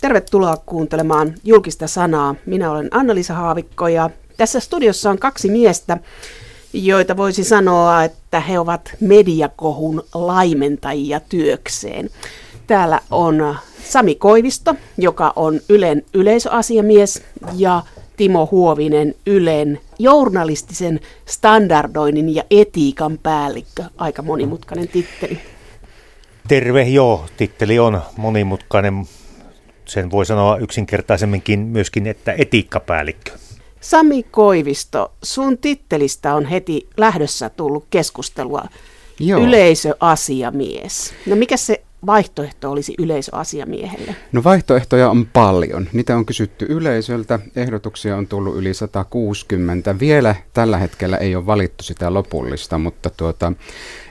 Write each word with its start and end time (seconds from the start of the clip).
Tervetuloa 0.00 0.56
kuuntelemaan 0.66 1.34
julkista 1.44 1.86
sanaa. 1.86 2.34
Minä 2.46 2.70
olen 2.70 2.88
Anna-Liisa 2.90 3.34
Haavikko 3.34 3.88
ja 3.88 4.10
tässä 4.36 4.60
studiossa 4.60 5.10
on 5.10 5.18
kaksi 5.18 5.50
miestä, 5.50 5.98
joita 6.72 7.16
voisi 7.16 7.44
sanoa, 7.44 8.04
että 8.04 8.40
he 8.40 8.58
ovat 8.58 8.90
mediakohun 9.00 10.02
laimentajia 10.14 11.20
työkseen. 11.20 12.10
Täällä 12.66 13.00
on 13.10 13.56
Sami 13.84 14.14
Koivisto, 14.14 14.74
joka 14.98 15.32
on 15.36 15.60
Ylen 15.68 16.02
yleisöasiamies 16.14 17.22
ja 17.56 17.82
Timo 18.16 18.48
Huovinen 18.50 19.14
Ylen 19.26 19.80
journalistisen 19.98 21.00
standardoinnin 21.26 22.34
ja 22.34 22.44
etiikan 22.50 23.18
päällikkö. 23.22 23.84
Aika 23.98 24.22
monimutkainen 24.22 24.88
titteli. 24.88 25.38
Terve, 26.48 26.82
joo. 26.82 27.24
Titteli 27.36 27.78
on 27.78 28.00
monimutkainen. 28.16 29.06
Sen 29.90 30.10
voi 30.10 30.26
sanoa 30.26 30.56
yksinkertaisemminkin 30.56 31.60
myöskin, 31.60 32.06
että 32.06 32.32
etiikkapäällikkö. 32.38 33.32
Sami 33.80 34.22
Koivisto, 34.22 35.12
sun 35.22 35.58
tittelistä 35.58 36.34
on 36.34 36.44
heti 36.44 36.88
lähdössä 36.96 37.48
tullut 37.48 37.86
keskustelua. 37.90 38.64
Joo. 39.20 39.40
Yleisöasiamies. 39.40 41.14
No 41.26 41.36
mikä 41.36 41.56
se 41.56 41.82
vaihtoehto 42.06 42.70
olisi 42.70 42.94
yleisöasiamiehelle? 42.98 44.16
No 44.32 44.44
vaihtoehtoja 44.44 45.10
on 45.10 45.26
paljon. 45.26 45.88
Niitä 45.92 46.16
on 46.16 46.26
kysytty 46.26 46.66
yleisöltä. 46.68 47.38
Ehdotuksia 47.56 48.16
on 48.16 48.26
tullut 48.26 48.56
yli 48.56 48.74
160. 48.74 49.98
Vielä 49.98 50.34
tällä 50.52 50.78
hetkellä 50.78 51.16
ei 51.16 51.36
ole 51.36 51.46
valittu 51.46 51.84
sitä 51.84 52.14
lopullista, 52.14 52.78
mutta 52.78 53.10
tuota, 53.10 53.52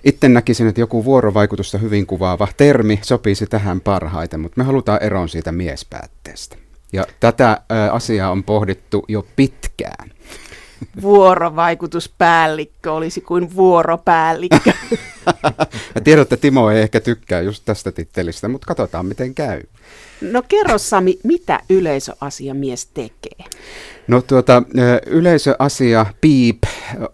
itse 0.03 0.29
näkisin, 0.29 0.67
että 0.67 0.81
joku 0.81 1.05
vuorovaikutusta 1.05 1.77
hyvin 1.77 2.05
kuvaava 2.05 2.47
termi 2.57 2.99
sopisi 3.01 3.47
tähän 3.47 3.81
parhaiten, 3.81 4.39
mutta 4.39 4.55
me 4.57 4.63
halutaan 4.63 5.03
eroon 5.03 5.29
siitä 5.29 5.51
miespäätteestä. 5.51 6.55
Ja 6.93 7.05
tätä 7.19 7.61
asiaa 7.91 8.31
on 8.31 8.43
pohdittu 8.43 9.05
jo 9.07 9.25
pitkään 9.35 10.11
vuorovaikutuspäällikkö 11.01 12.93
olisi 12.93 13.21
kuin 13.21 13.55
vuoropäällikkö. 13.55 14.71
Mä 15.95 16.01
tiedän, 16.03 16.21
että 16.21 16.37
Timo 16.37 16.71
ei 16.71 16.81
ehkä 16.81 16.99
tykkää 16.99 17.41
just 17.41 17.65
tästä 17.65 17.91
tittelistä, 17.91 18.47
mutta 18.47 18.67
katsotaan 18.67 19.05
miten 19.05 19.35
käy. 19.35 19.61
No 20.21 20.43
kerro 20.47 20.77
Sami, 20.77 21.19
mitä 21.23 21.59
yleisöasiamies 21.69 22.85
tekee? 22.85 23.45
No 24.07 24.21
tuota, 24.21 24.63
yleisöasia 25.05 26.05
piip 26.21 26.63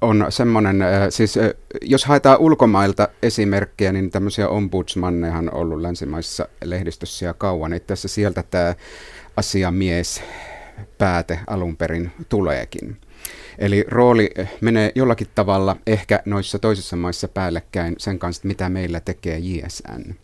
on 0.02 0.26
semmoinen, 0.30 0.78
siis 1.10 1.36
jos 1.82 2.06
haetaan 2.06 2.40
ulkomailta 2.40 3.08
esimerkkejä, 3.24 3.92
niin 3.92 4.12
tämmöisiä 4.12 4.50
ombudsmannehan 4.50 5.54
on 5.54 5.62
ollut 5.62 5.82
länsimaissa 5.82 6.48
lehdistössä 6.64 7.26
ja 7.26 7.34
kauan. 7.34 7.74
Itse 7.74 7.94
asiassa 7.94 8.16
sieltä 8.16 8.44
tämä 8.52 8.76
asiamies 9.38 10.24
pääte 10.98 11.40
alun 11.48 11.78
perin 11.78 12.12
tuleekin. 12.30 12.98
Eli 13.58 13.86
rooli 13.88 14.30
eh, 14.36 14.52
menee 14.62 14.92
jollakin 14.96 15.28
tavalla 15.36 15.76
ehkä 15.88 16.20
noissa 16.26 16.60
toisissa 16.60 16.96
maissa 16.96 17.28
päällekkäin 17.28 17.96
sen 17.98 18.20
kanssa, 18.20 18.48
mitä 18.48 18.70
meillä 18.70 19.00
tekee 19.00 19.40
JSN. 19.40 20.16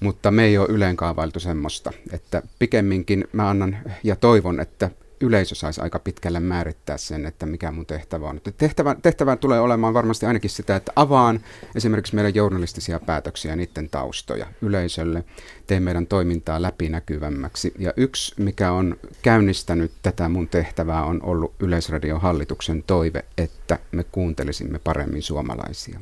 Mutta 0.00 0.30
me 0.30 0.44
ei 0.44 0.58
ole 0.58 0.68
yleen 0.70 0.96
kaavailtu 0.96 1.40
semmoista, 1.40 1.92
että 2.12 2.42
pikemminkin 2.58 3.24
mä 3.32 3.50
annan 3.50 3.78
ja 4.04 4.16
toivon, 4.16 4.60
että 4.60 4.90
yleisö 5.20 5.54
saisi 5.54 5.80
aika 5.80 5.98
pitkälle 5.98 6.40
määrittää 6.40 6.96
sen, 6.96 7.26
että 7.26 7.46
mikä 7.46 7.70
mun 7.70 7.86
tehtävä 7.86 8.28
on. 8.28 8.40
Tehtävä, 8.58 8.96
tehtävä 9.02 9.36
tulee 9.36 9.60
olemaan 9.60 9.94
varmasti 9.94 10.26
ainakin 10.26 10.50
sitä, 10.50 10.76
että 10.76 10.92
avaan 10.96 11.40
esimerkiksi 11.74 12.14
meidän 12.14 12.34
journalistisia 12.34 13.00
päätöksiä 13.00 13.52
ja 13.52 13.56
niiden 13.56 13.88
taustoja 13.90 14.46
yleisölle, 14.62 15.24
teen 15.66 15.82
meidän 15.82 16.06
toimintaa 16.06 16.62
läpinäkyvämmäksi. 16.62 17.74
Ja 17.78 17.92
yksi, 17.96 18.34
mikä 18.38 18.72
on 18.72 18.96
käynnistänyt 19.22 19.92
tätä 20.02 20.28
mun 20.28 20.48
tehtävää, 20.48 21.04
on 21.04 21.22
ollut 21.22 21.54
Yleisradion 21.60 22.20
hallituksen 22.20 22.82
toive, 22.82 23.24
että 23.38 23.78
me 23.92 24.04
kuuntelisimme 24.04 24.78
paremmin 24.78 25.22
suomalaisia. 25.22 26.00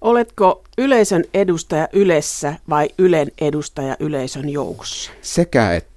Oletko 0.00 0.64
yleisön 0.78 1.24
edustaja 1.34 1.88
Ylessä 1.92 2.54
vai 2.68 2.88
Ylen 2.98 3.32
edustaja 3.40 3.96
yleisön 4.00 4.48
joukossa? 4.48 5.12
Sekä 5.22 5.74
että 5.74 5.95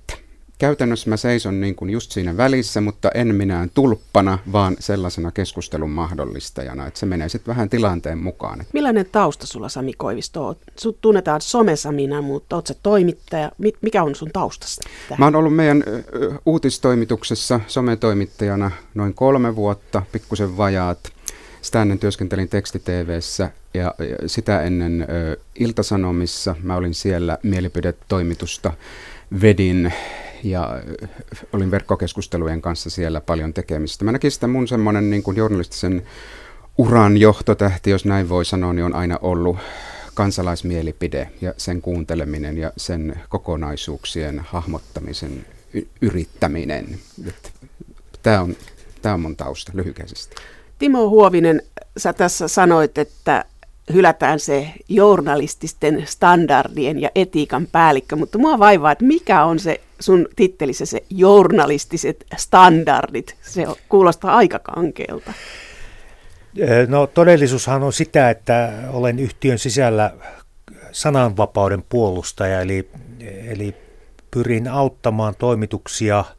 käytännössä 0.59 1.09
mä 1.09 1.17
seison 1.17 1.61
niin 1.61 1.75
kuin 1.75 1.89
just 1.89 2.11
siinä 2.11 2.37
välissä, 2.37 2.81
mutta 2.81 3.11
en 3.13 3.35
minään 3.35 3.69
tulppana, 3.73 4.39
vaan 4.51 4.75
sellaisena 4.79 5.31
keskustelun 5.31 5.89
mahdollistajana, 5.89 6.87
että 6.87 6.99
se 6.99 7.05
menee 7.05 7.29
sitten 7.29 7.51
vähän 7.51 7.69
tilanteen 7.69 8.17
mukaan. 8.17 8.65
Millainen 8.73 9.05
tausta 9.11 9.47
sulla 9.47 9.69
Sami 9.69 9.93
Koivisto 9.93 10.47
on? 10.47 10.55
Sut 10.79 11.01
tunnetaan 11.01 11.41
somesamina, 11.41 12.21
mutta 12.21 12.55
oot 12.55 12.67
sä 12.67 12.75
toimittaja. 12.83 13.51
Mikä 13.81 14.03
on 14.03 14.15
sun 14.15 14.29
taustasta? 14.33 14.89
Mä 15.17 15.25
oon 15.25 15.35
ollut 15.35 15.55
meidän 15.55 15.83
uutistoimituksessa 16.45 17.59
sometoimittajana 17.67 18.71
noin 18.93 19.13
kolme 19.13 19.55
vuotta, 19.55 20.01
pikkusen 20.11 20.57
vajaat. 20.57 20.99
Sitä 21.61 21.81
ennen 21.81 21.99
työskentelin 21.99 22.49
tekstiteveessä 22.49 23.51
ja 23.73 23.95
sitä 24.25 24.61
ennen 24.61 25.07
ö, 25.09 25.37
Iltasanomissa. 25.59 26.55
Mä 26.63 26.75
olin 26.75 26.93
siellä 26.93 27.37
mielipidetoimitusta 27.43 28.73
vedin 29.41 29.93
ja 30.43 30.81
olin 31.53 31.71
verkkokeskustelujen 31.71 32.61
kanssa 32.61 32.89
siellä 32.89 33.21
paljon 33.21 33.53
tekemistä. 33.53 34.05
Mä 34.05 34.11
näkisin, 34.11 34.37
että 34.37 34.47
mun 34.47 34.67
semmoinen 34.67 35.09
niin 35.09 35.23
kuin 35.23 35.37
journalistisen 35.37 36.03
uran 36.77 37.17
johtotähti, 37.17 37.89
jos 37.89 38.05
näin 38.05 38.29
voi 38.29 38.45
sanoa, 38.45 38.73
niin 38.73 38.85
on 38.85 38.95
aina 38.95 39.19
ollut 39.21 39.57
kansalaismielipide 40.13 41.29
ja 41.41 41.53
sen 41.57 41.81
kuunteleminen 41.81 42.57
ja 42.57 42.71
sen 42.77 43.21
kokonaisuuksien 43.29 44.39
hahmottamisen 44.39 45.45
y- 45.73 45.87
yrittäminen. 46.01 46.99
Tämä 48.23 48.41
on, 48.41 48.55
tämä 49.01 49.13
on 49.13 49.21
mun 49.21 49.35
tausta 49.35 49.71
lyhykäisesti. 49.75 50.35
Timo 50.79 51.09
Huovinen, 51.09 51.61
sä 51.97 52.13
tässä 52.13 52.47
sanoit, 52.47 52.97
että 52.97 53.45
hylätään 53.93 54.39
se 54.39 54.71
journalististen 54.89 56.03
standardien 56.05 57.01
ja 57.01 57.09
etiikan 57.15 57.67
päällikkö, 57.71 58.15
mutta 58.15 58.37
mua 58.37 58.59
vaivaa, 58.59 58.91
että 58.91 59.05
mikä 59.05 59.43
on 59.43 59.59
se 59.59 59.81
sun 59.99 60.27
tittelissä 60.35 60.85
se 60.85 61.03
journalistiset 61.09 62.25
standardit? 62.37 63.35
Se 63.41 63.65
kuulostaa 63.89 64.35
aika 64.35 64.59
kankeelta. 64.59 65.33
No 66.87 67.07
todellisuushan 67.07 67.83
on 67.83 67.93
sitä, 67.93 68.29
että 68.29 68.71
olen 68.93 69.19
yhtiön 69.19 69.59
sisällä 69.59 70.13
sananvapauden 70.91 71.83
puolustaja, 71.89 72.61
eli, 72.61 72.89
eli 73.47 73.75
pyrin 74.31 74.67
auttamaan 74.67 75.35
toimituksia– 75.35 76.25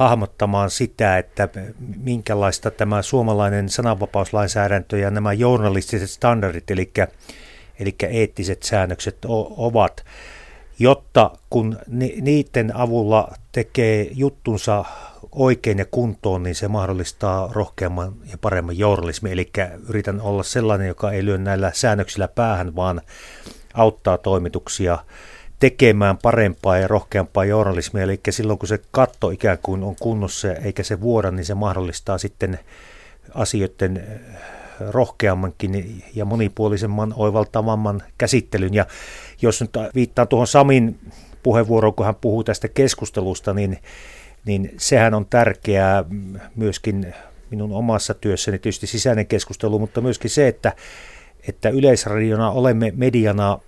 hahmottamaan 0.00 0.70
sitä, 0.70 1.18
että 1.18 1.48
minkälaista 1.96 2.70
tämä 2.70 3.02
suomalainen 3.02 3.68
sananvapauslainsäädäntö 3.68 4.98
ja 4.98 5.10
nämä 5.10 5.32
journalistiset 5.32 6.10
standardit, 6.10 6.70
eli, 6.70 6.92
eli 7.80 7.94
eettiset 8.08 8.62
säännökset 8.62 9.18
ovat, 9.56 10.04
jotta 10.78 11.30
kun 11.50 11.78
niiden 12.20 12.76
avulla 12.76 13.34
tekee 13.52 14.08
juttunsa 14.12 14.84
oikein 15.32 15.78
ja 15.78 15.84
kuntoon, 15.90 16.42
niin 16.42 16.54
se 16.54 16.68
mahdollistaa 16.68 17.50
rohkeamman 17.52 18.12
ja 18.30 18.38
paremman 18.38 18.78
journalismin. 18.78 19.32
Eli 19.32 19.50
yritän 19.88 20.20
olla 20.20 20.42
sellainen, 20.42 20.88
joka 20.88 21.10
ei 21.10 21.24
lyö 21.24 21.38
näillä 21.38 21.70
säännöksillä 21.74 22.28
päähän, 22.28 22.76
vaan 22.76 23.00
auttaa 23.74 24.18
toimituksia 24.18 24.98
tekemään 25.60 26.18
parempaa 26.18 26.78
ja 26.78 26.88
rohkeampaa 26.88 27.44
journalismia. 27.44 28.02
Eli 28.02 28.20
silloin 28.30 28.58
kun 28.58 28.68
se 28.68 28.80
katto 28.90 29.30
ikään 29.30 29.58
kuin 29.62 29.82
on 29.82 29.96
kunnossa 30.00 30.52
eikä 30.52 30.82
se 30.82 31.00
vuoda, 31.00 31.30
niin 31.30 31.44
se 31.44 31.54
mahdollistaa 31.54 32.18
sitten 32.18 32.58
asioiden 33.34 33.96
eh, 33.96 34.04
rohkeammankin 34.90 36.02
ja 36.14 36.24
monipuolisemman, 36.24 37.14
oivaltavamman 37.16 38.02
käsittelyn. 38.18 38.74
Ja 38.74 38.86
jos 39.42 39.60
nyt 39.60 39.70
viittaan 39.94 40.28
tuohon 40.28 40.46
Samin 40.46 40.98
puheenvuoroon, 41.42 41.94
kun 41.94 42.06
hän 42.06 42.14
puhuu 42.14 42.44
tästä 42.44 42.68
keskustelusta, 42.68 43.54
niin, 43.54 43.78
niin 44.44 44.74
sehän 44.76 45.14
on 45.14 45.26
tärkeää 45.26 46.04
myöskin 46.56 47.14
minun 47.50 47.72
omassa 47.72 48.14
työssäni, 48.14 48.58
tietysti 48.58 48.86
sisäinen 48.86 49.26
keskustelu, 49.26 49.78
mutta 49.78 50.00
myöskin 50.00 50.30
se, 50.30 50.48
että, 50.48 50.72
että 51.48 51.68
yleisradiona 51.68 52.50
olemme 52.50 52.92
mediana 52.96 53.58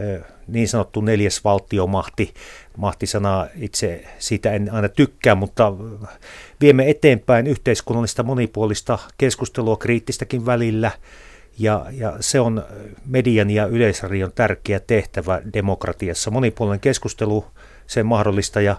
eh, 0.00 0.35
niin 0.48 0.68
sanottu 0.68 1.00
neljäs 1.00 1.44
valtiomahti. 1.44 2.34
Mahtisanaa 2.76 3.46
itse 3.54 4.04
siitä 4.18 4.52
en 4.52 4.72
aina 4.72 4.88
tykkää, 4.88 5.34
mutta 5.34 5.72
viemme 6.60 6.90
eteenpäin 6.90 7.46
yhteiskunnallista 7.46 8.22
monipuolista 8.22 8.98
keskustelua 9.18 9.76
kriittistäkin 9.76 10.46
välillä. 10.46 10.90
Ja, 11.58 11.86
ja 11.92 12.16
se 12.20 12.40
on 12.40 12.64
median 13.06 13.50
ja 13.50 13.66
yleisradion 13.66 14.32
tärkeä 14.32 14.80
tehtävä 14.80 15.42
demokratiassa. 15.54 16.30
Monipuolinen 16.30 16.80
keskustelu, 16.80 17.44
sen 17.86 18.06
mahdollista 18.06 18.60
ja 18.60 18.76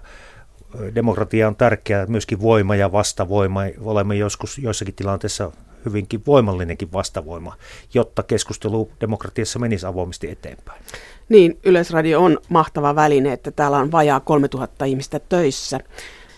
demokratia 0.96 1.48
on 1.48 1.56
tärkeä 1.56 2.06
myöskin 2.06 2.42
voima 2.42 2.76
ja 2.76 2.92
vastavoima. 2.92 3.62
Olemme 3.80 4.16
joskus 4.16 4.58
joissakin 4.58 4.96
tilanteissa 4.96 5.52
hyvinkin 5.86 6.24
voimallinenkin 6.28 6.92
vastavoima, 6.92 7.56
jotta 7.94 8.24
keskustelu 8.24 8.92
demokratiassa 9.02 9.60
menisi 9.60 9.86
avoimesti 9.86 10.32
eteenpäin. 10.32 10.84
Niin, 11.30 11.60
Yleisradio 11.64 12.24
on 12.24 12.38
mahtava 12.50 12.96
väline, 12.96 13.34
että 13.34 13.52
täällä 13.52 13.78
on 13.78 13.92
vajaa 13.92 14.20
3000 14.20 14.86
ihmistä 14.86 15.20
töissä. 15.20 15.80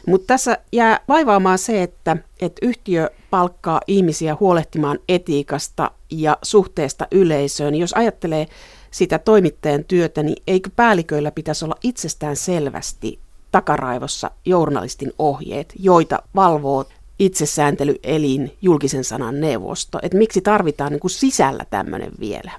Mutta 0.08 0.28
tässä 0.28 0.58
jää 0.72 1.00
vaivaamaan 1.08 1.58
se, 1.58 1.84
että, 1.84 2.18
että 2.42 2.66
yhtiö 2.66 3.10
palkkaa 3.30 3.82
ihmisiä 3.88 4.38
huolehtimaan 4.40 5.00
etiikasta 5.10 5.92
ja 6.10 6.38
suhteesta 6.42 7.08
yleisöön. 7.12 7.76
Jos 7.76 7.94
ajattelee 7.94 8.48
sitä 8.92 9.20
toimittajan 9.20 9.84
työtä, 9.84 10.24
niin 10.24 10.44
eikö 10.48 10.70
päälliköillä 10.76 11.32
pitäisi 11.32 11.66
olla 11.66 11.76
itsestään 11.84 12.36
selvästi 12.36 13.20
takaraivossa 13.52 14.32
journalistin 14.46 15.14
ohjeet, 15.20 15.74
joita 15.80 16.20
valvoo 16.36 16.86
itsesääntelyelin 17.20 18.58
julkisen 18.62 19.04
sanan 19.04 19.42
neuvosto. 19.42 20.00
Et 20.02 20.14
miksi 20.14 20.42
tarvitaan 20.42 20.92
niin 20.92 21.10
sisällä 21.10 21.66
tämmöinen 21.70 22.12
vielä? 22.20 22.52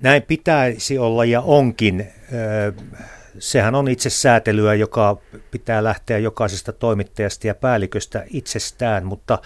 Näin 0.00 0.22
pitäisi 0.22 0.98
olla 0.98 1.24
ja 1.24 1.40
onkin. 1.40 2.08
Sehän 3.38 3.74
on 3.74 3.88
itsesäätelyä, 3.88 4.74
joka 4.74 5.16
pitää 5.50 5.84
lähteä 5.84 6.18
jokaisesta 6.18 6.72
toimittajasta 6.72 7.46
ja 7.46 7.54
päälliköstä 7.54 8.24
itsestään, 8.30 9.06
mutta 9.06 9.38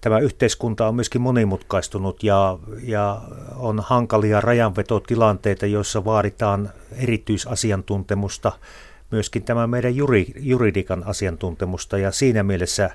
tämä 0.00 0.18
yhteiskunta 0.18 0.88
on 0.88 0.94
myöskin 0.94 1.20
monimutkaistunut 1.20 2.22
ja, 2.22 2.58
ja 2.82 3.20
on 3.56 3.80
hankalia 3.80 4.40
rajanvetotilanteita, 4.40 5.66
joissa 5.66 6.04
vaaditaan 6.04 6.70
erityisasiantuntemusta, 6.96 8.52
myöskin 9.10 9.42
tämä 9.42 9.66
meidän 9.66 9.96
juri, 9.96 10.26
juridikan 10.36 11.02
asiantuntemusta 11.06 11.98
ja 11.98 12.12
siinä 12.12 12.42
mielessä 12.42 12.90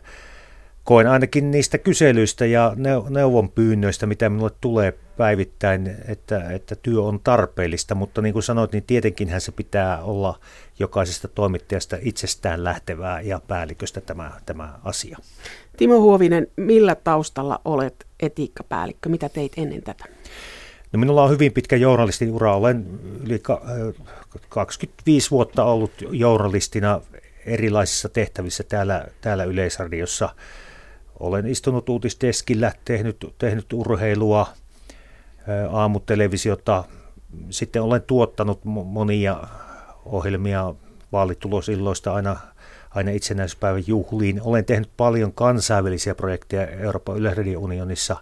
koen 0.88 1.08
ainakin 1.08 1.52
niistä 1.52 1.78
kyselyistä 1.78 2.46
ja 2.46 2.74
neuvonpyynnöistä, 3.10 4.06
mitä 4.06 4.30
minulle 4.30 4.52
tulee 4.62 4.92
päivittäin, 5.18 5.96
että, 6.08 6.52
että 6.52 6.76
työ 6.76 7.02
on 7.02 7.20
tarpeellista, 7.24 7.96
mutta 7.96 8.22
niin 8.22 8.34
kuin 8.34 8.44
sanoit, 8.44 8.72
niin 8.72 8.84
tietenkinhän 8.84 9.42
se 9.42 9.52
pitää 9.52 10.02
olla 10.02 10.40
jokaisesta 10.80 11.28
toimittajasta 11.28 11.98
itsestään 12.02 12.64
lähtevää 12.64 13.22
ja 13.22 13.42
päälliköstä 13.48 14.02
tämä, 14.02 14.32
tämä 14.46 14.80
asia. 14.84 15.18
Timo 15.78 16.00
Huovinen, 16.00 16.48
millä 16.56 16.96
taustalla 16.96 17.62
olet 17.66 18.08
etiikkapäällikkö? 18.20 19.10
Mitä 19.10 19.30
teit 19.30 19.52
ennen 19.58 19.84
tätä? 19.84 20.06
No 20.94 21.00
minulla 21.00 21.24
on 21.24 21.30
hyvin 21.30 21.54
pitkä 21.54 21.76
journalistin 21.76 22.32
ura. 22.32 22.56
Olen 22.56 23.00
yli 23.24 23.42
25 24.50 25.32
vuotta 25.32 25.64
ollut 25.64 25.92
journalistina 26.12 27.02
erilaisissa 27.46 28.10
tehtävissä 28.10 28.64
täällä, 28.64 29.08
täällä 29.22 29.44
Yleisradiossa. 29.44 30.30
Olen 31.20 31.48
istunut 31.48 31.90
uutisteskillä, 31.90 32.72
tehnyt, 32.86 33.34
tehnyt 33.38 33.74
urheilua, 33.74 34.48
aamutelevisiota. 35.72 36.84
Sitten 37.50 37.82
olen 37.82 38.02
tuottanut 38.02 38.66
monia 38.66 39.44
ohjelmia 40.06 40.74
vaalitulosilloista 41.12 42.14
aina, 42.14 42.38
aina 42.90 43.12
itsenäisyyspäivän 43.12 43.84
juhliin. 43.88 44.42
Olen 44.42 44.66
tehnyt 44.66 44.90
paljon 44.98 45.34
kansainvälisiä 45.34 46.16
projekteja 46.16 46.68
Euroopan 46.68 47.18
Yleisradiounionissa 47.18 48.18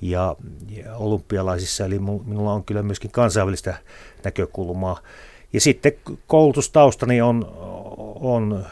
ja, 0.00 0.36
ja 0.68 0.96
olympialaisissa, 0.96 1.84
eli 1.84 1.98
minulla 1.98 2.52
on 2.52 2.64
kyllä 2.64 2.82
myöskin 2.82 3.10
kansainvälistä 3.10 3.74
näkökulmaa. 4.24 5.00
Ja 5.52 5.60
sitten 5.60 5.92
koulutustaustani 6.26 7.22
on, 7.22 7.52
on 8.20 8.64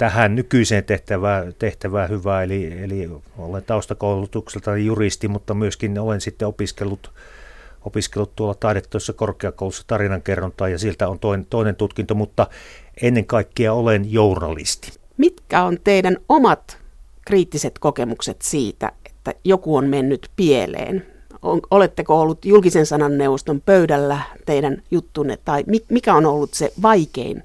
tähän 0.00 0.34
nykyiseen 0.34 0.84
tehtävään, 0.84 1.54
tehtävään 1.58 2.10
hyvä, 2.10 2.42
eli, 2.42 2.82
eli 2.82 3.10
olen 3.38 3.62
taustakoulutukselta 3.64 4.76
juristi, 4.76 5.28
mutta 5.28 5.54
myöskin 5.54 5.98
olen 5.98 6.20
sitten 6.20 6.48
opiskellut, 6.48 7.10
opiskellut 7.84 8.36
tuolla 8.36 8.54
taidetoissa 8.54 9.12
korkeakoulussa 9.12 9.84
tarinankerrontaa 9.86 10.68
ja 10.68 10.78
siltä 10.78 11.08
on 11.08 11.18
toinen, 11.18 11.46
toinen 11.46 11.76
tutkinto, 11.76 12.14
mutta 12.14 12.46
ennen 13.02 13.26
kaikkea 13.26 13.72
olen 13.72 14.12
journalisti. 14.12 14.92
Mitkä 15.16 15.62
on 15.62 15.78
teidän 15.84 16.16
omat 16.28 16.78
kriittiset 17.26 17.78
kokemukset 17.78 18.42
siitä, 18.42 18.92
että 19.06 19.34
joku 19.44 19.76
on 19.76 19.88
mennyt 19.88 20.30
pieleen? 20.36 21.06
Oletteko 21.70 22.20
ollut 22.20 22.44
julkisen 22.44 22.86
sanan 22.86 23.18
neuvoston 23.18 23.60
pöydällä 23.60 24.20
teidän 24.46 24.82
juttunne 24.90 25.38
tai 25.44 25.64
mikä 25.88 26.14
on 26.14 26.26
ollut 26.26 26.54
se 26.54 26.72
vaikein 26.82 27.42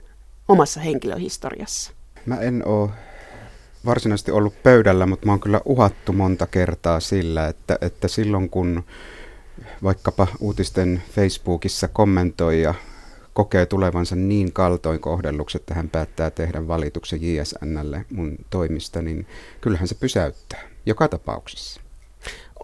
omassa 0.48 0.80
henkilöhistoriassa? 0.80 1.94
Mä 2.25 2.36
en 2.36 2.66
ole 2.66 2.89
varsinaisesti 3.86 4.31
ollut 4.31 4.63
pöydällä, 4.63 5.06
mutta 5.06 5.25
mä 5.25 5.31
oon 5.31 5.39
kyllä 5.39 5.62
uhattu 5.66 6.13
monta 6.13 6.48
kertaa 6.48 7.00
sillä, 7.00 7.48
että, 7.48 7.77
että 7.81 8.07
silloin 8.07 8.50
kun 8.50 8.83
vaikkapa 9.83 10.27
uutisten 10.39 11.04
Facebookissa 11.12 11.88
kommentoi 11.88 12.62
ja 12.62 12.74
kokee 13.33 13.66
tulevansa 13.66 14.16
niin 14.16 14.54
kaltoin 14.54 15.00
kohdelluksi, 15.00 15.57
että 15.57 15.74
hän 15.74 15.89
päättää 15.89 16.31
tehdä 16.31 16.68
valituksen 16.68 17.19
JSNlle 17.22 18.06
mun 18.10 18.38
toimista, 18.50 19.01
niin 19.01 19.28
kyllähän 19.62 19.88
se 19.88 19.95
pysäyttää 19.95 20.62
joka 20.86 21.07
tapauksessa. 21.07 21.81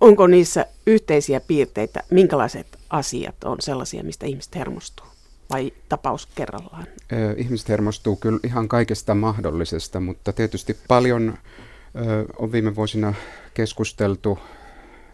Onko 0.02 0.28
niissä 0.28 0.66
yhteisiä 0.88 1.40
piirteitä, 1.40 2.04
minkälaiset 2.12 2.68
asiat 2.90 3.44
on 3.44 3.58
sellaisia, 3.60 4.04
mistä 4.04 4.26
ihmiset 4.26 4.56
hermostuu? 4.56 5.11
Vai 5.52 5.74
tapaus 5.90 6.26
kerrallaan? 6.36 6.88
Ihmiset 7.38 7.70
hermostuu 7.70 8.16
kyllä 8.16 8.40
ihan 8.44 8.68
kaikesta 8.68 9.16
mahdollisesta, 9.16 10.00
mutta 10.00 10.34
tietysti 10.34 10.78
paljon 10.88 11.38
on 12.38 12.52
viime 12.52 12.76
vuosina 12.76 13.14
keskusteltu 13.54 14.40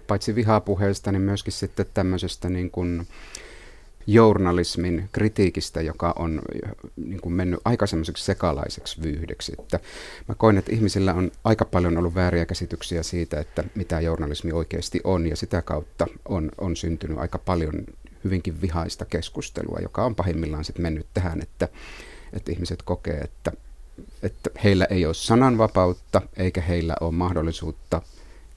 paitsi 0.08 0.36
vihapuheesta, 0.36 1.12
niin 1.12 1.22
myöskin 1.22 1.54
sitten 1.54 1.86
tämmöisestä 1.94 2.50
niin 2.50 2.72
kuin 2.72 3.08
journalismin 4.08 5.10
kritiikistä, 5.12 5.82
joka 5.82 6.14
on 6.16 6.42
niin 6.96 7.22
kuin 7.22 7.34
mennyt 7.34 7.60
aika 7.66 7.86
sekalaiseksi 8.16 9.02
vyyhdeksi. 9.04 9.54
Että 9.60 9.80
mä 10.28 10.36
koen, 10.36 10.58
että 10.58 10.72
ihmisillä 10.72 11.14
on 11.14 11.32
aika 11.44 11.66
paljon 11.66 11.98
ollut 11.98 12.16
vääriä 12.16 12.46
käsityksiä 12.46 13.04
siitä, 13.04 13.40
että 13.40 13.64
mitä 13.76 14.02
journalismi 14.02 14.52
oikeasti 14.52 15.02
on, 15.04 15.28
ja 15.28 15.36
sitä 15.36 15.62
kautta 15.62 16.08
on, 16.26 16.52
on 16.58 16.76
syntynyt 16.76 17.18
aika 17.18 17.38
paljon 17.38 17.74
hyvinkin 18.28 18.62
vihaista 18.62 19.06
keskustelua, 19.06 19.80
joka 19.82 20.06
on 20.06 20.16
pahimmillaan 20.16 20.66
sitten 20.66 20.82
mennyt 20.82 21.08
tähän, 21.14 21.42
että, 21.42 21.68
että 22.34 22.52
ihmiset 22.52 22.82
kokee, 22.82 23.18
että, 23.18 23.52
että 24.24 24.50
heillä 24.64 24.86
ei 24.86 25.06
ole 25.06 25.14
sananvapautta 25.14 26.22
eikä 26.38 26.62
heillä 26.62 26.96
ole 27.02 27.12
mahdollisuutta 27.12 28.02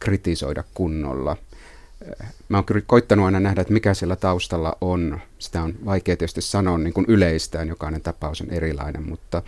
kritisoida 0.01 0.65
kunnolla. 0.75 1.37
Mä 2.49 2.57
oon 2.57 2.65
kyllä 2.65 2.81
koittanut 2.87 3.27
aina 3.27 3.41
nähdä, 3.41 3.61
että 3.61 3.73
mikä 3.73 3.95
siellä 3.95 4.17
taustalla 4.17 4.77
on. 4.81 5.21
Sitä 5.39 5.63
on 5.63 5.75
vaikea 5.85 6.17
tietysti 6.17 6.43
sanoa 6.43 6.79
niin 6.79 6.93
kuin 6.93 7.07
yleistään, 7.09 7.69
jokainen 7.69 8.01
tapaus 8.01 8.41
on 8.41 8.51
erilainen, 8.51 9.09
mutta 9.09 9.43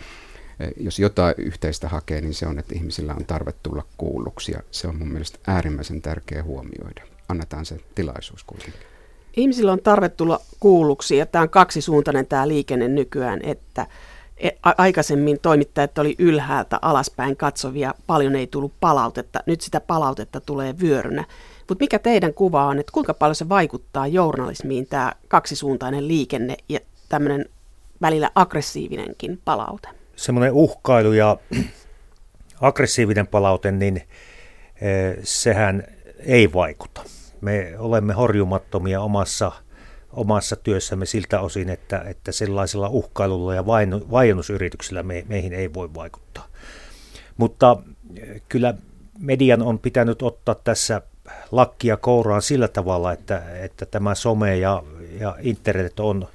eh, 0.59 0.69
jos 0.77 0.99
jotain 0.99 1.35
yhteistä 1.37 1.89
hakee, 1.89 2.21
niin 2.21 2.33
se 2.33 2.47
on, 2.47 2.59
että 2.59 2.75
ihmisillä 2.75 3.13
on 3.13 3.25
tarve 3.25 3.53
tulla 3.63 3.85
kuulluksi 3.97 4.51
ja 4.51 4.59
se 4.71 4.87
on 4.87 4.97
mun 4.97 5.07
mielestä 5.07 5.39
äärimmäisen 5.47 6.01
tärkeä 6.01 6.43
huomioida. 6.43 7.03
Annetaan 7.29 7.65
se 7.65 7.79
tilaisuus 7.95 8.43
kuitenkin. 8.43 8.92
Ihmisillä 9.37 9.71
on 9.71 9.81
tarve 9.83 10.09
tulla 10.09 10.39
kuulluksi 10.59 11.17
ja 11.17 11.25
tämä 11.25 11.41
on 11.41 11.49
kaksisuuntainen 11.49 12.27
tämä 12.27 12.47
liikenne 12.47 12.87
nykyään, 12.87 13.39
että 13.43 13.87
e, 14.37 14.49
aikaisemmin 14.63 15.39
toimittajat 15.41 15.97
oli 15.97 16.15
ylhäältä 16.19 16.79
alaspäin 16.81 17.37
katsovia, 17.37 17.93
paljon 18.07 18.35
ei 18.35 18.47
tullut 18.47 18.73
palautetta, 18.79 19.39
nyt 19.45 19.61
sitä 19.61 19.79
palautetta 19.79 20.41
tulee 20.41 20.75
vyörynä. 20.79 21.25
Mutta 21.69 21.83
mikä 21.83 21.99
teidän 21.99 22.33
kuva 22.33 22.65
on, 22.65 22.79
että 22.79 22.91
kuinka 22.91 23.13
paljon 23.13 23.35
se 23.35 23.49
vaikuttaa 23.49 24.07
journalismiin 24.07 24.87
tämä 24.87 25.11
kaksisuuntainen 25.27 26.07
liikenne 26.07 26.57
ja 26.69 26.79
tämmöinen 27.09 27.45
välillä 28.01 28.31
aggressiivinenkin 28.35 29.39
palaute? 29.45 29.87
Semmoinen 30.15 30.53
uhkailu 30.53 31.11
ja 31.11 31.37
aggressiivinen 32.61 33.27
palaute, 33.27 33.71
niin 33.71 33.97
eh, 33.97 35.17
sehän 35.23 35.83
ei 36.19 36.53
vaikuta 36.53 37.03
me 37.43 37.73
olemme 37.77 38.13
horjumattomia 38.13 39.01
omassa, 39.01 39.51
omassa 40.13 40.55
työssämme 40.55 41.05
siltä 41.05 41.39
osin, 41.39 41.69
että, 41.69 42.01
että 42.07 42.31
sellaisella 42.31 42.89
uhkailulla 42.89 43.55
ja 43.55 43.65
vainosyrityksillä 44.11 45.03
me, 45.03 45.25
meihin 45.27 45.53
ei 45.53 45.73
voi 45.73 45.93
vaikuttaa. 45.93 46.47
Mutta 47.37 47.77
eh, 48.15 48.41
kyllä 48.49 48.73
median 49.19 49.61
on 49.61 49.79
pitänyt 49.79 50.21
ottaa 50.21 50.55
tässä 50.55 51.01
lakkia 51.51 51.97
kouraan 51.97 52.41
sillä 52.41 52.67
tavalla, 52.67 53.11
että, 53.11 53.43
että 53.59 53.85
tämä 53.85 54.15
some 54.15 54.57
ja, 54.57 54.83
ja 55.19 55.35
internet 55.41 55.99
on 55.99 56.27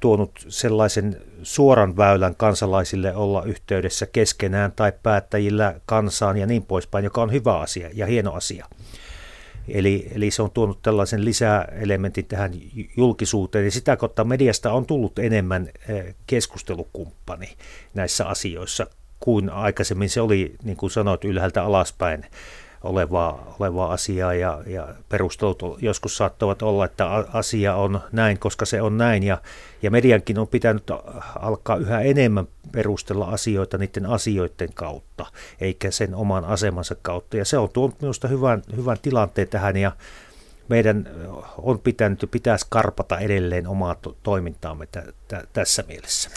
tuonut 0.00 0.30
sellaisen 0.48 1.22
suoran 1.42 1.96
väylän 1.96 2.34
kansalaisille 2.34 3.14
olla 3.14 3.42
yhteydessä 3.44 4.06
keskenään 4.06 4.72
tai 4.72 4.92
päättäjillä 5.02 5.80
kansaan 5.86 6.36
ja 6.36 6.46
niin 6.46 6.62
poispäin, 6.62 7.04
joka 7.04 7.22
on 7.22 7.32
hyvä 7.32 7.58
asia 7.58 7.90
ja 7.94 8.06
hieno 8.06 8.32
asia. 8.32 8.66
Eli, 9.68 10.08
eli 10.14 10.30
se 10.30 10.42
on 10.42 10.50
tuonut 10.50 10.82
tällaisen 10.82 11.24
lisäelementin 11.24 12.24
tähän 12.24 12.52
julkisuuteen, 12.96 13.64
ja 13.64 13.70
sitä 13.70 13.96
kautta 13.96 14.24
mediasta 14.24 14.72
on 14.72 14.86
tullut 14.86 15.18
enemmän 15.18 15.68
eh, 15.88 16.14
keskustelukumppani 16.26 17.48
näissä 17.94 18.26
asioissa 18.26 18.86
kuin 19.20 19.50
aikaisemmin. 19.50 20.08
Se 20.08 20.20
oli, 20.20 20.54
niin 20.62 20.76
kuin 20.76 20.90
sanoit, 20.90 21.24
ylhäältä 21.24 21.64
alaspäin 21.64 22.24
olevaa, 22.84 23.54
olevaa 23.60 23.92
asiaa 23.92 24.34
ja, 24.34 24.62
ja 24.66 24.88
perustelut 25.08 25.82
joskus 25.82 26.16
saattavat 26.16 26.62
olla, 26.62 26.84
että 26.84 27.06
asia 27.32 27.74
on 27.74 28.00
näin, 28.12 28.38
koska 28.38 28.64
se 28.64 28.82
on 28.82 28.98
näin 28.98 29.22
ja, 29.22 29.38
ja 29.82 29.90
mediankin 29.90 30.38
on 30.38 30.48
pitänyt 30.48 30.84
alkaa 31.40 31.76
yhä 31.76 32.00
enemmän 32.00 32.48
perustella 32.72 33.26
asioita 33.26 33.78
niiden 33.78 34.06
asioiden 34.06 34.74
kautta, 34.74 35.26
eikä 35.60 35.90
sen 35.90 36.14
oman 36.14 36.44
asemansa 36.44 36.96
kautta 37.02 37.36
ja 37.36 37.44
se 37.44 37.58
on 37.58 37.68
tuonut 37.72 38.00
minusta 38.00 38.28
hyvän, 38.28 38.62
hyvän 38.76 38.96
tilanteen 39.02 39.48
tähän 39.48 39.76
ja 39.76 39.92
meidän 40.68 41.08
on 41.58 41.78
pitänyt 41.78 42.22
ja 42.22 42.28
pitäisi 42.28 42.66
karpata 42.68 43.18
edelleen 43.18 43.66
omaa 43.66 43.94
to- 43.94 44.16
toimintaamme 44.22 44.86
t- 44.86 45.14
t- 45.28 45.48
tässä 45.52 45.84
mielessä. 45.88 46.30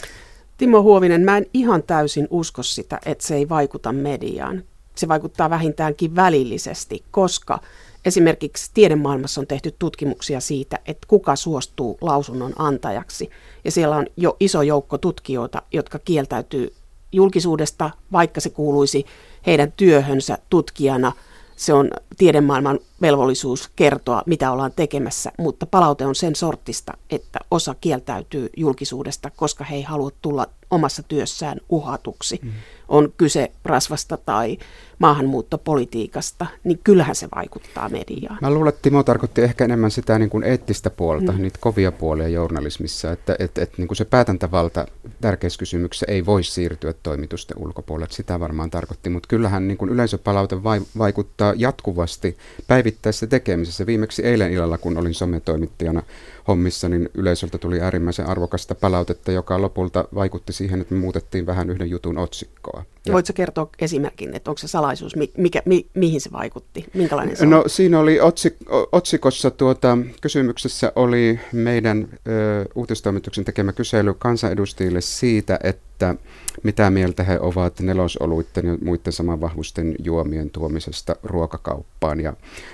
Timo 0.58 0.82
Huovinen, 0.82 1.20
mä 1.20 1.36
en 1.36 1.46
ihan 1.54 1.82
täysin 1.82 2.26
usko 2.30 2.62
sitä, 2.62 2.98
että 3.06 3.26
se 3.26 3.34
ei 3.34 3.48
vaikuta 3.48 3.92
mediaan. 3.92 4.62
Se 4.98 5.08
vaikuttaa 5.08 5.50
vähintäänkin 5.50 6.16
välillisesti, 6.16 7.04
koska 7.10 7.58
esimerkiksi 8.04 8.70
tiedemaailmassa 8.74 9.40
on 9.40 9.46
tehty 9.46 9.74
tutkimuksia 9.78 10.40
siitä, 10.40 10.78
että 10.86 11.06
kuka 11.08 11.36
suostuu 11.36 11.98
lausunnon 12.00 12.52
antajaksi. 12.58 13.30
Ja 13.64 13.70
siellä 13.70 13.96
on 13.96 14.06
jo 14.16 14.36
iso 14.40 14.62
joukko 14.62 14.98
tutkijoita, 14.98 15.62
jotka 15.72 15.98
kieltäytyy 15.98 16.74
julkisuudesta, 17.12 17.90
vaikka 18.12 18.40
se 18.40 18.50
kuuluisi 18.50 19.06
heidän 19.46 19.72
työhönsä 19.72 20.38
tutkijana– 20.50 21.12
se 21.56 21.72
on 21.72 21.90
tiedemaailman 22.18 22.78
velvollisuus 23.00 23.70
kertoa, 23.76 24.22
mitä 24.26 24.52
ollaan 24.52 24.72
tekemässä, 24.76 25.32
mutta 25.38 25.66
palaute 25.66 26.06
on 26.06 26.14
sen 26.14 26.36
sortista, 26.36 26.92
että 27.10 27.38
osa 27.50 27.74
kieltäytyy 27.80 28.50
julkisuudesta, 28.56 29.30
koska 29.36 29.64
he 29.64 29.76
ei 29.76 29.82
halua 29.82 30.10
tulla 30.22 30.46
omassa 30.70 31.02
työssään 31.02 31.60
uhatuksi. 31.68 32.40
Mm. 32.42 32.52
On 32.88 33.12
kyse 33.16 33.52
rasvasta 33.64 34.16
tai 34.16 34.58
maahanmuuttopolitiikasta, 34.98 36.46
niin 36.64 36.80
kyllähän 36.84 37.16
se 37.16 37.28
vaikuttaa 37.34 37.88
mediaan. 37.88 38.38
Mä 38.40 38.50
luulen, 38.50 38.68
että 38.68 38.82
Timo 38.82 39.02
tarkoitti 39.02 39.42
ehkä 39.42 39.64
enemmän 39.64 39.90
sitä 39.90 40.18
niin 40.18 40.30
kuin 40.30 40.44
eettistä 40.44 40.90
puolta, 40.90 41.32
mm. 41.32 41.42
niitä 41.42 41.58
kovia 41.60 41.92
puolia 41.92 42.28
journalismissa, 42.28 43.12
että 43.12 43.36
et, 43.38 43.58
et, 43.58 43.78
niin 43.78 43.88
kuin 43.88 43.96
se 43.96 44.04
päätäntävalta 44.04 44.86
tärkeissä 45.20 45.58
kysymyksissä 45.58 46.06
ei 46.08 46.26
voi 46.26 46.44
siirtyä 46.44 46.94
toimitusten 47.02 47.58
ulkopuolelle. 47.58 48.12
Sitä 48.12 48.40
varmaan 48.40 48.70
tarkoitti, 48.70 49.10
mutta 49.10 49.28
kyllähän 49.28 49.68
niin 49.68 49.78
kuin 49.78 49.90
yleisöpalaute 49.90 50.62
vai, 50.64 50.80
vaikuttaa 50.98 51.54
jatkuvasti 51.56 52.36
päivittäisessä 52.66 53.26
tekemisessä. 53.26 53.86
Viimeksi 53.86 54.22
eilen 54.22 54.52
illalla, 54.52 54.78
kun 54.78 54.98
olin 54.98 55.14
sometoimittajana 55.14 56.02
hommissa, 56.48 56.88
niin 56.88 57.08
yleisöltä 57.14 57.58
tuli 57.58 57.80
äärimmäisen 57.80 58.26
arvokasta 58.26 58.74
palautetta, 58.74 59.32
joka 59.32 59.62
lopulta 59.62 60.04
vaikutti 60.14 60.52
siihen, 60.52 60.80
että 60.80 60.94
me 60.94 61.00
muutettiin 61.00 61.46
vähän 61.46 61.70
yhden 61.70 61.90
jutun 61.90 62.18
otsikkoa. 62.18 62.84
Ja 63.06 63.12
Voitko 63.12 63.32
kertoa 63.32 63.68
esimerkin, 63.78 64.34
että 64.34 64.50
onko 64.50 64.58
se 64.58 64.68
salaisuus, 64.68 65.16
mikä, 65.36 65.62
mi, 65.64 65.86
mihin 65.94 66.20
se 66.20 66.32
vaikutti, 66.32 66.84
minkälainen 66.94 67.36
se 67.36 67.46
No 67.46 67.64
siinä 67.66 67.98
oli 67.98 68.20
otsik, 68.20 68.54
otsikossa 68.92 69.50
tuota, 69.50 69.98
kysymyksessä 70.20 70.92
oli 70.96 71.40
meidän 71.52 72.08
ö, 72.28 72.64
uutistoimituksen 72.74 73.44
tekemä 73.44 73.72
kysely 73.72 74.14
kansanedustajille 74.14 75.00
siitä, 75.00 75.58
että 75.62 76.14
mitä 76.62 76.90
mieltä 76.90 77.22
he 77.22 77.38
ovat 77.40 77.80
nelosoluitten 77.80 78.66
ja 78.66 78.78
muiden 78.84 79.12
samanvahvuisten 79.12 79.94
juomien 80.04 80.50
tuomisesta 80.50 81.16
ruokakauppaan. 81.22 82.20
Ja 82.20 82.32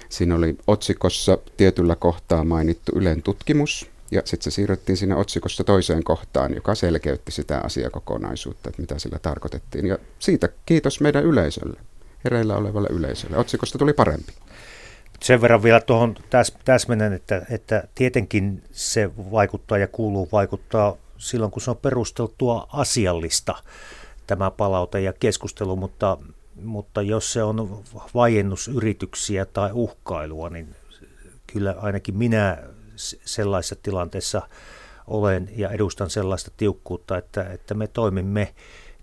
siinä 0.09 0.35
oli 0.35 0.57
otsikossa 0.67 1.39
tietyllä 1.57 1.97
kohtaa 1.97 2.45
mainittu 2.45 2.93
Ylen 2.95 3.23
tutkimus, 3.23 3.91
ja 4.13 4.23
sitten 4.25 4.53
se 4.53 4.55
siirrettiin 4.55 4.97
siinä 4.97 5.17
otsikossa 5.17 5.65
toiseen 5.65 6.05
kohtaan, 6.05 6.55
joka 6.55 6.75
selkeytti 6.75 7.33
sitä 7.33 7.61
asiakokonaisuutta, 7.65 8.69
että 8.69 8.83
mitä 8.83 8.99
sillä 8.99 9.19
tarkoitettiin. 9.19 9.87
Ja 9.87 9.99
siitä 10.19 10.49
kiitos 10.67 11.01
meidän 11.01 11.25
yleisölle, 11.25 11.81
hereillä 12.25 12.57
olevalle 12.57 12.89
yleisölle. 12.91 13.37
Otsikosta 13.37 13.79
tuli 13.79 13.93
parempi. 13.93 14.33
Sen 15.23 15.41
verran 15.41 15.63
vielä 15.63 15.81
tuohon 15.81 16.15
täs, 16.31 16.53
täsmennän, 16.65 17.13
että, 17.13 17.43
että 17.51 17.85
tietenkin 17.95 18.63
se 18.73 19.11
vaikuttaa 19.17 19.79
ja 19.79 19.89
kuuluu 19.89 20.29
vaikuttaa 20.33 20.97
silloin, 21.19 21.51
kun 21.51 21.63
se 21.63 21.71
on 21.71 21.77
perusteltua 21.77 22.69
asiallista 22.73 23.55
tämä 24.27 24.51
palaute 24.51 25.01
ja 25.01 25.13
keskustelu, 25.13 25.77
mutta, 25.77 26.19
mutta 26.63 27.03
jos 27.03 27.33
se 27.33 27.43
on 27.43 27.83
vajennusyrityksiä 28.15 29.45
tai 29.47 29.71
uhkailua, 29.73 30.51
niin 30.51 30.75
kyllä 31.47 31.75
ainakin 31.79 32.17
minä 32.17 32.59
sellaisessa 32.97 33.77
tilanteessa 33.83 34.43
olen 35.07 35.51
ja 35.57 35.71
edustan 35.71 36.11
sellaista 36.11 36.51
tiukkuutta, 36.57 37.19
että, 37.19 37.45
että 37.45 37.75
me 37.75 37.87
toimimme 37.87 38.55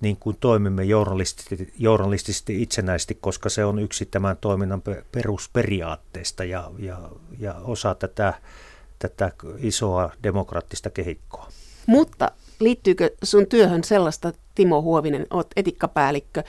niin 0.02 0.18
kuin 0.18 0.38
toimimme 0.40 0.84
journalistisesti, 0.84 1.74
journalistisesti 1.78 2.62
itsenäisesti, 2.62 3.16
koska 3.22 3.50
se 3.50 3.66
on 3.66 3.80
yksi 3.80 4.06
tämän 4.06 4.38
toiminnan 4.38 4.82
perusperiaatteesta 5.12 6.44
ja, 6.44 6.72
ja, 6.78 7.10
ja 7.40 7.54
osa 7.54 7.96
tätä, 7.96 8.34
tätä 9.00 9.32
isoa 9.58 10.12
demokraattista 10.24 10.90
kehikkoa. 10.90 11.50
Mutta 11.86 12.32
liittyykö 12.60 13.12
sun 13.24 13.48
työhön 13.48 13.84
sellaista, 13.84 14.34
Timo 14.56 14.82
Huovinen, 14.82 15.28
olet 15.30 15.48
etikkapäällikkö, 15.56 16.44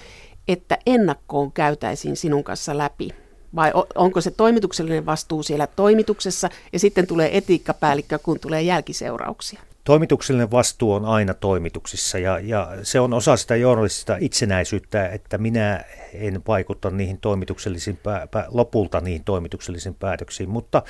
että 0.48 0.78
ennakkoon 0.86 1.52
käytäisiin 1.52 2.16
sinun 2.16 2.44
kanssa 2.44 2.78
läpi 2.78 3.10
vai 3.54 3.72
onko 3.94 4.20
se 4.20 4.30
toimituksellinen 4.30 5.06
vastuu 5.06 5.42
siellä 5.42 5.66
toimituksessa? 5.66 6.48
Ja 6.72 6.78
sitten 6.78 7.06
tulee 7.06 7.36
etiikkapäällikkö, 7.36 8.18
kun 8.18 8.40
tulee 8.40 8.62
jälkiseurauksia? 8.62 9.60
Toimituksellinen 9.84 10.50
vastuu 10.50 10.92
on 10.92 11.04
aina 11.04 11.34
toimituksissa 11.34 12.18
ja, 12.18 12.38
ja 12.38 12.68
se 12.82 13.00
on 13.00 13.12
osa 13.12 13.36
sitä 13.36 13.56
journalistista 13.56 14.16
itsenäisyyttä, 14.20 15.08
että 15.08 15.38
minä 15.38 15.84
en 16.14 16.42
vaikuta 16.48 16.90
niihin 16.90 17.18
toimituksellisiin, 17.20 17.96
pää, 17.96 18.26
pää, 18.26 18.46
lopulta 18.48 19.00
niihin 19.00 19.24
toimituksellisiin 19.24 19.94
päätöksiin, 19.94 20.48
mutta 20.48 20.82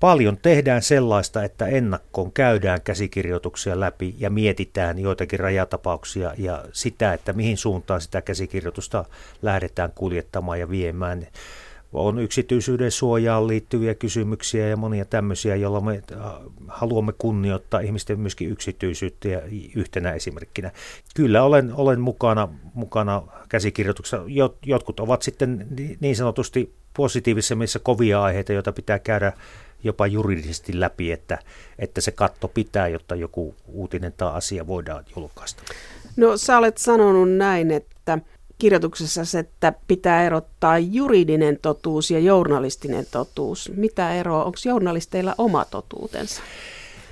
paljon 0.00 0.36
tehdään 0.36 0.82
sellaista, 0.82 1.44
että 1.44 1.66
ennakkoon 1.66 2.32
käydään 2.32 2.80
käsikirjoituksia 2.82 3.80
läpi 3.80 4.14
ja 4.18 4.30
mietitään 4.30 4.98
joitakin 4.98 5.40
rajatapauksia 5.40 6.34
ja 6.38 6.64
sitä, 6.72 7.12
että 7.12 7.32
mihin 7.32 7.56
suuntaan 7.56 8.00
sitä 8.00 8.22
käsikirjoitusta 8.22 9.04
lähdetään 9.42 9.92
kuljettamaan 9.94 10.60
ja 10.60 10.70
viemään 10.70 11.26
on 11.94 12.18
yksityisyyden 12.18 12.90
suojaan 12.90 13.46
liittyviä 13.48 13.94
kysymyksiä 13.94 14.68
ja 14.68 14.76
monia 14.76 15.04
tämmöisiä, 15.04 15.56
joilla 15.56 15.80
me 15.80 16.02
äh, 16.12 16.18
haluamme 16.68 17.12
kunnioittaa 17.18 17.80
ihmisten 17.80 18.20
myöskin 18.20 18.50
yksityisyyttä 18.50 19.28
ja 19.28 19.40
yhtenä 19.76 20.12
esimerkkinä. 20.12 20.70
Kyllä 21.14 21.42
olen, 21.42 21.74
olen 21.74 22.00
mukana, 22.00 22.48
mukana 22.74 23.22
käsikirjoituksessa. 23.48 24.22
Jotkut 24.66 25.00
ovat 25.00 25.22
sitten 25.22 25.66
niin 26.00 26.16
sanotusti 26.16 26.74
positiivisessa 26.96 27.54
missä 27.54 27.78
kovia 27.78 28.22
aiheita, 28.22 28.52
joita 28.52 28.72
pitää 28.72 28.98
käydä 28.98 29.32
jopa 29.84 30.06
juridisesti 30.06 30.80
läpi, 30.80 31.12
että, 31.12 31.38
että 31.78 32.00
se 32.00 32.12
katto 32.12 32.48
pitää, 32.48 32.88
jotta 32.88 33.14
joku 33.14 33.54
uutinen 33.66 34.12
tai 34.12 34.32
asia 34.32 34.66
voidaan 34.66 35.04
julkaista. 35.16 35.62
No 36.16 36.36
sä 36.36 36.58
olet 36.58 36.78
sanonut 36.78 37.32
näin, 37.32 37.70
että 37.70 38.18
kirjoituksessa, 38.58 39.38
että 39.38 39.72
pitää 39.88 40.24
erottaa 40.24 40.78
juridinen 40.78 41.58
totuus 41.62 42.10
ja 42.10 42.18
journalistinen 42.18 43.06
totuus. 43.10 43.72
Mitä 43.76 44.14
eroa? 44.14 44.44
Onko 44.44 44.58
journalisteilla 44.64 45.34
oma 45.38 45.64
totuutensa? 45.64 46.42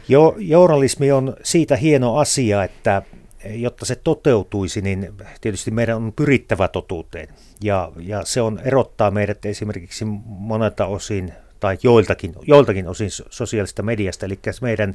Jo, 0.09 0.35
journalismi 0.39 1.13
on 1.13 1.37
siitä 1.43 1.77
hieno 1.77 2.17
asia, 2.17 2.65
että 2.65 3.03
jotta 3.45 3.85
se 3.85 3.97
toteutuisi, 3.97 4.81
niin 4.81 5.13
tietysti 5.41 5.71
meidän 5.71 5.97
on 5.97 6.13
pyrittävä 6.13 6.69
totuuteen. 6.69 7.29
Ja, 7.63 7.93
ja 8.01 8.25
se 8.25 8.41
on 8.41 8.61
erottaa 8.65 9.11
meidät 9.11 9.47
esimerkiksi 9.47 10.05
monelta 10.25 10.87
osin 10.87 11.33
tai 11.61 11.79
joiltakin, 11.83 12.35
joiltakin 12.47 12.89
osin 12.89 13.09
sosiaalista 13.31 13.83
mediasta, 13.83 14.27
eli 14.27 14.39
meidän 14.61 14.95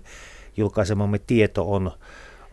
julkaisemamme 0.57 1.19
tieto 1.27 1.71
on 1.71 1.91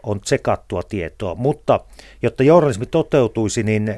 on 0.06 0.20
tsekattua 0.20 0.82
tietoa, 0.82 1.34
mutta 1.34 1.80
jotta 2.23 2.42
journalismi 2.42 2.87
toteutuisi, 2.87 3.62
niin 3.62 3.88
eh, 3.88 3.96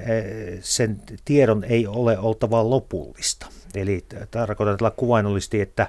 sen 0.60 1.00
tiedon 1.24 1.64
ei 1.64 1.86
ole 1.86 2.18
oltava 2.18 2.70
lopullista. 2.70 3.46
Eli 3.74 4.04
tarkoitan 4.30 4.76
tällä 4.76 4.92
kuvainnollisesti, 4.96 5.60
että, 5.60 5.88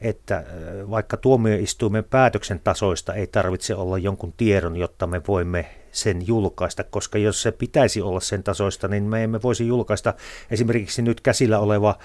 että 0.00 0.38
eh, 0.38 0.90
vaikka 0.90 1.16
tuomioistuimen 1.16 2.04
päätöksen 2.04 2.60
tasoista 2.64 3.14
ei 3.14 3.26
tarvitse 3.26 3.74
olla 3.74 3.98
jonkun 3.98 4.34
tiedon, 4.36 4.76
jotta 4.76 5.06
me 5.06 5.20
voimme 5.28 5.66
sen 5.92 6.26
julkaista, 6.26 6.84
koska 6.84 7.18
jos 7.18 7.42
se 7.42 7.52
pitäisi 7.52 8.00
olla 8.00 8.20
sen 8.20 8.42
tasoista, 8.42 8.88
niin 8.88 9.02
me 9.02 9.24
emme 9.24 9.42
voisi 9.42 9.66
julkaista 9.66 10.14
esimerkiksi 10.50 11.02
nyt 11.02 11.20
käsillä 11.20 11.58
oleva 11.58 11.98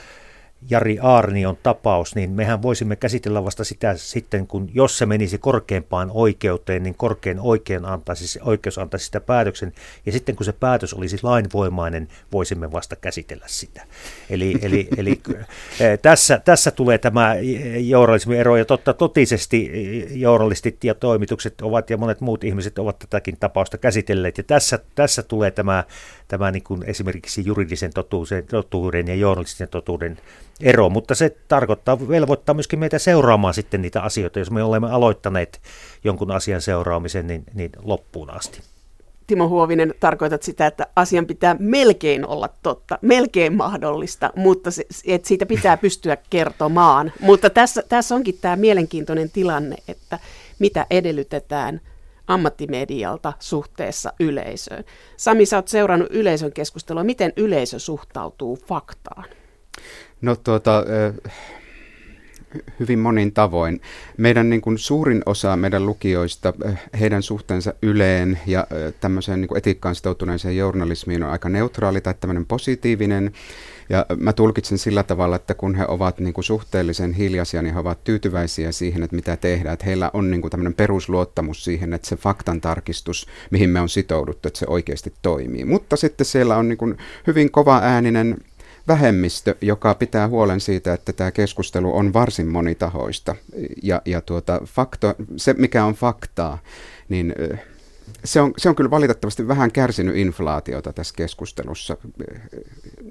Jari 0.70 1.00
Aarnion 1.02 1.58
tapaus, 1.64 2.16
niin 2.16 2.32
mehän 2.32 2.62
voisimme 2.62 2.96
käsitellä 2.96 3.44
vasta 3.44 3.64
sitä 3.64 3.96
sitten, 3.98 4.48
kun 4.48 4.70
jos 4.74 4.98
se 4.98 5.06
menisi 5.06 5.38
korkeimpaan 5.38 6.12
oikeuteen, 6.14 6.84
niin 6.84 6.96
korkein 6.96 7.40
oikein 7.40 7.86
antaisi, 7.86 8.40
oikeus 8.42 8.78
antaisi 8.78 9.06
sitä 9.06 9.22
päätöksen, 9.22 9.74
ja 10.06 10.12
sitten 10.12 10.36
kun 10.36 10.46
se 10.46 10.52
päätös 10.52 10.94
olisi 10.94 11.18
lainvoimainen, 11.24 12.08
voisimme 12.32 12.72
vasta 12.72 12.96
käsitellä 12.96 13.46
sitä. 13.48 13.86
Eli, 14.30 14.56
eli, 14.62 14.88
eli 14.98 15.22
tässä, 16.02 16.42
tässä 16.46 16.72
tulee 16.72 16.98
tämä 16.98 17.36
journalismin 17.78 18.40
ero, 18.40 18.58
ja 18.58 18.66
totta 18.66 18.94
totisesti 18.94 19.72
journalistit 20.12 20.84
ja 20.84 20.96
toimitukset 20.96 21.62
ovat, 21.62 21.90
ja 21.90 21.98
monet 21.98 22.22
muut 22.22 22.44
ihmiset 22.44 22.80
ovat 22.80 23.00
tätäkin 23.00 23.38
tapausta 23.40 23.78
käsitelleet, 23.78 24.38
ja 24.38 24.44
tässä, 24.44 24.80
tässä 24.96 25.24
tulee 25.24 25.52
tämä, 25.52 25.84
tämä 26.38 26.52
niin 26.52 26.64
kuin 26.64 26.84
esimerkiksi 26.84 27.46
juridisen 27.46 27.94
totuuden, 27.94 28.46
totuuden 28.48 29.08
ja 29.08 29.16
journalistisen 29.16 29.68
totuuden 29.68 30.18
ero, 30.62 30.90
mutta 30.90 31.16
se 31.16 31.36
tarkoittaa, 31.48 32.08
velvoittaa 32.08 32.56
myöskin 32.56 32.80
meitä 32.80 33.00
seuraamaan 33.00 33.54
sitten 33.54 33.82
niitä 33.82 34.02
asioita, 34.02 34.40
jos 34.40 34.52
me 34.52 34.64
olemme 34.64 34.92
aloittaneet 34.92 35.62
jonkun 36.04 36.32
asian 36.32 36.62
seuraamisen 36.62 37.28
niin, 37.28 37.44
niin 37.54 37.72
loppuun 37.84 38.30
asti. 38.30 38.62
Timo 39.28 39.48
Huovinen, 39.48 39.94
tarkoitat 40.00 40.44
sitä, 40.44 40.68
että 40.68 40.88
asian 40.96 41.26
pitää 41.26 41.56
melkein 41.60 42.28
olla 42.28 42.50
totta, 42.64 43.00
melkein 43.02 43.54
mahdollista, 43.54 44.32
mutta 44.36 44.72
se, 44.72 44.86
että 45.08 45.28
siitä 45.28 45.46
pitää 45.46 45.78
pystyä 45.78 46.18
kertomaan. 46.30 47.12
Mutta 47.20 47.50
tässä, 47.50 47.84
tässä 47.90 48.16
onkin 48.16 48.38
tämä 48.42 48.56
mielenkiintoinen 48.56 49.30
tilanne, 49.30 49.76
että 49.88 50.20
mitä 50.60 50.86
edellytetään 50.90 51.82
ammattimedialta 52.28 53.34
suhteessa 53.40 54.14
yleisöön. 54.20 54.84
Sami, 55.18 55.46
sä 55.46 55.58
oot 55.58 55.68
seurannut 55.68 56.08
yleisön 56.12 56.54
keskustelua. 56.54 57.04
Miten 57.04 57.34
yleisö 57.38 57.80
suhtautuu 57.80 58.58
faktaan? 58.68 59.26
No 60.22 60.36
tuota, 60.36 60.84
hyvin 62.80 63.00
monin 63.00 63.34
tavoin. 63.34 63.82
Meidän 64.18 64.50
niin 64.50 64.62
kuin 64.62 64.78
suurin 64.78 65.24
osa 65.26 65.58
meidän 65.58 65.86
lukijoista, 65.86 66.54
heidän 67.00 67.24
suhteensa 67.24 67.74
Yleen 67.82 68.40
ja 68.48 68.68
tämmöiseen 69.00 69.42
niin 69.42 69.48
kuin 69.48 69.58
etiikkaan 69.58 69.96
sitoutuneeseen 69.96 70.58
journalismiin 70.58 71.24
on 71.24 71.30
aika 71.30 71.50
neutraali 71.50 72.02
tai 72.02 72.14
tämmöinen 72.20 72.46
positiivinen. 72.46 73.32
Ja 73.90 74.06
mä 74.18 74.34
tulkitsen 74.34 74.78
sillä 74.78 75.04
tavalla, 75.04 75.36
että 75.36 75.54
kun 75.54 75.76
he 75.76 75.86
ovat 75.88 76.20
niin 76.20 76.34
kuin 76.34 76.46
suhteellisen 76.46 77.14
hiljaisia, 77.14 77.62
niin 77.62 77.74
he 77.74 77.80
ovat 77.80 78.04
tyytyväisiä 78.04 78.72
siihen, 78.72 79.04
että 79.04 79.16
mitä 79.16 79.38
tehdään. 79.38 79.74
Että 79.74 79.86
heillä 79.86 80.12
on 80.14 80.32
niin 80.32 80.42
kuin 80.42 80.52
tämmöinen 80.52 80.74
perusluottamus 80.74 81.64
siihen, 81.64 81.94
että 81.94 82.08
se 82.08 82.16
faktan 82.16 82.62
tarkistus, 82.62 83.28
mihin 83.52 83.70
me 83.70 83.82
on 83.82 83.90
sitouduttu, 83.90 84.48
että 84.48 84.60
se 84.60 84.66
oikeasti 84.70 85.14
toimii. 85.22 85.66
Mutta 85.66 85.96
sitten 85.96 86.26
siellä 86.26 86.58
on 86.58 86.68
niin 86.68 86.78
kuin 86.78 86.98
hyvin 87.28 87.52
kova 87.52 87.80
ääninen 87.84 88.38
vähemmistö, 88.88 89.56
joka 89.62 89.94
pitää 89.94 90.28
huolen 90.28 90.60
siitä, 90.60 90.94
että 90.94 91.14
tämä 91.14 91.32
keskustelu 91.32 91.98
on 91.98 92.14
varsin 92.14 92.48
monitahoista. 92.48 93.36
Ja, 93.84 94.02
ja 94.06 94.22
tuota, 94.22 94.62
fakto, 94.66 95.16
se, 95.38 95.54
mikä 95.54 95.86
on 95.86 95.94
faktaa, 95.94 96.58
niin 97.10 97.36
se 98.24 98.42
on, 98.42 98.54
se 98.58 98.70
on 98.70 98.76
kyllä 98.76 98.90
valitettavasti 98.90 99.48
vähän 99.48 99.72
kärsinyt 99.72 100.16
inflaatiota 100.16 100.94
tässä 100.94 101.14
keskustelussa, 101.18 101.98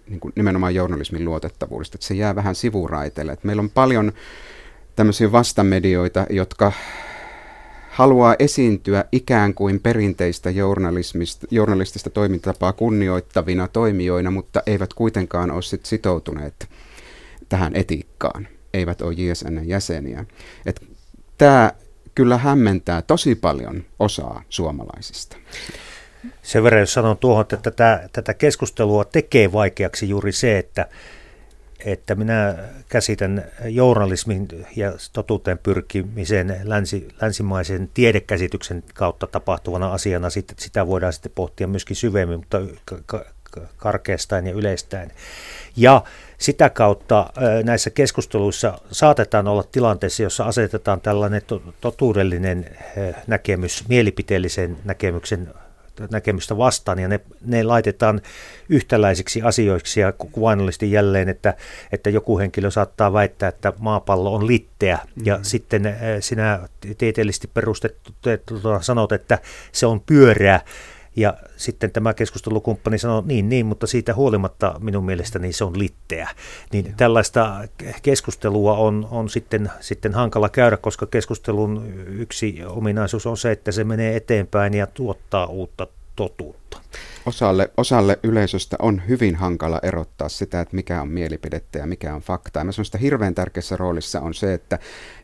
niin 0.09 0.21
kuin 0.21 0.33
nimenomaan 0.37 0.75
journalismin 0.75 1.25
luotettavuudesta, 1.25 1.97
että 1.97 2.07
se 2.07 2.15
jää 2.15 2.35
vähän 2.35 2.55
sivuraiteelle. 2.55 3.33
Että 3.33 3.47
meillä 3.47 3.61
on 3.61 3.71
paljon 3.71 4.13
tämmöisiä 4.97 5.33
vastamedioita, 5.33 6.27
jotka 6.31 6.73
haluaa 7.91 8.37
esiintyä 8.39 9.05
ikään 9.13 9.55
kuin 9.55 9.81
perinteistä 9.81 10.51
journalistista 11.51 12.11
toimintatapaa 12.11 12.73
kunnioittavina 12.73 13.69
toimijoina, 13.69 14.31
mutta 14.31 14.63
eivät 14.67 14.95
kuitenkaan 14.95 15.51
ole 15.51 15.63
sit 15.63 15.87
sitoutuneet 15.87 16.69
tähän 17.49 17.77
etiikkaan, 17.77 18.49
eivät 18.75 19.03
ole 19.03 19.15
JSN 19.17 19.61
jäseniä. 19.65 20.25
Tämä 21.39 21.73
kyllä 22.15 22.39
hämmentää 22.39 23.03
tosi 23.03 23.35
paljon 23.35 23.85
osaa 23.99 24.43
suomalaisista. 24.49 25.37
Sen 26.43 26.63
verran, 26.63 26.81
jos 26.81 26.93
sanon 26.93 27.19
tuohon, 27.19 27.43
että 27.43 27.57
tätä, 27.57 28.09
tätä 28.13 28.35
keskustelua 28.35 29.05
tekee 29.05 29.53
vaikeaksi 29.53 30.09
juuri 30.09 30.33
se, 30.33 30.59
että 30.59 30.89
että 31.85 32.15
minä 32.15 32.55
käsitän 32.89 33.45
journalismin 33.65 34.49
ja 34.77 34.93
totuuteen 35.13 35.59
pyrkimisen 35.59 36.61
länsi, 36.65 37.09
länsimaisen 37.21 37.91
tiedekäsityksen 37.95 38.85
kautta 38.95 39.27
tapahtuvana 39.27 39.93
asiana. 39.93 40.31
Sitten, 40.31 40.57
sitä 40.61 40.87
voidaan 40.87 41.13
sitten 41.13 41.33
pohtia 41.35 41.67
myöskin 41.67 41.97
syvemmin, 41.97 42.39
mutta 42.39 42.61
karkeastaan 43.77 44.47
ja 44.47 44.53
yleistäen. 44.53 45.11
Ja 45.77 46.05
sitä 46.43 46.71
kautta 46.71 47.33
näissä 47.65 47.91
keskusteluissa 47.91 48.79
saatetaan 48.93 49.49
olla 49.49 49.63
tilanteessa, 49.63 50.23
jossa 50.23 50.45
asetetaan 50.45 51.01
tällainen 51.01 51.43
totuudellinen 51.81 52.67
näkemys 53.27 53.85
mielipiteellisen 53.89 54.77
näkemyksen 54.85 55.49
näkemystä 56.11 56.57
vastaan 56.57 56.99
ja 56.99 57.09
ne, 57.09 57.21
ne 57.45 57.63
laitetaan 57.63 58.21
yhtäläisiksi 58.69 59.43
asioiksi 59.43 60.01
ja 60.01 60.13
kuvainnollisesti 60.13 60.93
jälleen, 60.93 61.29
että, 61.29 61.55
että 61.93 62.11
joku 62.11 62.39
henkilö 62.39 62.71
saattaa 62.71 63.13
väittää, 63.13 63.49
että 63.49 63.73
maapallo 63.79 64.35
on 64.35 64.47
litteä 64.47 64.95
mm-hmm. 64.95 65.27
ja 65.27 65.39
sitten 65.43 65.87
äh, 65.87 65.95
sinä 66.21 66.69
tieteellisesti 66.99 67.51
perustettu 67.55 68.13
sanot, 68.81 69.13
että 69.13 69.39
se 69.73 69.87
on 69.87 70.01
pyöreä 70.01 70.61
ja 71.17 71.35
sitten 71.57 71.91
tämä 71.91 72.15
keskustelukumppani 72.15 72.99
sanoo, 72.99 73.23
niin, 73.27 73.49
niin, 73.49 73.67
mutta 73.67 73.87
siitä 73.87 74.15
huolimatta 74.15 74.75
minun 74.81 75.05
mielestäni 75.05 75.53
se 75.53 75.65
on 75.65 75.79
litteä. 75.79 76.29
Niin 76.73 76.85
Joo. 76.85 76.95
tällaista 76.97 77.69
keskustelua 78.03 78.77
on, 78.77 79.09
on 79.11 79.29
sitten, 79.29 79.71
sitten 79.81 80.15
hankala 80.15 80.49
käydä, 80.49 80.77
koska 80.77 81.07
keskustelun 81.07 81.93
yksi 82.07 82.65
ominaisuus 82.67 83.27
on 83.27 83.37
se, 83.37 83.51
että 83.51 83.73
se 83.73 83.85
menee 83.85 84.17
eteenpäin 84.17 84.75
ja 84.75 84.87
tuottaa 84.87 85.47
uutta 85.47 85.87
totuutta. 86.17 86.79
Osalle, 87.27 87.71
osalle 87.77 88.19
yleisöstä 88.23 88.77
on 88.79 89.03
hyvin 89.09 89.37
hankala 89.37 89.81
erottaa 89.83 90.29
sitä, 90.29 90.61
että 90.61 90.77
mikä 90.77 91.03
on 91.03 91.09
mielipidettä 91.09 91.79
ja 91.79 91.87
mikä 91.87 92.15
on 92.15 92.21
faktaa. 92.21 92.61
Ja 92.61 92.65
mä 92.65 92.73
sanon, 92.73 92.87
että 92.87 92.99
hirveän 92.99 93.35
tärkeässä 93.35 93.77
roolissa 93.77 94.21
on 94.21 94.35
se, 94.35 94.55
että 94.55 94.79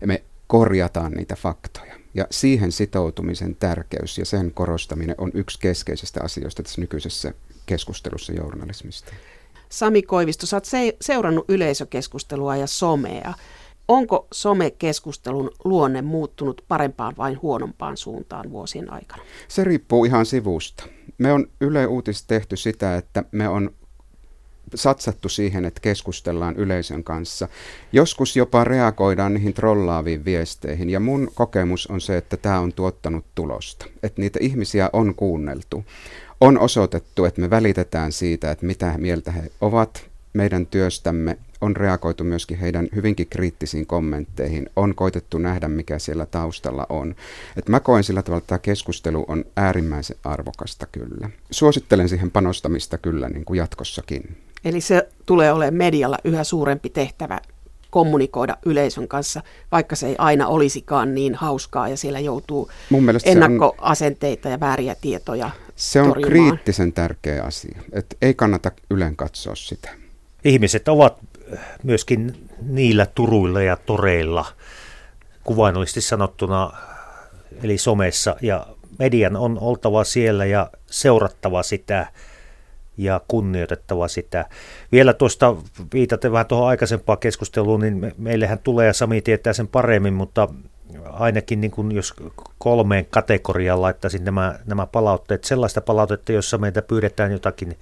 me 0.06 0.22
korjataan 0.46 1.12
niitä 1.12 1.36
faktoja. 1.36 1.97
Ja 2.18 2.26
siihen 2.30 2.72
sitoutumisen 2.72 3.56
tärkeys 3.56 4.18
ja 4.18 4.24
sen 4.24 4.52
korostaminen 4.54 5.14
on 5.18 5.30
yksi 5.34 5.58
keskeisistä 5.60 6.20
asioista 6.22 6.62
tässä 6.62 6.80
nykyisessä 6.80 7.32
keskustelussa 7.66 8.32
journalismista. 8.32 9.12
Sami 9.68 10.02
Koivisto, 10.02 10.46
sä 10.46 10.56
oot 10.56 10.64
se- 10.64 10.96
seurannut 11.00 11.44
yleisökeskustelua 11.48 12.56
ja 12.56 12.66
somea. 12.66 13.34
Onko 13.88 14.28
somekeskustelun 14.32 15.50
luonne 15.64 16.02
muuttunut 16.02 16.64
parempaan 16.68 17.14
vai 17.16 17.34
huonompaan 17.34 17.96
suuntaan 17.96 18.50
vuosien 18.50 18.92
aikana? 18.92 19.22
Se 19.48 19.64
riippuu 19.64 20.04
ihan 20.04 20.26
sivusta. 20.26 20.84
Me 21.18 21.32
on 21.32 21.46
Yle 21.60 21.86
Uutis 21.86 22.24
tehty 22.24 22.56
sitä, 22.56 22.96
että 22.96 23.24
me 23.32 23.48
on 23.48 23.70
satsattu 24.74 25.28
siihen, 25.28 25.64
että 25.64 25.80
keskustellaan 25.80 26.56
yleisön 26.56 27.04
kanssa. 27.04 27.48
Joskus 27.92 28.36
jopa 28.36 28.64
reagoidaan 28.64 29.34
niihin 29.34 29.54
trollaaviin 29.54 30.24
viesteihin. 30.24 30.90
Ja 30.90 31.00
mun 31.00 31.30
kokemus 31.34 31.86
on 31.86 32.00
se, 32.00 32.16
että 32.16 32.36
tämä 32.36 32.60
on 32.60 32.72
tuottanut 32.72 33.24
tulosta. 33.34 33.86
Että 34.02 34.20
niitä 34.20 34.38
ihmisiä 34.42 34.90
on 34.92 35.14
kuunneltu. 35.14 35.84
On 36.40 36.58
osoitettu, 36.58 37.24
että 37.24 37.40
me 37.40 37.50
välitetään 37.50 38.12
siitä, 38.12 38.50
että 38.50 38.66
mitä 38.66 38.94
mieltä 38.98 39.32
he 39.32 39.50
ovat 39.60 40.08
meidän 40.32 40.66
työstämme. 40.66 41.38
On 41.60 41.76
reagoitu 41.76 42.24
myöskin 42.24 42.58
heidän 42.58 42.88
hyvinkin 42.94 43.26
kriittisiin 43.26 43.86
kommentteihin. 43.86 44.70
On 44.76 44.94
koitettu 44.94 45.38
nähdä, 45.38 45.68
mikä 45.68 45.98
siellä 45.98 46.26
taustalla 46.26 46.86
on. 46.88 47.14
Et 47.56 47.68
mä 47.68 47.80
koen 47.80 48.04
sillä 48.04 48.22
tavalla, 48.22 48.38
että 48.38 48.48
tämä 48.48 48.58
keskustelu 48.58 49.24
on 49.28 49.44
äärimmäisen 49.56 50.16
arvokasta 50.24 50.86
kyllä. 50.86 51.30
Suosittelen 51.50 52.08
siihen 52.08 52.30
panostamista 52.30 52.98
kyllä 52.98 53.28
niin 53.28 53.44
kuin 53.44 53.58
jatkossakin. 53.58 54.36
Eli 54.64 54.80
se 54.80 55.08
tulee 55.26 55.52
olemaan 55.52 55.74
medialla 55.74 56.18
yhä 56.24 56.44
suurempi 56.44 56.90
tehtävä 56.90 57.40
kommunikoida 57.90 58.56
yleisön 58.66 59.08
kanssa, 59.08 59.42
vaikka 59.72 59.96
se 59.96 60.06
ei 60.06 60.14
aina 60.18 60.46
olisikaan 60.46 61.14
niin 61.14 61.34
hauskaa 61.34 61.88
ja 61.88 61.96
siellä 61.96 62.20
joutuu 62.20 62.70
Mun 62.90 63.04
ennakkoasenteita 63.24 64.48
on, 64.48 64.52
ja 64.52 64.60
vääriä 64.60 64.96
tietoja 65.00 65.50
Se 65.76 66.00
on 66.00 66.08
torjumaan. 66.08 66.30
kriittisen 66.30 66.92
tärkeä 66.92 67.44
asia, 67.44 67.78
että 67.92 68.16
ei 68.22 68.34
kannata 68.34 68.72
ylen 68.90 69.16
katsoa 69.16 69.54
sitä. 69.54 69.90
Ihmiset 70.44 70.88
ovat 70.88 71.18
myöskin 71.82 72.48
niillä 72.62 73.06
turuilla 73.06 73.62
ja 73.62 73.76
toreilla 73.76 74.46
kuvainnollisesti 75.44 76.00
sanottuna, 76.00 76.72
eli 77.62 77.78
somessa, 77.78 78.36
ja 78.42 78.66
median 78.98 79.36
on 79.36 79.58
oltava 79.60 80.04
siellä 80.04 80.44
ja 80.44 80.70
seurattava 80.86 81.62
sitä– 81.62 82.06
ja 82.98 83.20
kunnioitettava 83.28 84.08
sitä. 84.08 84.44
Vielä 84.92 85.12
tuosta 85.12 85.56
viitaten 85.92 86.32
vähän 86.32 86.46
tuohon 86.46 86.68
aikaisempaan 86.68 87.18
keskusteluun, 87.18 87.80
niin 87.80 87.96
me, 87.96 88.12
meillähän 88.18 88.58
tulee, 88.58 88.86
ja 88.86 88.92
Sami 88.92 89.20
tietää 89.20 89.52
sen 89.52 89.68
paremmin, 89.68 90.14
mutta 90.14 90.48
ainakin 91.04 91.60
niin 91.60 91.70
kuin 91.70 91.92
jos 91.92 92.14
kolmeen 92.58 93.06
kategoriaan 93.10 93.82
laittaisin 93.82 94.24
nämä, 94.24 94.58
nämä 94.66 94.86
palautteet, 94.86 95.44
sellaista 95.44 95.80
palautetta, 95.80 96.32
jossa 96.32 96.58
meitä 96.58 96.82
pyydetään 96.82 97.32
jotakin 97.32 97.76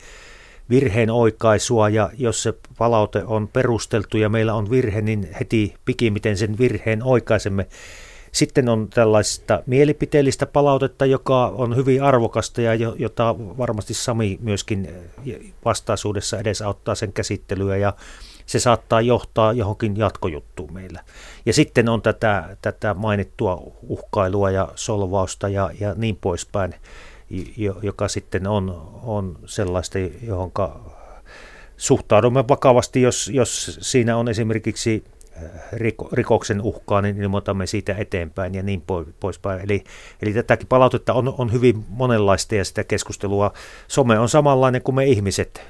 virheen 0.71 1.11
oikaisua 1.11 1.89
ja 1.89 2.11
jos 2.19 2.43
se 2.43 2.55
palaute 2.79 3.25
on 3.25 3.49
perusteltu 3.49 4.17
ja 4.19 4.29
meillä 4.29 4.55
on 4.55 4.71
virhe, 4.71 5.01
niin 5.01 5.29
heti 5.41 5.75
pikimiten 5.85 6.37
sen 6.37 6.59
virheen 6.59 7.03
oikaisemme. 7.03 7.67
Sitten 8.37 8.69
on 8.69 8.89
tällaista 8.89 9.63
mielipiteellistä 9.67 10.47
palautetta, 10.47 11.07
joka 11.07 11.47
on 11.47 11.77
hyvin 11.77 12.03
arvokasta 12.03 12.61
ja 12.61 12.75
jota 12.75 13.35
varmasti 13.39 13.95
Sami 13.95 14.39
myöskin 14.41 14.89
vastaisuudessa 15.65 16.39
edesauttaa 16.39 16.95
sen 16.95 17.13
käsittelyä 17.13 17.77
ja 17.77 17.93
se 18.47 18.61
saattaa 18.61 19.01
johtaa 19.01 19.53
johonkin 19.53 19.97
jatkojuttuun 19.97 20.73
meillä. 20.73 21.01
Ja 21.47 21.53
sitten 21.53 21.89
on 21.89 22.03
tätä, 22.03 22.57
tätä 22.63 22.95
mainittua 22.95 23.63
uhkailua 23.83 24.51
ja 24.51 24.69
solvausta 24.75 25.49
ja, 25.49 25.71
ja 25.81 25.95
niin 25.95 26.19
poispäin, 26.21 26.75
joka 27.83 28.09
sitten 28.09 28.47
on, 28.47 28.91
on 29.03 29.39
sellaista, 29.47 29.99
johon 30.23 30.53
suhtaudumme 31.77 32.45
vakavasti, 32.49 33.03
jos, 33.03 33.31
jos 33.35 33.79
siinä 33.83 34.17
on 34.17 34.29
esimerkiksi 34.29 35.05
rikoksen 36.13 36.63
uhkaa, 36.63 37.03
niin 37.03 37.23
ilmoitamme 37.23 37.67
siitä 37.67 37.95
eteenpäin 37.99 38.55
ja 38.55 38.63
niin 38.63 38.83
poispäin. 39.21 39.61
Eli, 39.61 39.85
eli 40.23 40.33
tätäkin 40.33 40.67
palautetta 40.67 41.13
on, 41.13 41.35
on 41.39 41.53
hyvin 41.53 41.85
monenlaista 41.89 42.55
ja 42.55 42.65
sitä 42.65 42.85
keskustelua. 42.85 43.53
Some 43.89 44.19
on 44.19 44.29
samanlainen 44.29 44.83
kuin 44.83 44.95
me 44.95 45.05
ihmiset. 45.05 45.63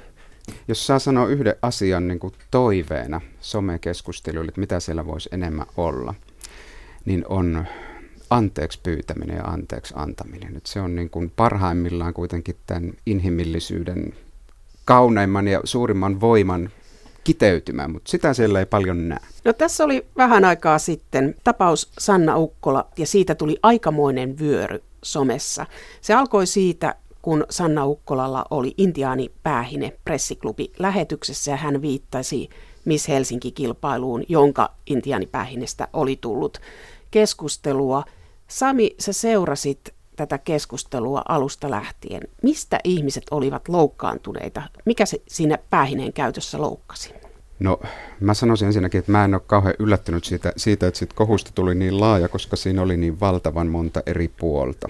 Jos 0.68 0.86
saa 0.86 0.98
sanoa 0.98 1.26
yhden 1.26 1.56
asian 1.62 2.08
niin 2.08 2.18
kuin 2.18 2.34
toiveena 2.50 3.20
somekeskusteluille, 3.40 4.48
että 4.48 4.60
mitä 4.60 4.80
siellä 4.80 5.06
voisi 5.06 5.28
enemmän 5.32 5.66
olla, 5.76 6.14
niin 7.04 7.24
on 7.28 7.66
anteeksi 8.30 8.80
pyytäminen 8.82 9.36
ja 9.36 9.44
anteeksi 9.44 9.94
antaminen. 9.96 10.54
Nyt 10.54 10.66
se 10.66 10.80
on 10.80 10.94
niin 10.94 11.10
kuin 11.10 11.32
parhaimmillaan 11.36 12.14
kuitenkin 12.14 12.56
tämän 12.66 12.92
inhimillisyyden 13.06 14.14
kauneimman 14.84 15.48
ja 15.48 15.60
suurimman 15.64 16.20
voiman 16.20 16.70
kiteytymään, 17.26 17.90
mutta 17.90 18.10
sitä 18.10 18.34
siellä 18.34 18.58
ei 18.58 18.66
paljon 18.66 19.08
näe. 19.08 19.18
No 19.44 19.52
tässä 19.52 19.84
oli 19.84 20.06
vähän 20.16 20.44
aikaa 20.44 20.78
sitten 20.78 21.34
tapaus 21.44 21.90
Sanna 21.98 22.38
Ukkola 22.38 22.88
ja 22.98 23.06
siitä 23.06 23.34
tuli 23.34 23.56
aikamoinen 23.62 24.38
vyöry 24.38 24.82
somessa. 25.02 25.66
Se 26.00 26.14
alkoi 26.14 26.46
siitä, 26.46 26.94
kun 27.22 27.44
Sanna 27.50 27.86
Ukkolalla 27.86 28.44
oli 28.50 28.74
Intiaani 28.78 29.32
päähine 29.42 29.92
pressiklubi 30.04 30.72
lähetyksessä 30.78 31.50
ja 31.50 31.56
hän 31.56 31.82
viittasi 31.82 32.48
Miss 32.84 33.08
Helsinki-kilpailuun, 33.08 34.24
jonka 34.28 34.72
Intiaani 34.86 35.26
päähinestä 35.26 35.88
oli 35.92 36.18
tullut 36.20 36.58
keskustelua. 37.10 38.04
Sami, 38.48 38.90
sä 38.98 39.12
seurasit 39.12 39.94
tätä 40.16 40.38
keskustelua 40.38 41.22
alusta 41.28 41.70
lähtien. 41.70 42.22
Mistä 42.42 42.78
ihmiset 42.84 43.24
olivat 43.30 43.68
loukkaantuneita? 43.68 44.62
Mikä 44.84 45.06
se 45.06 45.22
siinä 45.28 45.58
päähineen 45.70 46.12
käytössä 46.12 46.60
loukkasi? 46.60 47.14
No 47.58 47.80
mä 48.20 48.34
sanoisin 48.34 48.66
ensinnäkin, 48.66 48.98
että 48.98 49.12
mä 49.12 49.24
en 49.24 49.34
ole 49.34 49.42
kauhean 49.46 49.74
yllättynyt 49.78 50.24
siitä, 50.24 50.52
siitä 50.56 50.86
että 50.86 50.98
siitä 50.98 51.14
kohusta 51.14 51.50
tuli 51.54 51.74
niin 51.74 52.00
laaja, 52.00 52.28
koska 52.28 52.56
siinä 52.56 52.82
oli 52.82 52.96
niin 52.96 53.20
valtavan 53.20 53.66
monta 53.66 54.02
eri 54.06 54.28
puolta 54.28 54.88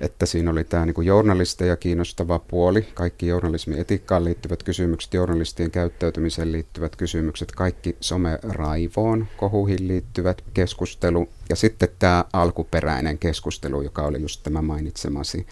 että 0.00 0.26
siinä 0.26 0.50
oli 0.50 0.64
tämä 0.64 0.86
niin 0.86 1.06
journalisteja 1.06 1.76
kiinnostava 1.76 2.38
puoli, 2.38 2.88
kaikki 2.94 3.26
journalismin 3.26 3.78
etiikkaan 3.78 4.24
liittyvät 4.24 4.62
kysymykset, 4.62 5.14
journalistien 5.14 5.70
käyttäytymiseen 5.70 6.52
liittyvät 6.52 6.96
kysymykset, 6.96 7.52
kaikki 7.52 7.96
someraivoon, 8.00 9.26
kohuihin 9.36 9.88
liittyvät 9.88 10.42
keskustelu 10.54 11.28
ja 11.48 11.56
sitten 11.56 11.88
tämä 11.98 12.24
alkuperäinen 12.32 13.18
keskustelu, 13.18 13.82
joka 13.82 14.02
oli 14.02 14.22
just 14.22 14.42
tämä 14.42 14.62
mainitsemasi 14.62 15.46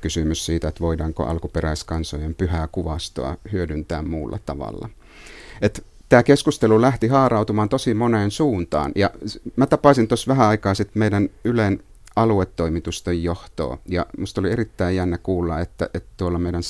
kysymys 0.00 0.46
siitä, 0.46 0.68
että 0.68 0.80
voidaanko 0.80 1.24
alkuperäiskansojen 1.24 2.34
pyhää 2.34 2.68
kuvastoa 2.72 3.36
hyödyntää 3.52 4.02
muulla 4.02 4.38
tavalla. 4.46 4.88
Et 5.62 5.84
tämä 6.08 6.22
keskustelu 6.22 6.80
lähti 6.80 7.08
haarautumaan 7.08 7.68
tosi 7.68 7.94
moneen 7.94 8.30
suuntaan. 8.30 8.92
Ja 8.94 9.10
mä 9.56 9.66
tapasin 9.66 10.08
tuossa 10.08 10.28
vähän 10.28 10.48
aikaa 10.48 10.74
sitten 10.74 10.98
meidän 10.98 11.28
Ylen 11.44 11.82
aluetoimitusten 12.16 13.22
johtoa. 13.22 13.78
Ja 13.88 14.06
minusta 14.16 14.40
oli 14.40 14.50
erittäin 14.50 14.96
jännä 14.96 15.18
kuulla, 15.18 15.60
että, 15.60 15.90
että 15.94 16.08
tuolla 16.16 16.38
meidän 16.38 16.62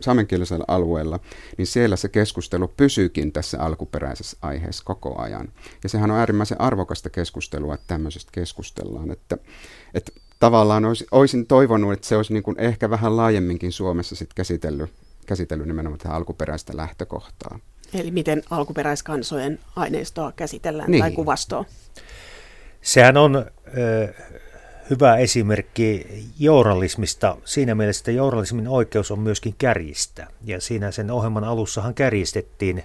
saamenkielisellä 0.00 0.64
alueella, 0.68 1.18
niin 1.58 1.66
siellä 1.66 1.96
se 1.96 2.08
keskustelu 2.08 2.68
pysyykin 2.76 3.32
tässä 3.32 3.60
alkuperäisessä 3.60 4.36
aiheessa 4.42 4.84
koko 4.84 5.20
ajan. 5.20 5.48
Ja 5.82 5.88
sehän 5.88 6.10
on 6.10 6.18
äärimmäisen 6.18 6.60
arvokasta 6.60 7.10
keskustelua, 7.10 7.74
että 7.74 7.86
tämmöisestä 7.86 8.30
keskustellaan. 8.32 9.10
Että, 9.10 9.36
että 9.94 10.12
tavallaan 10.40 10.84
olisi, 10.84 11.06
olisin 11.10 11.46
toivonut, 11.46 11.92
että 11.92 12.06
se 12.06 12.16
olisi 12.16 12.32
niin 12.32 12.42
kuin 12.42 12.60
ehkä 12.60 12.90
vähän 12.90 13.16
laajemminkin 13.16 13.72
Suomessa 13.72 14.16
sit 14.16 14.34
käsitellyt, 14.34 14.90
käsitellyt 15.26 15.66
nimenomaan 15.66 15.98
tähän 15.98 16.16
alkuperäistä 16.16 16.76
lähtökohtaa. 16.76 17.58
Eli 17.94 18.10
miten 18.10 18.42
alkuperäiskansojen 18.50 19.58
aineistoa 19.76 20.32
käsitellään 20.32 20.90
niin. 20.90 21.02
tai 21.02 21.10
kuvastoa? 21.10 21.64
Sehän 22.80 23.16
on 23.16 23.36
ö, 23.36 24.14
hyvä 24.90 25.16
esimerkki 25.16 26.06
journalismista 26.38 27.36
siinä 27.44 27.74
mielessä, 27.74 28.00
että 28.00 28.10
journalismin 28.10 28.68
oikeus 28.68 29.10
on 29.10 29.20
myöskin 29.20 29.54
kärjistä. 29.58 30.26
Ja 30.44 30.60
siinä 30.60 30.90
sen 30.90 31.10
ohjelman 31.10 31.44
alussahan 31.44 31.94
kärjistettiin 31.94 32.84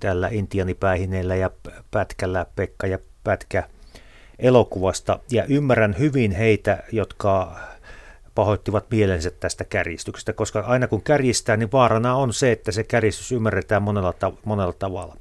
tällä 0.00 0.28
intianipäihineellä 0.32 1.36
ja 1.36 1.50
pätkällä 1.90 2.46
Pekka 2.56 2.86
ja 2.86 2.98
Pätkä 3.24 3.68
elokuvasta. 4.38 5.18
Ja 5.30 5.44
ymmärrän 5.44 5.96
hyvin 5.98 6.32
heitä, 6.32 6.82
jotka 6.92 7.56
pahoittivat 8.34 8.90
mielensä 8.90 9.30
tästä 9.30 9.64
kärjistyksestä, 9.64 10.32
koska 10.32 10.60
aina 10.60 10.88
kun 10.88 11.02
kärjistää, 11.02 11.56
niin 11.56 11.72
vaarana 11.72 12.16
on 12.16 12.32
se, 12.32 12.52
että 12.52 12.72
se 12.72 12.84
kärjistys 12.84 13.32
ymmärretään 13.32 13.82
monella, 13.82 14.12
ta- 14.12 14.32
monella 14.44 14.72
tavalla. 14.72 15.16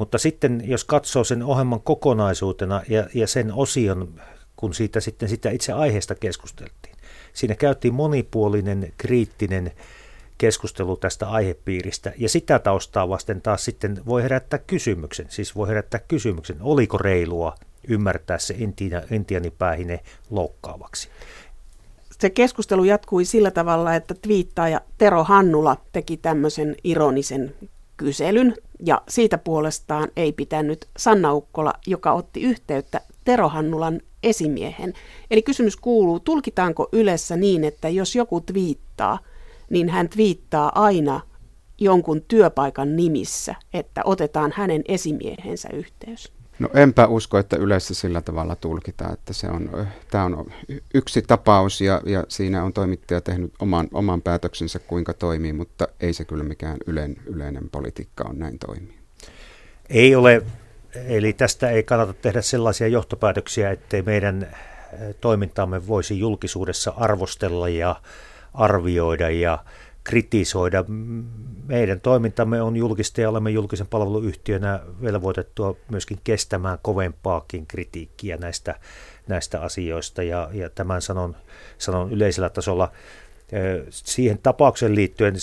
Mutta 0.00 0.18
sitten 0.18 0.62
jos 0.64 0.84
katsoo 0.84 1.24
sen 1.24 1.42
ohjelman 1.42 1.80
kokonaisuutena 1.80 2.82
ja, 2.88 3.06
ja 3.14 3.26
sen 3.26 3.52
osion, 3.52 4.20
kun 4.56 4.74
siitä 4.74 5.00
sitten 5.00 5.28
sitä 5.28 5.50
itse 5.50 5.72
aiheesta 5.72 6.14
keskusteltiin, 6.14 6.96
siinä 7.32 7.54
käytiin 7.54 7.94
monipuolinen, 7.94 8.92
kriittinen 8.98 9.72
keskustelu 10.38 10.96
tästä 10.96 11.28
aihepiiristä. 11.28 12.12
Ja 12.18 12.28
sitä 12.28 12.58
taustaa 12.58 13.08
vasten 13.08 13.42
taas 13.42 13.64
sitten 13.64 14.02
voi 14.06 14.22
herättää 14.22 14.58
kysymyksen, 14.58 15.26
siis 15.28 15.56
voi 15.56 15.68
herättää 15.68 16.00
kysymyksen, 16.08 16.56
oliko 16.60 16.98
reilua 16.98 17.54
ymmärtää 17.88 18.38
se 18.38 18.56
intianipäähine 19.10 20.00
loukkaavaksi. 20.30 21.08
Se 22.20 22.30
keskustelu 22.30 22.84
jatkui 22.84 23.24
sillä 23.24 23.50
tavalla, 23.50 23.94
että 23.94 24.14
twiittaaja 24.22 24.80
Tero 24.98 25.24
Hannula 25.24 25.76
teki 25.92 26.16
tämmöisen 26.16 26.76
ironisen 26.84 27.54
kyselyn, 28.00 28.54
ja 28.86 29.02
siitä 29.08 29.38
puolestaan 29.38 30.08
ei 30.16 30.32
pitänyt 30.32 30.88
Sanna 30.98 31.34
Ukkola, 31.34 31.72
joka 31.86 32.12
otti 32.12 32.42
yhteyttä 32.42 33.00
Tero 33.24 33.48
Hannulan 33.48 34.00
esimiehen. 34.22 34.94
Eli 35.30 35.42
kysymys 35.42 35.76
kuuluu, 35.76 36.20
tulkitaanko 36.20 36.88
Ylessä 36.92 37.36
niin, 37.36 37.64
että 37.64 37.88
jos 37.88 38.16
joku 38.16 38.40
twiittaa, 38.40 39.18
niin 39.70 39.88
hän 39.88 40.08
twiittaa 40.08 40.72
aina 40.74 41.20
jonkun 41.78 42.22
työpaikan 42.28 42.96
nimissä, 42.96 43.54
että 43.74 44.02
otetaan 44.04 44.52
hänen 44.56 44.82
esimiehensä 44.88 45.68
yhteys? 45.72 46.32
No 46.60 46.68
enpä 46.74 47.06
usko, 47.06 47.38
että 47.38 47.56
yleensä 47.56 47.94
sillä 47.94 48.20
tavalla 48.20 48.56
tulkitaan, 48.56 49.12
että 49.12 49.32
se 49.32 49.48
on, 49.48 49.86
tämä 50.10 50.24
on 50.24 50.46
yksi 50.94 51.22
tapaus 51.22 51.80
ja, 51.80 52.00
ja 52.06 52.24
siinä 52.28 52.64
on 52.64 52.72
toimittaja 52.72 53.20
tehnyt 53.20 53.52
oman, 53.58 53.88
oman 53.92 54.22
päätöksensä 54.22 54.78
kuinka 54.78 55.14
toimii, 55.14 55.52
mutta 55.52 55.88
ei 56.00 56.12
se 56.12 56.24
kyllä 56.24 56.44
mikään 56.44 56.76
yleinen, 56.86 57.16
yleinen 57.26 57.70
politiikka 57.70 58.24
on 58.28 58.38
näin 58.38 58.58
toimii. 58.58 58.98
Ei 59.90 60.14
ole, 60.14 60.42
eli 60.94 61.32
tästä 61.32 61.70
ei 61.70 61.82
kannata 61.82 62.12
tehdä 62.12 62.42
sellaisia 62.42 62.88
johtopäätöksiä, 62.88 63.70
ettei 63.70 64.02
meidän 64.02 64.56
toimintaamme 65.20 65.86
voisi 65.86 66.18
julkisuudessa 66.18 66.92
arvostella 66.96 67.68
ja 67.68 67.96
arvioida 68.54 69.30
ja 69.30 69.58
kritisoida. 70.10 70.84
Meidän 71.66 72.00
toimintamme 72.00 72.62
on 72.62 72.76
julkista 72.76 73.20
ja 73.20 73.28
olemme 73.28 73.50
julkisen 73.50 73.86
palveluyhtiönä 73.86 74.80
velvoitettua 75.02 75.76
myöskin 75.90 76.18
kestämään 76.24 76.78
kovempaakin 76.82 77.66
kritiikkiä 77.66 78.36
näistä, 78.36 78.74
näistä 79.28 79.60
asioista 79.60 80.22
ja, 80.22 80.50
ja 80.52 80.70
tämän 80.70 81.02
sanon, 81.02 81.36
sanon 81.78 82.12
yleisellä 82.12 82.48
tasolla. 82.50 82.92
Siihen 83.90 84.38
tapaukseen 84.38 84.94
liittyen 84.94 85.34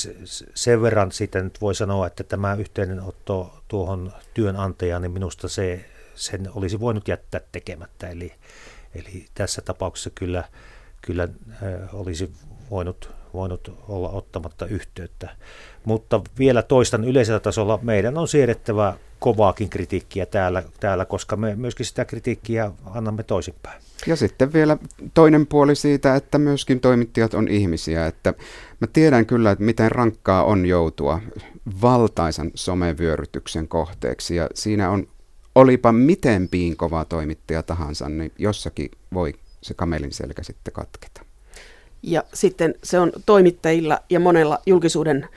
sen 0.53 0.81
verran 0.81 1.11
sitten 1.11 1.43
nyt 1.43 1.61
voi 1.61 1.75
sanoa, 1.75 2.07
että 2.07 2.23
tämä 2.23 2.53
yhteydenotto 2.53 3.63
tuohon 3.67 4.11
työnantajaan, 4.33 5.01
niin 5.01 5.11
minusta 5.11 5.47
se, 5.47 5.85
sen 6.15 6.49
olisi 6.55 6.79
voinut 6.79 7.07
jättää 7.07 7.41
tekemättä. 7.51 8.09
Eli, 8.09 8.33
eli 8.95 9.25
tässä 9.33 9.61
tapauksessa 9.61 10.09
kyllä, 10.09 10.43
kyllä 11.01 11.27
olisi 11.93 12.31
voinut 12.71 13.17
voinut 13.37 13.73
olla 13.87 14.09
ottamatta 14.09 14.65
yhteyttä. 14.65 15.29
Mutta 15.85 16.21
vielä 16.39 16.61
toistan 16.61 17.03
yleisellä 17.03 17.39
tasolla, 17.39 17.79
meidän 17.81 18.17
on 18.17 18.27
siedettävä 18.27 18.93
kovaakin 19.19 19.69
kritiikkiä 19.69 20.25
täällä, 20.25 20.63
täällä, 20.79 21.05
koska 21.05 21.35
me 21.35 21.55
myöskin 21.55 21.85
sitä 21.85 22.05
kritiikkiä 22.05 22.71
annamme 22.85 23.23
toisinpäin. 23.23 23.81
Ja 24.07 24.15
sitten 24.15 24.53
vielä 24.53 24.77
toinen 25.13 25.47
puoli 25.47 25.75
siitä, 25.75 26.15
että 26.15 26.37
myöskin 26.37 26.79
toimittajat 26.79 27.33
on 27.33 27.47
ihmisiä. 27.47 28.05
Että 28.05 28.33
mä 28.81 28.87
tiedän 28.93 29.25
kyllä, 29.25 29.51
että 29.51 29.63
miten 29.63 29.91
rankkaa 29.91 30.43
on 30.43 30.65
joutua 30.65 31.21
valtaisan 31.81 32.51
somevyörytyksen 32.55 33.67
kohteeksi. 33.67 34.35
Ja 34.35 34.49
siinä 34.53 34.89
on, 34.89 35.07
olipa 35.55 35.91
miten 35.91 36.47
piinkova 36.49 37.05
toimittaja 37.05 37.63
tahansa, 37.63 38.09
niin 38.09 38.31
jossakin 38.37 38.91
voi 39.13 39.33
se 39.61 39.73
kamelin 39.73 40.13
selkä 40.13 40.43
sitten 40.43 40.73
katketa. 40.73 41.26
Ja 42.03 42.23
sitten 42.33 42.75
se 42.83 42.99
on 42.99 43.11
toimittajilla 43.25 43.99
ja 44.09 44.19
monella 44.19 44.59
julkisuuden 44.65 45.29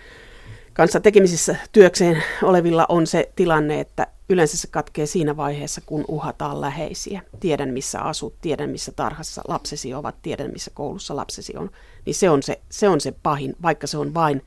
kanssa 0.72 1.00
tekemisissä 1.00 1.56
työkseen 1.72 2.22
olevilla 2.42 2.86
on 2.88 3.06
se 3.06 3.32
tilanne, 3.36 3.80
että 3.80 4.06
yleensä 4.28 4.56
se 4.56 4.68
katkee 4.70 5.06
siinä 5.06 5.36
vaiheessa, 5.36 5.80
kun 5.86 6.04
uhataan 6.08 6.60
läheisiä. 6.60 7.22
Tiedän, 7.40 7.68
missä 7.68 8.00
asut, 8.00 8.34
tiedän, 8.40 8.70
missä 8.70 8.92
tarhassa 8.92 9.42
lapsesi 9.48 9.94
ovat, 9.94 10.22
tiedän, 10.22 10.52
missä 10.52 10.70
koulussa 10.74 11.16
lapsesi 11.16 11.56
on. 11.56 11.70
Niin 12.06 12.14
se 12.14 12.30
on 12.30 12.42
se, 12.42 12.60
se, 12.70 12.88
on 12.88 13.00
se 13.00 13.12
pahin, 13.22 13.56
vaikka 13.62 13.86
se 13.86 13.98
on 13.98 14.14
vain, 14.14 14.42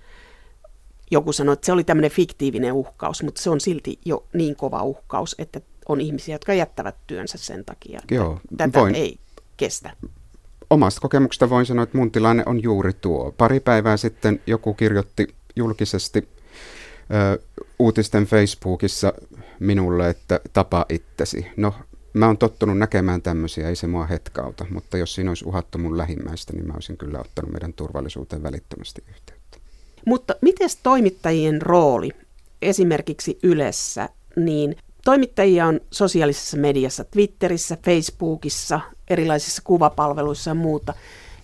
joku 1.12 1.34
sanoi, 1.34 1.54
että 1.54 1.66
se 1.66 1.72
oli 1.72 1.84
tämmöinen 1.84 2.12
fiktiivinen 2.12 2.74
uhkaus, 2.74 3.24
mutta 3.24 3.42
se 3.42 3.50
on 3.50 3.62
silti 3.62 4.00
jo 4.06 4.26
niin 4.34 4.56
kova 4.56 4.84
uhkaus, 4.84 5.36
että 5.40 5.62
on 5.90 6.02
ihmisiä, 6.02 6.36
jotka 6.36 6.54
jättävät 6.54 6.96
työnsä 7.08 7.38
sen 7.38 7.66
takia, 7.66 8.02
Joo, 8.12 8.40
tätä 8.58 8.80
voin, 8.80 8.96
ei 8.96 9.20
kestä. 9.58 9.92
Omasta 10.74 11.02
kokemuksesta 11.02 11.50
voin 11.50 11.66
sanoa, 11.66 11.84
että 11.84 11.98
mun 11.98 12.12
tilanne 12.12 12.44
on 12.46 12.64
juuri 12.64 12.94
tuo. 12.94 13.34
Pari 13.38 13.60
päivää 13.60 13.98
sitten 13.98 14.42
joku 14.48 14.74
kirjoitti 14.74 15.28
julkisesti 15.56 16.28
ö, 17.14 17.42
uutisten 17.80 18.26
Facebookissa 18.26 19.14
minulle, 19.60 20.10
että 20.10 20.40
tapa 20.54 20.86
itsesi. 20.90 21.46
No, 21.58 21.74
mä 22.14 22.28
oon 22.28 22.38
tottunut 22.38 22.78
näkemään 22.78 23.22
tämmöisiä, 23.22 23.70
ei 23.70 23.76
se 23.76 23.88
mua 23.88 24.06
hetkauta, 24.06 24.66
mutta 24.70 24.98
jos 24.98 25.16
siinä 25.16 25.32
olisi 25.32 25.46
uhattu 25.46 25.78
mun 25.78 25.98
lähimmäistä, 25.98 26.54
niin 26.54 26.68
mä 26.68 26.74
olisin 26.74 26.98
kyllä 26.98 27.20
ottanut 27.20 27.52
meidän 27.52 27.74
turvallisuuteen 27.74 28.44
välittömästi 28.44 29.04
yhteyttä. 29.10 29.58
Mutta 30.06 30.36
miten 30.42 30.70
toimittajien 30.84 31.62
rooli 31.62 32.10
esimerkiksi 32.62 33.40
Ylessä, 33.44 34.10
niin 34.36 34.76
toimittajia 35.06 35.68
on 35.68 35.80
sosiaalisessa 35.92 36.58
mediassa, 36.58 37.04
Twitterissä, 37.04 37.78
Facebookissa, 37.86 38.80
erilaisissa 39.08 39.62
kuvapalveluissa 39.66 40.50
ja 40.50 40.56
muuta, 40.56 40.94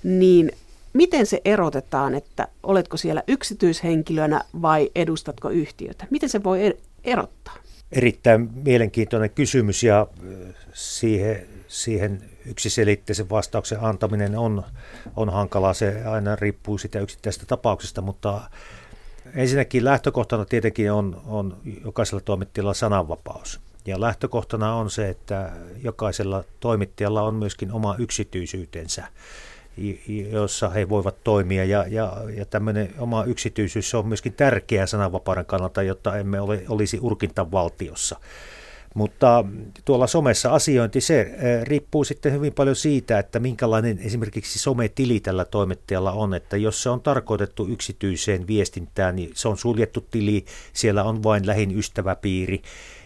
niin 0.03 0.51
miten 0.93 1.25
se 1.25 1.41
erotetaan, 1.45 2.15
että 2.15 2.47
oletko 2.63 2.97
siellä 2.97 3.23
yksityishenkilönä 3.27 4.41
vai 4.61 4.89
edustatko 4.95 5.49
yhtiötä? 5.49 6.07
Miten 6.09 6.29
se 6.29 6.43
voi 6.43 6.65
er-, 6.65 6.77
erottaa? 7.03 7.55
Erittäin 7.91 8.49
mielenkiintoinen 8.63 9.29
kysymys 9.29 9.83
ja 9.83 10.07
siihen, 10.73 11.47
siihen 11.67 12.21
yksiselitteisen 12.45 13.29
vastauksen 13.29 13.79
antaminen 13.81 14.37
on, 14.37 14.63
on 15.15 15.29
hankalaa. 15.29 15.73
Se 15.73 16.03
aina 16.05 16.35
riippuu 16.35 16.77
sitä 16.77 16.99
yksittäisestä 16.99 17.45
tapauksesta, 17.45 18.01
mutta 18.01 18.41
ensinnäkin 19.35 19.85
lähtökohtana 19.85 20.45
tietenkin 20.45 20.91
on, 20.91 21.21
on 21.27 21.57
jokaisella 21.85 22.21
toimittajalla 22.21 22.73
sananvapaus. 22.73 23.59
Ja 23.85 24.01
lähtökohtana 24.01 24.75
on 24.75 24.89
se, 24.89 25.09
että 25.09 25.51
jokaisella 25.83 26.43
toimittajalla 26.59 27.21
on 27.21 27.35
myöskin 27.35 27.71
oma 27.71 27.95
yksityisyytensä 27.97 29.07
jossa 30.31 30.69
he 30.69 30.89
voivat 30.89 31.23
toimia. 31.23 31.65
Ja, 31.65 31.85
ja, 31.87 32.13
ja 32.35 32.45
tämmöinen 32.45 32.93
oma 32.97 33.23
yksityisyys 33.23 33.95
on 33.95 34.07
myöskin 34.07 34.33
tärkeä 34.33 34.85
sananvapauden 34.85 35.45
kannalta, 35.45 35.83
jotta 35.83 36.17
emme 36.17 36.41
ole, 36.41 36.63
olisi 36.69 36.99
urkintavaltiossa. 37.01 38.19
Mutta 38.95 39.45
tuolla 39.85 40.07
somessa 40.07 40.53
asiointi, 40.53 41.01
se 41.01 41.21
eh, 41.21 41.63
riippuu 41.63 42.03
sitten 42.03 42.33
hyvin 42.33 42.53
paljon 42.53 42.75
siitä, 42.75 43.19
että 43.19 43.39
minkälainen 43.39 43.99
esimerkiksi 43.99 44.59
sometili 44.59 45.19
tällä 45.19 45.45
toimittajalla 45.45 46.11
on. 46.11 46.33
Että 46.33 46.57
jos 46.57 46.83
se 46.83 46.89
on 46.89 47.01
tarkoitettu 47.01 47.67
yksityiseen 47.67 48.47
viestintään, 48.47 49.15
niin 49.15 49.31
se 49.33 49.47
on 49.47 49.57
suljettu 49.57 50.01
tili, 50.01 50.45
siellä 50.73 51.03
on 51.03 51.23
vain 51.23 51.47
lähin 51.47 51.77
ystäväpiiri 51.77 52.61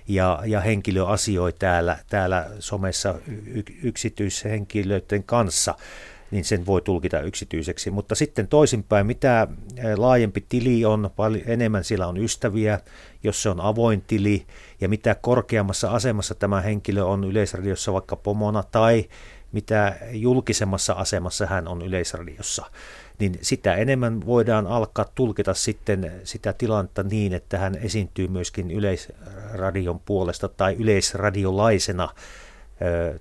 ja, 0.07 0.39
ja 0.45 0.61
henkilö 0.61 1.05
asioi 1.05 1.53
täällä, 1.53 1.97
täällä 2.09 2.49
somessa 2.59 3.15
yksityishenkilöiden 3.83 5.23
kanssa 5.23 5.75
niin 6.33 6.45
sen 6.45 6.65
voi 6.65 6.81
tulkita 6.81 7.19
yksityiseksi. 7.19 7.91
Mutta 7.91 8.15
sitten 8.15 8.47
toisinpäin, 8.47 9.07
mitä 9.07 9.47
laajempi 9.97 10.45
tili 10.49 10.85
on, 10.85 11.09
paljon 11.15 11.43
enemmän 11.45 11.83
sillä 11.83 12.07
on 12.07 12.17
ystäviä, 12.17 12.79
jos 13.23 13.43
se 13.43 13.49
on 13.49 13.61
avoin 13.61 14.01
tili, 14.01 14.45
ja 14.81 14.89
mitä 14.89 15.15
korkeammassa 15.15 15.91
asemassa 15.91 16.35
tämä 16.35 16.61
henkilö 16.61 17.03
on 17.03 17.23
yleisradiossa 17.23 17.93
vaikka 17.93 18.15
pomona, 18.15 18.63
tai 18.71 19.05
mitä 19.51 19.95
julkisemmassa 20.11 20.93
asemassa 20.93 21.45
hän 21.45 21.67
on 21.67 21.81
yleisradiossa, 21.81 22.65
niin 23.19 23.37
sitä 23.41 23.75
enemmän 23.75 24.25
voidaan 24.25 24.67
alkaa 24.67 25.05
tulkita 25.15 25.53
sitten 25.53 26.11
sitä 26.23 26.53
tilannetta 26.53 27.03
niin, 27.03 27.33
että 27.33 27.57
hän 27.57 27.75
esiintyy 27.75 28.27
myöskin 28.27 28.71
yleisradion 28.71 29.99
puolesta 29.99 30.47
tai 30.47 30.75
yleisradiolaisena 30.79 32.09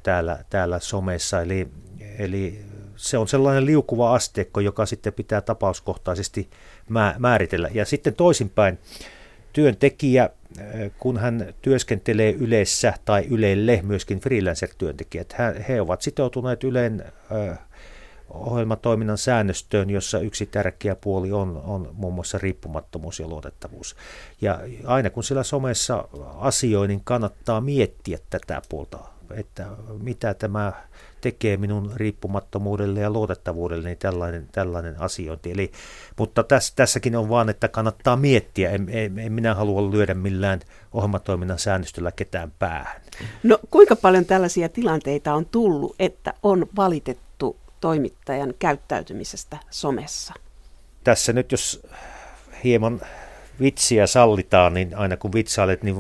täällä, 0.03 0.45
täällä 0.51 0.79
somessa. 0.79 1.43
Eli, 1.43 1.69
eli 2.19 2.65
se 3.03 3.19
on 3.19 3.29
sellainen 3.29 3.67
liukuva 3.67 4.15
asteikko, 4.15 4.61
joka 4.61 4.87
sitten 4.87 5.13
pitää 5.13 5.41
tapauskohtaisesti 5.41 6.51
määritellä. 7.19 7.69
Ja 7.75 7.85
sitten 7.85 8.15
toisinpäin, 8.15 8.79
työntekijä, 9.53 10.25
äh, 10.25 10.65
kun 10.99 11.19
hän 11.19 11.55
työskentelee 11.63 12.33
yleessä 12.33 12.95
tai 13.05 13.27
ylelle, 13.31 13.81
myöskin 13.83 14.21
freelancer-työntekijät, 14.21 15.37
he 15.69 15.81
ovat 15.81 16.03
sitoutuneet 16.03 16.65
Yleen 16.65 17.05
äh, 17.51 17.59
ohjelmatoiminnan 18.31 19.19
säännöstöön, 19.19 19.91
jossa 19.91 20.19
yksi 20.19 20.47
tärkeä 20.47 20.95
puoli 20.95 21.33
on, 21.33 21.63
on 21.65 21.91
muun 21.93 22.15
muassa 22.15 22.39
riippumattomuus 22.39 23.21
ja 23.21 23.29
luotettavuus. 23.29 23.97
Ja 24.41 24.61
aina 24.85 25.11
kun 25.11 25.25
sillä 25.25 25.43
somessa 25.43 26.09
asioi, 26.39 26.89
niin 26.89 27.01
kannattaa 27.05 27.61
miettiä 27.61 28.19
tätä 28.31 28.63
puolta, 28.69 28.99
että 29.35 29.67
mitä 30.03 30.35
tämä 30.35 30.73
tekee 31.23 31.57
minun 31.57 31.93
riippumattomuudelle 31.95 33.01
ja 33.01 33.11
luotettavuudelle 33.11 33.89
niin 33.89 33.99
tällainen, 33.99 34.49
tällainen 34.53 35.01
asiointi. 35.01 35.51
Eli, 35.51 35.73
mutta 36.19 36.43
täs, 36.43 36.73
tässäkin 36.73 37.17
on 37.17 37.29
vaan, 37.29 37.49
että 37.49 37.69
kannattaa 37.69 38.17
miettiä. 38.17 38.71
En, 38.71 38.89
en, 38.89 39.19
en 39.19 39.33
minä 39.33 39.55
halua 39.55 39.91
lyödä 39.91 40.15
millään 40.15 40.61
ohjelmatoiminnan 40.93 41.59
säännöstöllä 41.59 42.13
ketään 42.13 42.53
päähän. 42.59 43.03
No 43.43 43.59
kuinka 43.71 43.97
paljon 43.97 44.25
tällaisia 44.25 44.69
tilanteita 44.69 45.35
on 45.35 45.47
tullut, 45.47 45.97
että 45.99 46.35
on 46.43 46.67
valitettu 46.77 47.57
toimittajan 47.81 48.55
käyttäytymisestä 48.59 49.59
somessa? 49.71 50.35
Tässä 51.05 51.33
nyt 51.33 51.53
jos 51.53 51.87
hieman 52.65 53.01
vitsiä 53.61 54.07
sallitaan, 54.07 54.75
niin 54.75 54.97
aina 54.97 55.17
kun 55.17 55.33
vitsailet, 55.33 55.83
niin 55.83 55.97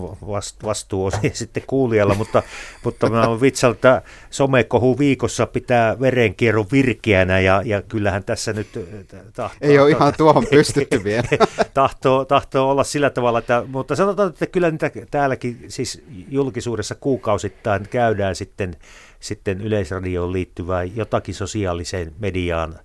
vastuu 0.65 1.05
on 1.05 1.12
sitten 1.33 1.62
kuulijalla, 1.67 2.15
mutta, 2.15 2.43
mutta 2.85 3.11
mä 3.11 3.29
olen 3.29 3.41
vitsaillut, 3.41 3.77
että 3.77 4.03
somekohu 4.31 4.99
viikossa 4.99 5.47
pitää 5.47 6.01
verenkierron 6.01 6.67
virkeänä 6.73 7.41
ja, 7.41 7.62
ja 7.65 7.83
kyllähän 7.83 8.25
tässä 8.25 8.53
nyt 8.53 8.69
äh, 8.77 9.21
tahtoo... 9.33 9.71
Ei 9.71 9.79
ole 9.79 9.91
ihan 9.91 10.12
tuohon 10.17 10.47
pystytty 10.51 11.05
vielä. 11.05 11.29
tahtoo, 11.75 12.25
tahtoo 12.25 12.71
olla 12.71 12.85
sillä 12.85 13.11
tavalla, 13.11 13.38
että, 13.38 13.65
mutta 13.67 13.97
sanotaan, 13.97 14.29
että 14.29 14.47
kyllä 14.47 14.71
niitä 14.71 14.91
täälläkin 15.11 15.65
siis 15.69 16.03
julkisuudessa 16.29 16.95
kuukausittain 16.95 17.88
käydään 17.88 18.35
sitten, 18.35 18.77
sitten 19.21 19.61
yleisradioon 19.61 20.33
liittyvää 20.33 20.85
jotakin 20.85 21.35
sosiaaliseen 21.35 22.12
mediaan 22.19 22.79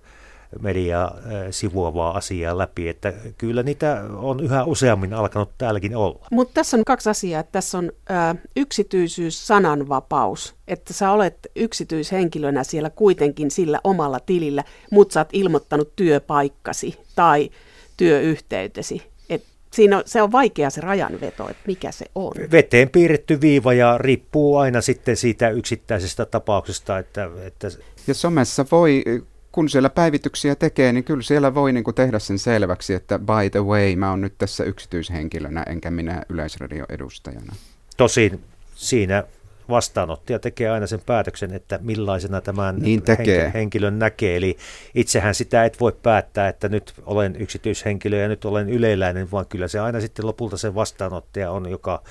mediaa 0.60 1.16
sivuavaa 1.50 2.16
asiaa 2.16 2.58
läpi, 2.58 2.88
että 2.88 3.12
kyllä 3.38 3.62
niitä 3.62 4.04
on 4.16 4.40
yhä 4.40 4.64
useammin 4.64 5.14
alkanut 5.14 5.50
täälläkin 5.58 5.96
olla. 5.96 6.26
Mutta 6.30 6.54
tässä 6.54 6.76
on 6.76 6.84
kaksi 6.84 7.10
asiaa. 7.10 7.42
Tässä 7.42 7.78
on 7.78 7.92
ä, 8.10 8.34
yksityisyys, 8.56 9.46
sananvapaus, 9.46 10.54
että 10.68 10.92
sä 10.92 11.10
olet 11.10 11.46
yksityishenkilönä 11.56 12.64
siellä 12.64 12.90
kuitenkin 12.90 13.50
sillä 13.50 13.80
omalla 13.84 14.20
tilillä, 14.20 14.64
mutta 14.90 15.12
sä 15.12 15.20
oot 15.20 15.28
ilmoittanut 15.32 15.96
työpaikkasi 15.96 16.98
tai 17.14 17.50
työyhteytesi. 17.96 19.02
Et 19.30 19.44
siinä 19.72 19.96
on, 19.96 20.02
se 20.06 20.22
on 20.22 20.32
vaikea 20.32 20.70
se 20.70 20.80
rajanveto, 20.80 21.48
että 21.48 21.62
mikä 21.66 21.92
se 21.92 22.06
on. 22.14 22.32
Veteen 22.50 22.90
piirretty 22.90 23.40
viiva 23.40 23.72
ja 23.72 23.98
riippuu 23.98 24.56
aina 24.56 24.80
sitten 24.80 25.16
siitä 25.16 25.50
yksittäisestä 25.50 26.26
tapauksesta. 26.26 26.98
Että, 26.98 27.30
että... 27.46 27.68
Ja 28.06 28.14
somessa 28.14 28.66
voi 28.70 29.04
kun 29.52 29.68
siellä 29.68 29.90
päivityksiä 29.90 30.54
tekee, 30.54 30.92
niin 30.92 31.04
kyllä 31.04 31.22
siellä 31.22 31.54
voi 31.54 31.72
niin 31.72 31.84
kuin 31.84 31.94
tehdä 31.94 32.18
sen 32.18 32.38
selväksi, 32.38 32.94
että 32.94 33.18
by 33.18 33.50
the 33.50 33.64
way, 33.64 33.96
mä 33.96 34.10
oon 34.10 34.20
nyt 34.20 34.34
tässä 34.38 34.64
yksityishenkilönä, 34.64 35.62
enkä 35.62 35.90
minä 35.90 36.22
yleisradioedustajana. 36.28 37.54
Tosin 37.96 38.44
siinä 38.74 39.24
vastaanottaja 39.68 40.38
tekee 40.38 40.70
aina 40.70 40.86
sen 40.86 41.00
päätöksen, 41.06 41.54
että 41.54 41.78
millaisena 41.82 42.40
tämän 42.40 42.76
niin 42.78 43.02
tekee. 43.02 43.50
henkilön 43.54 43.98
näkee. 43.98 44.36
Eli 44.36 44.56
itsehän 44.94 45.34
sitä 45.34 45.64
et 45.64 45.80
voi 45.80 45.92
päättää, 46.02 46.48
että 46.48 46.68
nyt 46.68 46.94
olen 47.06 47.36
yksityishenkilö 47.38 48.16
ja 48.16 48.28
nyt 48.28 48.44
olen 48.44 48.68
yleiläinen, 48.68 49.30
vaan 49.30 49.46
kyllä 49.46 49.68
se 49.68 49.78
aina 49.78 50.00
sitten 50.00 50.26
lopulta 50.26 50.56
se 50.56 50.74
vastaanottaja 50.74 51.50
on, 51.50 51.70
joka 51.70 52.02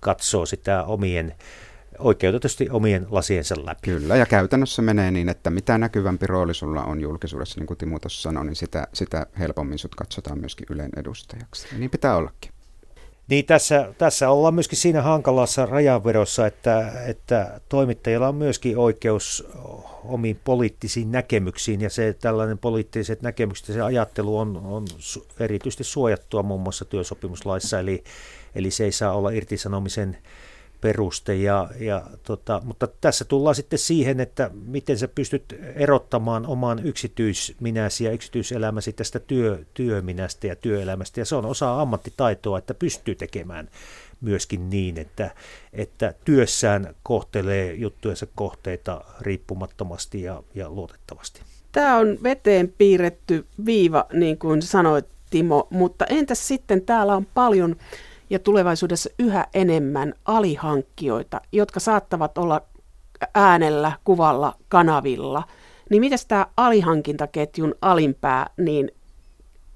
katsoo 0.00 0.46
sitä 0.46 0.84
omien 0.84 1.34
oikeutetusti 1.98 2.70
omien 2.70 3.06
lasiensa 3.10 3.54
läpi. 3.64 3.80
Kyllä, 3.82 4.16
ja 4.16 4.26
käytännössä 4.26 4.82
menee 4.82 5.10
niin, 5.10 5.28
että 5.28 5.50
mitä 5.50 5.78
näkyvämpi 5.78 6.26
rooli 6.26 6.54
sulla 6.54 6.84
on 6.84 7.00
julkisuudessa, 7.00 7.60
niin 7.60 7.66
kuin 7.66 7.78
Timo 7.78 7.98
tuossa 7.98 8.22
sanoi, 8.22 8.44
niin 8.44 8.56
sitä, 8.56 8.86
sitä 8.92 9.26
helpommin 9.38 9.78
sut 9.78 9.94
katsotaan 9.94 10.38
myöskin 10.38 10.66
Ylen 10.70 10.90
edustajaksi. 10.96 11.68
Ja 11.72 11.78
niin 11.78 11.90
pitää 11.90 12.16
ollakin. 12.16 12.52
Niin 13.28 13.46
tässä, 13.46 13.94
tässä 13.98 14.30
ollaan 14.30 14.54
myöskin 14.54 14.78
siinä 14.78 15.02
hankalassa 15.02 15.66
rajanvedossa, 15.66 16.46
että, 16.46 16.92
että 17.06 17.60
toimittajilla 17.68 18.28
on 18.28 18.34
myöskin 18.34 18.78
oikeus 18.78 19.48
omiin 20.04 20.40
poliittisiin 20.44 21.12
näkemyksiin 21.12 21.80
ja 21.80 21.90
se 21.90 22.16
tällainen 22.20 22.58
poliittiset 22.58 23.22
näkemykset 23.22 23.68
ja 23.68 23.74
se 23.74 23.80
ajattelu 23.80 24.38
on, 24.38 24.56
on 24.56 24.84
erityisesti 25.40 25.84
suojattua 25.84 26.42
muun 26.42 26.60
muassa 26.60 26.84
työsopimuslaissa, 26.84 27.80
eli, 27.80 28.04
eli 28.54 28.70
se 28.70 28.84
ei 28.84 28.92
saa 28.92 29.12
olla 29.12 29.30
irtisanomisen 29.30 30.18
peruste. 30.80 31.34
Ja, 31.34 31.68
ja 31.80 32.02
tota, 32.22 32.62
mutta 32.64 32.86
tässä 33.00 33.24
tullaan 33.24 33.54
sitten 33.54 33.78
siihen, 33.78 34.20
että 34.20 34.50
miten 34.66 34.98
sä 34.98 35.08
pystyt 35.08 35.60
erottamaan 35.74 36.46
oman 36.46 36.86
yksityisminäsi 36.86 38.04
ja 38.04 38.12
yksityiselämäsi 38.12 38.92
tästä 38.92 39.18
työ, 39.18 39.64
työminästä 39.74 40.46
ja 40.46 40.56
työelämästä. 40.56 41.20
Ja 41.20 41.24
se 41.24 41.36
on 41.36 41.46
osa 41.46 41.80
ammattitaitoa, 41.80 42.58
että 42.58 42.74
pystyy 42.74 43.14
tekemään 43.14 43.68
myöskin 44.20 44.70
niin, 44.70 44.98
että, 44.98 45.30
että 45.72 46.14
työssään 46.24 46.94
kohtelee 47.02 47.74
juttujensa 47.74 48.26
kohteita 48.34 49.04
riippumattomasti 49.20 50.22
ja, 50.22 50.42
ja 50.54 50.70
luotettavasti. 50.70 51.40
Tämä 51.72 51.96
on 51.96 52.18
veteen 52.22 52.74
piirretty 52.78 53.46
viiva, 53.64 54.06
niin 54.12 54.38
kuin 54.38 54.62
sanoit 54.62 55.06
Timo, 55.30 55.68
mutta 55.70 56.04
entäs 56.04 56.48
sitten 56.48 56.82
täällä 56.82 57.14
on 57.14 57.26
paljon 57.34 57.76
ja 58.30 58.38
tulevaisuudessa 58.38 59.10
yhä 59.18 59.46
enemmän 59.54 60.14
alihankkijoita, 60.24 61.40
jotka 61.52 61.80
saattavat 61.80 62.38
olla 62.38 62.60
äänellä, 63.34 63.92
kuvalla, 64.04 64.54
kanavilla. 64.68 65.42
Niin 65.90 66.00
miten 66.00 66.18
tämä 66.28 66.46
alihankintaketjun 66.56 67.74
alinpää, 67.82 68.50
niin 68.56 68.90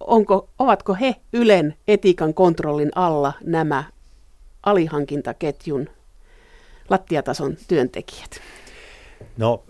onko, 0.00 0.48
ovatko 0.58 0.94
he 0.94 1.16
Ylen 1.32 1.74
etiikan 1.88 2.34
kontrollin 2.34 2.90
alla 2.94 3.32
nämä 3.44 3.84
alihankintaketjun 4.62 5.88
lattiatason 6.90 7.56
työntekijät? 7.68 8.40
No 9.36 9.64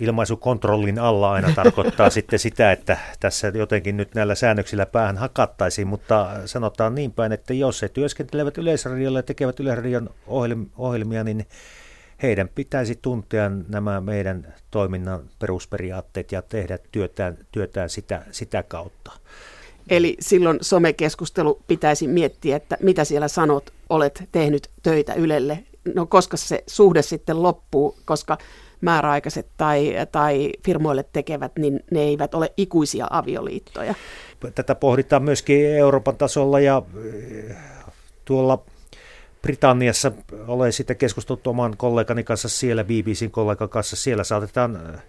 ilmaisukontrollin 0.00 0.98
alla 0.98 1.32
aina 1.32 1.52
tarkoittaa 1.54 2.10
sitten 2.16 2.38
sitä, 2.38 2.72
että 2.72 2.98
tässä 3.20 3.52
jotenkin 3.54 3.96
nyt 3.96 4.14
näillä 4.14 4.34
säännöksillä 4.34 4.86
päähän 4.86 5.16
hakattaisiin, 5.18 5.88
mutta 5.88 6.30
sanotaan 6.44 6.94
niin 6.94 7.12
päin, 7.12 7.32
että 7.32 7.54
jos 7.54 7.82
he 7.82 7.88
työskentelevät 7.88 8.58
Yleisradiolla 8.58 9.18
ja 9.18 9.22
tekevät 9.22 9.60
Yleisradion 9.60 10.10
ohjelmia, 10.76 11.24
niin 11.24 11.46
heidän 12.22 12.48
pitäisi 12.48 12.98
tuntea 13.02 13.50
nämä 13.68 14.00
meidän 14.00 14.54
toiminnan 14.70 15.20
perusperiaatteet 15.38 16.32
ja 16.32 16.42
tehdä 16.42 16.78
työtään, 16.92 17.38
työtään 17.52 17.90
sitä, 17.90 18.22
sitä 18.30 18.62
kautta. 18.62 19.12
Eli 19.90 20.16
silloin 20.20 20.58
somekeskustelu 20.60 21.62
pitäisi 21.66 22.08
miettiä, 22.08 22.56
että 22.56 22.76
mitä 22.82 23.04
siellä 23.04 23.28
sanot, 23.28 23.72
olet 23.88 24.28
tehnyt 24.32 24.70
töitä 24.82 25.14
Ylelle. 25.14 25.64
No 25.94 26.06
koska 26.06 26.36
se 26.36 26.64
suhde 26.66 27.02
sitten 27.02 27.42
loppuu, 27.42 27.96
koska 28.04 28.38
määräaikaiset 28.80 29.46
tai, 29.56 29.94
tai 30.12 30.52
firmoille 30.64 31.04
tekevät, 31.12 31.52
niin 31.58 31.84
ne 31.90 32.00
eivät 32.00 32.34
ole 32.34 32.52
ikuisia 32.56 33.06
avioliittoja. 33.10 33.94
Tätä 34.54 34.74
pohditaan 34.74 35.22
myöskin 35.22 35.66
Euroopan 35.66 36.16
tasolla 36.16 36.60
ja 36.60 36.82
eh, 37.48 37.56
tuolla 38.24 38.58
Britanniassa 39.42 40.12
olen 40.46 40.72
sitä 40.72 40.94
keskustellut 40.94 41.46
oman 41.46 41.76
kollegani 41.76 42.24
kanssa 42.24 42.48
siellä, 42.48 42.84
BBCn 42.84 43.30
kollegan 43.30 43.68
kanssa, 43.68 43.96
siellä 43.96 44.24
saatetaan 44.24 44.76
eh, 44.94 45.00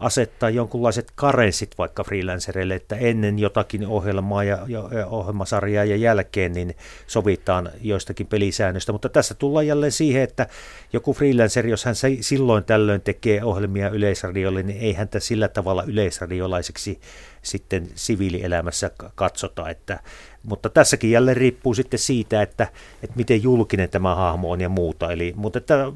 asettaa 0.00 0.50
jonkunlaiset 0.50 1.12
karenssit 1.14 1.78
vaikka 1.78 2.04
freelancereille, 2.04 2.74
että 2.74 2.96
ennen 2.96 3.38
jotakin 3.38 3.86
ohjelmaa 3.86 4.44
ja, 4.44 4.58
ja, 4.68 4.88
ja 4.92 5.06
ohjelmasarjaa 5.06 5.84
ja 5.84 5.96
jälkeen 5.96 6.52
niin 6.52 6.76
sovitaan 7.06 7.70
joistakin 7.80 8.26
pelisäännöistä. 8.26 8.92
Mutta 8.92 9.08
tässä 9.08 9.34
tullaan 9.34 9.66
jälleen 9.66 9.92
siihen, 9.92 10.22
että 10.22 10.46
joku 10.92 11.12
freelancer, 11.12 11.66
jos 11.66 11.84
hän 11.84 11.94
silloin 12.20 12.64
tällöin 12.64 13.00
tekee 13.00 13.44
ohjelmia 13.44 13.88
yleisradiolle, 13.88 14.62
niin 14.62 14.80
ei 14.80 14.92
häntä 14.92 15.20
sillä 15.20 15.48
tavalla 15.48 15.84
yleisradiolaiseksi 15.86 17.00
sitten 17.42 17.88
siviilielämässä 17.94 18.90
katsota. 19.14 19.70
Että, 19.70 20.00
mutta 20.42 20.68
tässäkin 20.68 21.10
jälleen 21.10 21.36
riippuu 21.36 21.74
sitten 21.74 21.98
siitä, 21.98 22.42
että, 22.42 22.68
että 23.02 23.16
miten 23.16 23.42
julkinen 23.42 23.90
tämä 23.90 24.14
hahmo 24.14 24.50
on 24.50 24.60
ja 24.60 24.68
muuta. 24.68 25.12
Eli, 25.12 25.32
mutta 25.36 25.58
että 25.58 25.92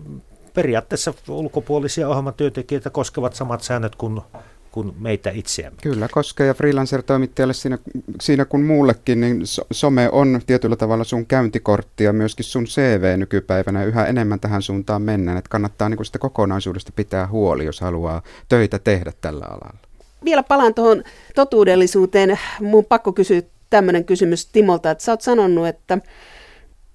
periaatteessa 0.55 1.15
ulkopuolisia 1.29 2.09
ohjelmatyöntekijöitä 2.09 2.91
koskevat 2.91 3.35
samat 3.35 3.63
säännöt 3.63 3.97
kuin 3.97 4.21
kuin 4.75 4.95
meitä 4.99 5.31
itseämme. 5.31 5.79
Kyllä, 5.83 6.09
koskee 6.13 6.47
ja 6.47 6.55
freelancer-toimittajalle 6.55 7.55
siinä, 7.55 7.79
siinä 8.21 8.45
kuin 8.45 8.65
muullekin, 8.65 9.21
niin 9.21 9.43
some 9.73 10.09
on 10.13 10.41
tietyllä 10.47 10.77
tavalla 10.77 11.05
sun 11.05 11.27
käyntikortti 11.27 12.05
ja 12.05 12.13
myöskin 12.13 12.45
sun 12.45 12.65
CV 12.65 13.19
nykypäivänä 13.19 13.85
yhä 13.85 14.07
enemmän 14.07 14.41
tähän 14.41 14.63
suuntaan 14.63 15.03
mennään, 15.03 15.39
että 15.39 15.49
kannattaa 15.49 15.89
niin 15.89 16.05
sitä 16.05 16.19
kokonaisuudesta 16.19 16.93
pitää 16.97 17.27
huoli, 17.27 17.65
jos 17.65 17.81
haluaa 17.81 18.23
töitä 18.49 18.79
tehdä 18.79 19.13
tällä 19.21 19.45
alalla. 19.45 19.79
Vielä 20.25 20.43
palaan 20.43 20.75
tuohon 20.75 21.03
totuudellisuuteen. 21.35 22.39
Mun 22.61 22.85
pakko 22.85 23.13
kysyä 23.13 23.43
tämmöinen 23.71 24.05
kysymys 24.05 24.47
Timolta, 24.47 24.91
että 24.91 25.05
sä 25.05 25.13
oot 25.13 25.21
sanonut, 25.21 25.67
että 25.67 25.99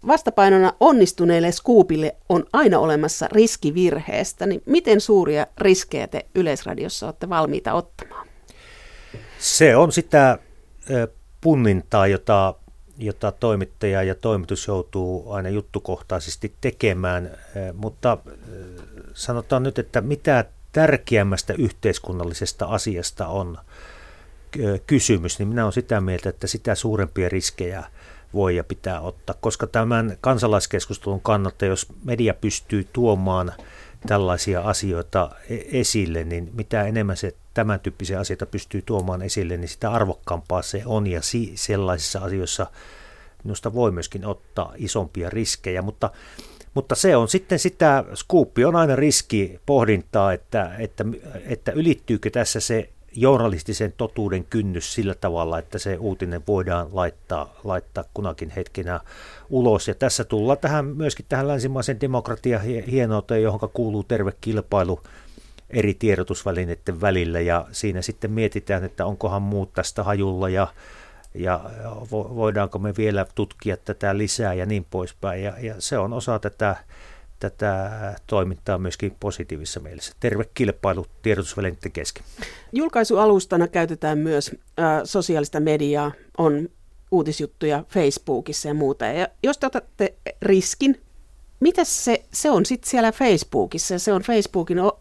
vastapainona 0.08 0.74
onnistuneelle 0.80 1.52
skuupille 1.52 2.16
on 2.30 2.46
aina 2.54 2.80
olemassa 2.80 3.28
riski 3.32 3.74
virheestä, 3.74 4.46
niin 4.46 4.62
miten 4.66 5.02
suuria 5.02 5.48
riskejä 5.58 6.08
te 6.08 6.26
Yleisradiossa 6.36 7.06
olette 7.06 7.30
valmiita 7.30 7.74
ottamaan? 7.74 8.28
Se 9.40 9.76
on 9.76 9.92
sitä 9.92 10.38
punnintaa, 11.42 12.08
jota, 12.08 12.54
jota 12.98 13.32
toimittaja 13.32 14.04
ja 14.04 14.16
toimitus 14.16 14.68
joutuu 14.68 15.32
aina 15.32 15.50
juttukohtaisesti 15.50 16.54
tekemään, 16.62 17.38
mutta 17.74 18.18
sanotaan 19.14 19.64
nyt, 19.64 19.80
että 19.80 20.02
mitä 20.02 20.46
tärkeämmästä 20.72 21.54
yhteiskunnallisesta 21.54 22.66
asiasta 22.66 23.28
on 23.28 23.58
kysymys, 24.88 25.40
niin 25.40 25.48
minä 25.48 25.64
olen 25.64 25.74
sitä 25.74 26.02
mieltä, 26.02 26.30
että 26.30 26.48
sitä 26.48 26.76
suurempia 26.76 27.30
riskejä– 27.30 27.84
voi 28.34 28.56
ja 28.56 28.64
pitää 28.64 29.02
ottaa, 29.02 29.36
koska 29.42 29.68
tämän 29.68 30.18
kansalaiskeskustelun 30.22 31.22
kannalta, 31.22 31.66
jos 31.66 31.88
media 32.04 32.34
pystyy 32.34 32.88
tuomaan 32.94 33.54
tällaisia 34.08 34.62
asioita 34.62 35.30
e- 35.50 35.80
esille, 35.80 36.24
niin 36.24 36.50
mitä 36.54 36.84
enemmän 36.84 37.18
se 37.18 37.36
tämän 37.54 37.80
tyyppisiä 37.80 38.20
asioita 38.20 38.46
pystyy 38.46 38.82
tuomaan 38.82 39.22
esille, 39.22 39.58
niin 39.58 39.70
sitä 39.70 39.92
arvokkaampaa 39.92 40.62
se 40.62 40.82
on. 40.86 41.08
Ja 41.08 41.22
si- 41.22 41.52
sellaisissa 41.56 42.20
asioissa 42.20 42.68
minusta 43.44 43.74
voi 43.74 43.92
myöskin 43.92 44.26
ottaa 44.26 44.74
isompia 44.78 45.30
riskejä, 45.30 45.82
mutta 45.82 46.10
mutta 46.74 46.96
se 46.96 47.16
on 47.16 47.28
sitten 47.28 47.60
sitä, 47.60 48.04
skuuppi 48.14 48.66
on 48.66 48.76
aina 48.76 48.96
riski 48.96 49.60
pohdintaa, 49.66 50.34
että, 50.34 50.76
että, 50.80 51.06
että 51.46 51.72
ylittyykö 51.72 52.30
tässä 52.30 52.60
se 52.60 52.90
journalistisen 53.16 53.94
totuuden 53.98 54.46
kynnys 54.46 54.94
sillä 54.94 55.16
tavalla, 55.16 55.60
että 55.60 55.80
se 55.80 55.98
uutinen 55.98 56.42
voidaan 56.48 56.88
laittaa, 56.92 57.54
laittaa 57.64 58.04
kunakin 58.14 58.50
hetkenä 58.50 59.00
ulos. 59.50 59.88
Ja 59.88 59.96
tässä 59.96 60.24
tullaan 60.24 60.58
tähän, 60.58 60.86
myöskin 60.86 61.26
tähän 61.30 61.48
länsimaisen 61.48 62.02
demokratian 62.02 62.62
hienouteen, 62.62 63.44
johon 63.44 63.70
kuuluu 63.74 64.04
terve 64.04 64.34
kilpailu 64.42 65.00
eri 65.70 65.94
tiedotusvälineiden 65.94 67.02
välillä 67.02 67.40
ja 67.40 67.66
siinä 67.72 68.02
sitten 68.02 68.32
mietitään, 68.32 68.84
että 68.84 69.06
onkohan 69.06 69.42
muut 69.42 69.74
tästä 69.74 70.04
hajulla 70.04 70.50
ja, 70.50 70.68
ja 71.34 71.70
voidaanko 72.12 72.80
me 72.80 72.94
vielä 72.98 73.26
tutkia 73.36 73.78
tätä 73.78 74.18
lisää 74.18 74.54
ja 74.54 74.66
niin 74.66 74.86
poispäin. 74.90 75.44
Ja, 75.44 75.54
ja 75.60 75.76
se 75.80 75.98
on 75.98 76.14
osa 76.14 76.40
tätä 76.40 76.76
tätä 77.40 77.90
toimintaa 78.28 78.78
myöskin 78.78 79.16
positiivisessa 79.20 79.80
mielessä. 79.80 80.14
Terve 80.20 80.46
kilpailu 80.54 81.06
tiedotusvälineiden 81.22 81.92
kesken. 81.92 82.24
Julkaisualustana 82.74 83.68
käytetään 83.68 84.18
myös 84.18 84.52
äh, 84.80 85.02
sosiaalista 85.04 85.60
mediaa, 85.60 86.12
on 86.38 86.70
uutisjuttuja 87.12 87.84
Facebookissa 87.90 88.68
ja 88.68 88.74
muuta. 88.74 89.06
Ja 89.06 89.28
jos 89.44 89.58
te 89.58 89.66
otatte 89.66 90.14
riskin, 90.42 91.02
mitä 91.60 91.84
se, 91.84 92.26
se 92.34 92.52
on 92.52 92.66
sitten 92.66 92.90
siellä 92.90 93.12
Facebookissa 93.12 93.94
ja 93.94 94.00
se 94.00 94.14
on 94.14 94.22
Facebookin 94.22 94.80
o, 94.80 95.00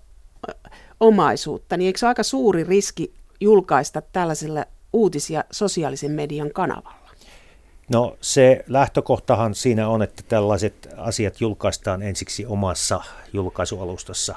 omaisuutta, 1.00 1.76
niin 1.76 1.86
eikö 1.86 1.98
se 1.98 2.06
ole 2.06 2.10
aika 2.10 2.22
suuri 2.22 2.64
riski 2.64 3.14
julkaista 3.40 4.02
tällaisella 4.02 4.64
uutis- 4.92 5.30
ja 5.30 5.44
sosiaalisen 5.50 6.10
median 6.10 6.50
kanavalla? 6.54 7.07
No 7.88 8.16
se 8.20 8.64
lähtökohtahan 8.66 9.54
siinä 9.54 9.88
on, 9.88 10.02
että 10.02 10.22
tällaiset 10.28 10.88
asiat 10.96 11.40
julkaistaan 11.40 12.02
ensiksi 12.02 12.46
omassa 12.46 13.00
julkaisualustassa. 13.32 14.36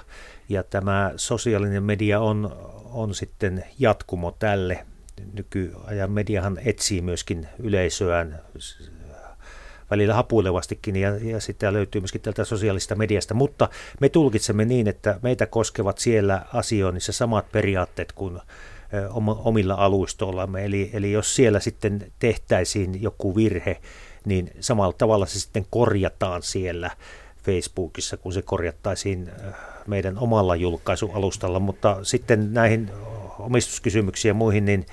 Ja 0.49 0.63
tämä 0.63 1.13
sosiaalinen 1.15 1.83
media 1.83 2.19
on, 2.19 2.57
on 2.91 3.15
sitten 3.15 3.63
jatkumo 3.79 4.31
tälle. 4.31 4.85
Nykyajan 5.33 6.11
mediahan 6.11 6.57
etsii 6.65 7.01
myöskin 7.01 7.47
yleisöään 7.59 8.41
välillä 9.91 10.13
hapuilevastikin 10.13 10.95
ja, 10.95 11.17
ja 11.17 11.39
sitä 11.39 11.73
löytyy 11.73 12.01
myöskin 12.01 12.21
tältä 12.21 12.45
sosiaalista 12.45 12.95
mediasta, 12.95 13.33
mutta 13.33 13.69
me 13.99 14.09
tulkitsemme 14.09 14.65
niin, 14.65 14.87
että 14.87 15.19
meitä 15.21 15.45
koskevat 15.45 15.97
siellä 15.97 16.45
asioinnissa 16.53 17.11
samat 17.11 17.51
periaatteet 17.51 18.11
kuin 18.11 18.39
omilla 19.43 19.73
alustoillamme. 19.73 20.65
Eli, 20.65 20.89
eli 20.93 21.11
jos 21.11 21.35
siellä 21.35 21.59
sitten 21.59 22.11
tehtäisiin 22.19 23.01
joku 23.01 23.35
virhe, 23.35 23.77
niin 24.25 24.51
samalla 24.59 24.93
tavalla 24.97 25.25
se 25.25 25.39
sitten 25.39 25.65
korjataan 25.69 26.43
siellä 26.43 26.91
Facebookissa, 27.43 28.17
kun 28.17 28.33
se 28.33 28.41
korjattaisiin 28.41 29.31
meidän 29.87 30.17
omalla 30.17 30.55
julkaisualustalla, 30.55 31.59
mutta 31.59 31.97
sitten 32.03 32.53
näihin 32.53 32.91
omistuskysymyksiin 33.39 34.29
ja 34.29 34.33
muihin, 34.33 34.65
niin 34.65 34.85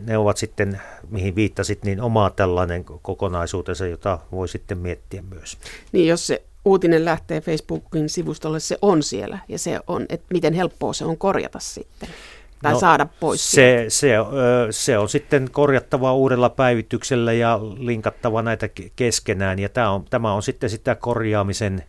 ne 0.00 0.18
ovat 0.18 0.36
sitten, 0.36 0.80
mihin 1.10 1.34
viittasit, 1.34 1.84
niin 1.84 2.00
omaa 2.00 2.30
tällainen 2.30 2.84
kokonaisuutensa, 2.84 3.86
jota 3.86 4.18
voi 4.32 4.48
sitten 4.48 4.78
miettiä 4.78 5.22
myös. 5.22 5.58
Niin, 5.92 6.08
jos 6.08 6.26
se 6.26 6.42
uutinen 6.64 7.04
lähtee 7.04 7.40
Facebookin 7.40 8.08
sivustolle, 8.08 8.60
se 8.60 8.78
on 8.82 9.02
siellä 9.02 9.38
ja 9.48 9.58
se 9.58 9.80
on, 9.86 10.06
että 10.08 10.26
miten 10.32 10.54
helppoa 10.54 10.92
se 10.92 11.04
on 11.04 11.18
korjata 11.18 11.58
sitten 11.58 12.08
tai 12.62 12.72
no, 12.72 12.78
saada 12.80 13.06
pois? 13.20 13.52
Se, 13.52 13.84
se, 13.88 14.14
se 14.70 14.98
on 14.98 15.08
sitten 15.08 15.48
korjattava 15.52 16.14
uudella 16.14 16.50
päivityksellä 16.50 17.32
ja 17.32 17.60
linkattava 17.78 18.42
näitä 18.42 18.68
keskenään 18.96 19.58
ja 19.58 19.68
tämä 19.68 19.90
on, 19.90 20.04
tämä 20.10 20.32
on 20.32 20.42
sitten 20.42 20.70
sitä 20.70 20.94
korjaamisen 20.94 21.82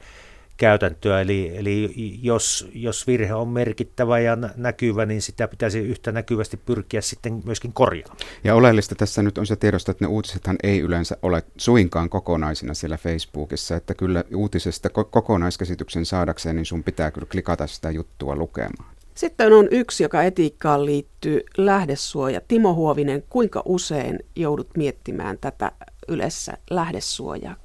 käytäntöä, 0.57 1.21
eli, 1.21 1.51
eli 1.57 1.93
jos, 2.21 2.69
jos 2.73 3.07
virhe 3.07 3.33
on 3.33 3.47
merkittävä 3.47 4.19
ja 4.19 4.37
näkyvä, 4.55 5.05
niin 5.05 5.21
sitä 5.21 5.47
pitäisi 5.47 5.79
yhtä 5.79 6.11
näkyvästi 6.11 6.57
pyrkiä 6.57 7.01
sitten 7.01 7.41
myöskin 7.45 7.73
korjaamaan. 7.73 8.17
Ja 8.43 8.55
oleellista 8.55 8.95
tässä 8.95 9.23
nyt 9.23 9.37
on 9.37 9.47
se 9.47 9.55
tiedosto, 9.55 9.91
että 9.91 10.05
ne 10.05 10.07
uutisethan 10.07 10.55
ei 10.63 10.79
yleensä 10.79 11.17
ole 11.21 11.43
suinkaan 11.57 12.09
kokonaisina 12.09 12.73
siellä 12.73 12.97
Facebookissa, 12.97 13.75
että 13.75 13.93
kyllä 13.93 14.23
uutisesta 14.35 14.89
kokonaiskäsityksen 14.89 16.05
saadakseen, 16.05 16.55
niin 16.55 16.65
sun 16.65 16.83
pitää 16.83 17.11
kyllä 17.11 17.27
klikata 17.31 17.67
sitä 17.67 17.91
juttua 17.91 18.35
lukemaan. 18.35 18.92
Sitten 19.15 19.53
on 19.53 19.67
yksi, 19.71 20.03
joka 20.03 20.23
etiikkaan 20.23 20.85
liittyy, 20.85 21.41
lähdesuoja. 21.57 22.41
Timo 22.47 22.73
Huovinen, 22.73 23.23
kuinka 23.29 23.61
usein 23.65 24.19
joudut 24.35 24.69
miettimään 24.77 25.37
tätä 25.41 25.71
yleensä 26.07 26.53
lähdesuojaa? 26.69 27.55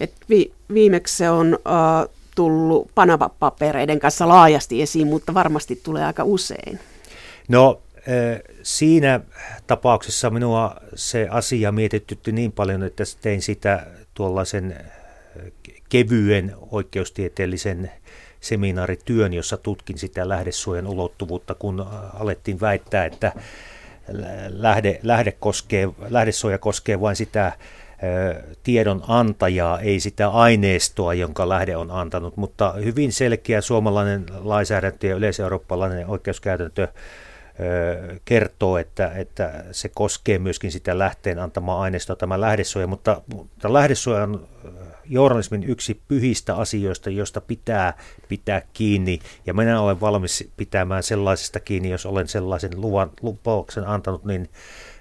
Et 0.00 0.12
vi, 0.28 0.52
viimeksi 0.74 1.16
se 1.16 1.30
on 1.30 1.54
uh, 1.54 2.14
tullut 2.34 2.90
Panama-papereiden 2.94 4.00
kanssa 4.00 4.28
laajasti 4.28 4.82
esiin, 4.82 5.06
mutta 5.06 5.34
varmasti 5.34 5.80
tulee 5.82 6.04
aika 6.04 6.24
usein. 6.24 6.80
No 7.48 7.82
siinä 8.62 9.20
tapauksessa 9.66 10.30
minua 10.30 10.76
se 10.94 11.28
asia 11.30 11.72
mietitytti 11.72 12.32
niin 12.32 12.52
paljon, 12.52 12.82
että 12.82 13.04
tein 13.22 13.42
sitä 13.42 13.86
tuollaisen 14.14 14.76
kevyen 15.88 16.54
oikeustieteellisen 16.70 17.90
seminaarityön, 18.42 19.32
jossa 19.32 19.56
tutkin 19.56 19.98
sitä 19.98 20.28
lähdesuojan 20.28 20.86
ulottuvuutta, 20.86 21.54
kun 21.54 21.86
alettiin 22.14 22.60
väittää, 22.60 23.04
että 23.04 23.32
lähde, 24.48 25.00
lähde 25.02 25.32
koskee, 25.32 25.88
lähdesuoja 26.08 26.58
koskee 26.58 27.00
vain 27.00 27.16
sitä 27.16 27.52
tiedon 28.62 29.02
antajaa, 29.08 29.80
ei 29.80 30.00
sitä 30.00 30.28
aineistoa, 30.28 31.14
jonka 31.14 31.48
lähde 31.48 31.76
on 31.76 31.90
antanut, 31.90 32.36
mutta 32.36 32.72
hyvin 32.72 33.12
selkeä 33.12 33.60
suomalainen 33.60 34.26
lainsäädäntö 34.40 35.06
ja 35.06 35.16
yleiseurooppalainen 35.16 36.06
oikeuskäytäntö 36.06 36.88
kertoo, 38.24 38.78
että, 38.78 39.12
että 39.14 39.64
se 39.72 39.88
koskee 39.88 40.38
myöskin 40.38 40.72
sitä 40.72 40.98
lähteen 40.98 41.38
antamaa 41.38 41.80
aineistoa, 41.80 42.16
tämä 42.16 42.40
lähdesuoja, 42.40 42.86
mutta, 42.86 43.22
mutta 43.34 43.72
lähdesuoja 43.72 44.22
on 44.22 44.48
journalismin 45.04 45.64
yksi 45.64 46.00
pyhistä 46.08 46.56
asioista, 46.56 47.10
josta 47.10 47.40
pitää 47.40 47.94
pitää 48.28 48.62
kiinni, 48.72 49.18
ja 49.46 49.54
minä 49.54 49.80
olen 49.80 50.00
valmis 50.00 50.50
pitämään 50.56 51.02
sellaisesta 51.02 51.60
kiinni, 51.60 51.90
jos 51.90 52.06
olen 52.06 52.28
sellaisen 52.28 52.80
luvan, 52.80 53.10
lupauksen 53.22 53.86
antanut, 53.86 54.24
niin 54.24 54.48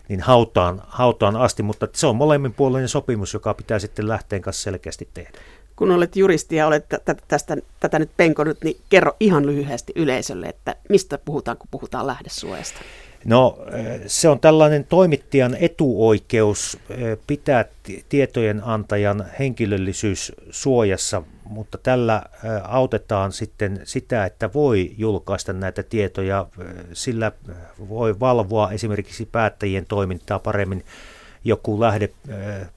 niin 0.09 0.21
hautaan, 0.21 0.81
hautaan 0.87 1.35
asti, 1.35 1.63
mutta 1.63 1.87
se 1.93 2.07
on 2.07 2.15
molemminpuolinen 2.15 2.89
sopimus, 2.89 3.33
joka 3.33 3.53
pitää 3.53 3.79
sitten 3.79 4.07
lähteen 4.07 4.41
kanssa 4.41 4.63
selkeästi 4.63 5.09
tehdä. 5.13 5.39
Kun 5.81 5.91
olet 5.91 6.15
juristi 6.15 6.55
ja 6.55 6.67
olet 6.67 6.85
tästä, 7.27 7.57
tätä 7.79 7.99
nyt 7.99 8.09
penkonut, 8.17 8.57
niin 8.63 8.77
kerro 8.89 9.15
ihan 9.19 9.45
lyhyesti 9.45 9.93
yleisölle, 9.95 10.45
että 10.45 10.75
mistä 10.89 11.17
puhutaan, 11.17 11.57
kun 11.57 11.67
puhutaan 11.71 12.07
lähdesuojasta. 12.07 12.79
No 13.25 13.57
se 14.07 14.29
on 14.29 14.39
tällainen 14.39 14.85
toimittajan 14.85 15.57
etuoikeus 15.59 16.77
pitää 17.27 17.65
tietojen 18.09 18.61
antajan 18.63 19.25
henkilöllisyys 19.39 20.31
suojassa, 20.49 21.23
mutta 21.43 21.77
tällä 21.77 22.23
autetaan 22.63 23.31
sitten 23.31 23.81
sitä, 23.83 24.25
että 24.25 24.53
voi 24.53 24.91
julkaista 24.97 25.53
näitä 25.53 25.83
tietoja, 25.83 26.47
sillä 26.93 27.31
voi 27.89 28.19
valvoa 28.19 28.71
esimerkiksi 28.71 29.29
päättäjien 29.31 29.85
toimintaa 29.85 30.39
paremmin 30.39 30.85
joku 31.43 31.79
lähde 31.79 32.09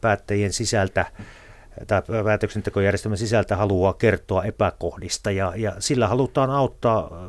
päättäjien 0.01 0.53
sisältä 0.53 1.07
tai 1.87 2.03
päätöksentekojärjestelmän 2.25 3.19
sisältä 3.19 3.57
haluaa 3.57 3.93
kertoa 3.93 4.45
epäkohdista 4.45 5.31
ja, 5.31 5.53
ja 5.57 5.73
sillä 5.79 6.09
halutaan 6.09 6.51
auttaa 6.51 7.29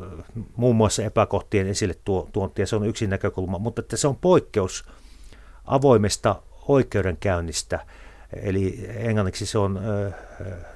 muun 0.56 0.76
muassa 0.76 1.04
epäkohtien 1.04 1.68
esille 1.68 1.96
tuontia. 2.34 2.68
Se 2.68 2.76
on 2.76 2.86
yksi 2.86 3.08
näkökulma, 3.08 3.60
mutta 3.60 3.82
että 3.82 3.98
se 3.98 4.08
on 4.08 4.16
poikkeus 4.16 4.86
avoimesta 5.66 6.42
oikeudenkäynnistä. 6.68 7.80
Eli 8.42 8.90
englanniksi 8.96 9.46
se 9.46 9.58
on 9.58 9.78
ö, 9.78 10.12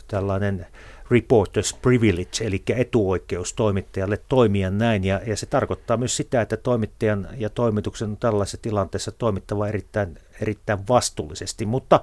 tällainen 0.07 0.65
reporter's 1.11 1.77
privilege, 1.81 2.45
eli 2.45 2.63
etuoikeus 2.75 3.53
toimittajalle 3.53 4.21
toimia 4.29 4.69
näin. 4.69 5.03
Ja, 5.03 5.21
ja 5.25 5.37
se 5.37 5.45
tarkoittaa 5.45 5.97
myös 5.97 6.17
sitä, 6.17 6.41
että 6.41 6.57
toimittajan 6.57 7.27
ja 7.37 7.49
toimituksen 7.49 8.09
on 8.09 8.17
tällaisessa 8.17 8.57
tilanteessa 8.61 9.11
toimittava 9.11 9.67
erittäin, 9.67 10.17
erittäin 10.41 10.79
vastuullisesti. 10.89 11.65
Mutta 11.65 11.99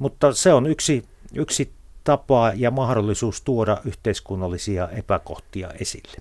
mutta 0.00 0.34
se 0.34 0.52
on 0.52 0.66
yksi, 0.66 1.04
yksi 1.34 1.70
tapa 2.04 2.52
ja 2.56 2.70
mahdollisuus 2.70 3.42
tuoda 3.42 3.78
yhteiskunnallisia 3.84 4.88
epäkohtia 4.88 5.70
esille. 5.80 6.16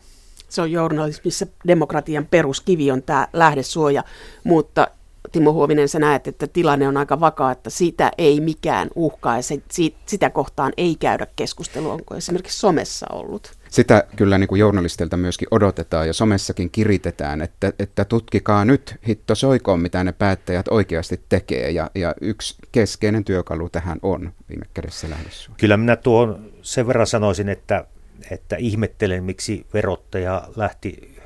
Se 0.50 0.62
on 0.62 0.72
journalismissa 0.72 1.48
demokratian 1.68 2.26
peruskivi 2.26 2.92
on 2.92 3.04
tämä 3.04 3.28
lähdesuoja, 3.34 4.04
mutta 4.44 4.88
Timo 5.32 5.54
Huovinen, 5.54 5.90
sä 5.90 6.00
näet, 6.00 6.28
että 6.28 6.48
tilanne 6.48 6.88
on 6.88 6.98
aika 6.98 7.20
vakaa, 7.20 7.52
että 7.52 7.70
sitä 7.70 8.12
ei 8.18 8.40
mikään 8.42 8.90
uhkaa 8.96 9.36
ja 9.36 9.42
se, 9.42 9.62
sitä 10.06 10.30
kohtaan 10.30 10.74
ei 10.78 10.96
käydä 11.00 11.28
keskustelua, 11.36 11.94
onko 11.94 12.16
esimerkiksi 12.16 12.60
somessa 12.60 13.08
ollut. 13.14 13.52
Sitä 13.70 14.04
kyllä 14.16 14.38
niin 14.38 14.48
kuin 14.48 14.60
journalistilta 14.60 15.18
myöskin 15.18 15.48
odotetaan 15.52 16.08
ja 16.08 16.14
somessakin 16.14 16.70
kiritetään, 16.72 17.42
että, 17.42 17.74
että 17.80 18.06
tutkikaa 18.06 18.66
nyt 18.66 18.96
hitto 19.08 19.36
soikoon, 19.36 19.80
mitä 19.80 20.04
ne 20.04 20.12
päättäjät 20.12 20.68
oikeasti 20.68 21.22
tekee. 21.30 21.72
Ja, 21.72 21.92
ja 21.96 22.16
yksi 22.22 22.56
keskeinen 22.72 23.24
työkalu 23.24 23.70
tähän 23.70 24.00
on 24.02 24.32
viime 24.50 24.66
kädessä 24.74 25.10
lähdössä. 25.10 25.52
Kyllä 25.58 25.78
minä 25.78 25.96
tuon 25.96 26.52
sen 26.62 26.88
verran 26.88 27.08
sanoisin, 27.08 27.50
että, 27.50 27.86
että 28.32 28.56
ihmettelen, 28.56 29.24
miksi 29.24 29.66
verottaja 29.74 30.48
lähti 30.56 31.19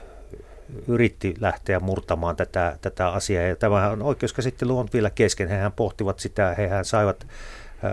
yritti 0.87 1.33
lähteä 1.39 1.79
murtamaan 1.79 2.35
tätä, 2.35 2.77
tätä 2.81 3.09
asiaa. 3.09 3.43
Ja 3.43 3.55
tämähän 3.55 4.01
oikeuskäsittely 4.01 4.79
on 4.79 4.87
vielä 4.93 5.09
kesken. 5.09 5.47
Hehän 5.47 5.71
pohtivat 5.71 6.19
sitä, 6.19 6.55
hehän 6.57 6.85
saivat 6.85 7.27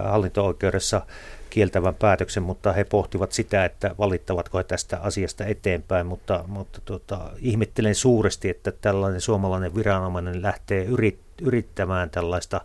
hallinto-oikeudessa 0.05 1.03
kieltävän 1.51 1.95
päätöksen, 1.95 2.43
mutta 2.43 2.73
he 2.73 2.85
pohtivat 2.85 3.33
sitä, 3.33 3.65
että 3.65 3.95
valittavatko 3.99 4.59
he 4.59 4.65
tästä 4.65 4.99
asiasta 4.99 5.45
eteenpäin, 5.45 6.07
mutta, 6.07 6.45
mutta 6.47 6.81
tota, 6.85 7.31
ihmettelen 7.39 7.95
suuresti, 7.95 8.49
että 8.49 8.73
tällainen 8.73 9.21
suomalainen 9.21 9.75
viranomainen 9.75 10.43
lähtee 10.43 10.85
yrit, 10.85 11.19
yrittämään 11.43 12.11
tällaista, 12.11 12.61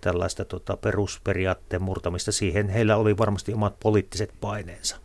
tällaista 0.00 0.44
tota, 0.44 0.76
perusperiaatteen 0.76 1.82
murtamista. 1.82 2.32
Siihen 2.32 2.68
heillä 2.68 2.96
oli 2.96 3.18
varmasti 3.18 3.54
omat 3.54 3.74
poliittiset 3.80 4.32
paineensa. 4.40 4.96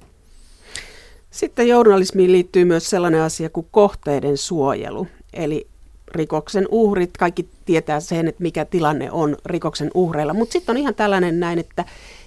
Sitten 1.33 1.67
journalismiin 1.67 2.31
liittyy 2.31 2.65
myös 2.65 2.89
sellainen 2.89 3.21
asia 3.21 3.49
kuin 3.49 3.67
kohteiden 3.71 4.37
suojelu. 4.37 5.07
Eli 5.33 5.67
rikoksen 6.07 6.67
uhrit, 6.71 7.17
kaikki 7.17 7.49
tietää 7.65 7.99
sen, 7.99 8.27
että 8.27 8.41
mikä 8.43 8.65
tilanne 8.65 9.11
on 9.11 9.37
rikoksen 9.45 9.91
uhreilla. 9.93 10.33
Mutta 10.33 10.53
sitten 10.53 10.73
on 10.73 10.77
ihan 10.77 10.95
tällainen 10.95 11.39
näin, 11.39 11.59
että 11.59 11.85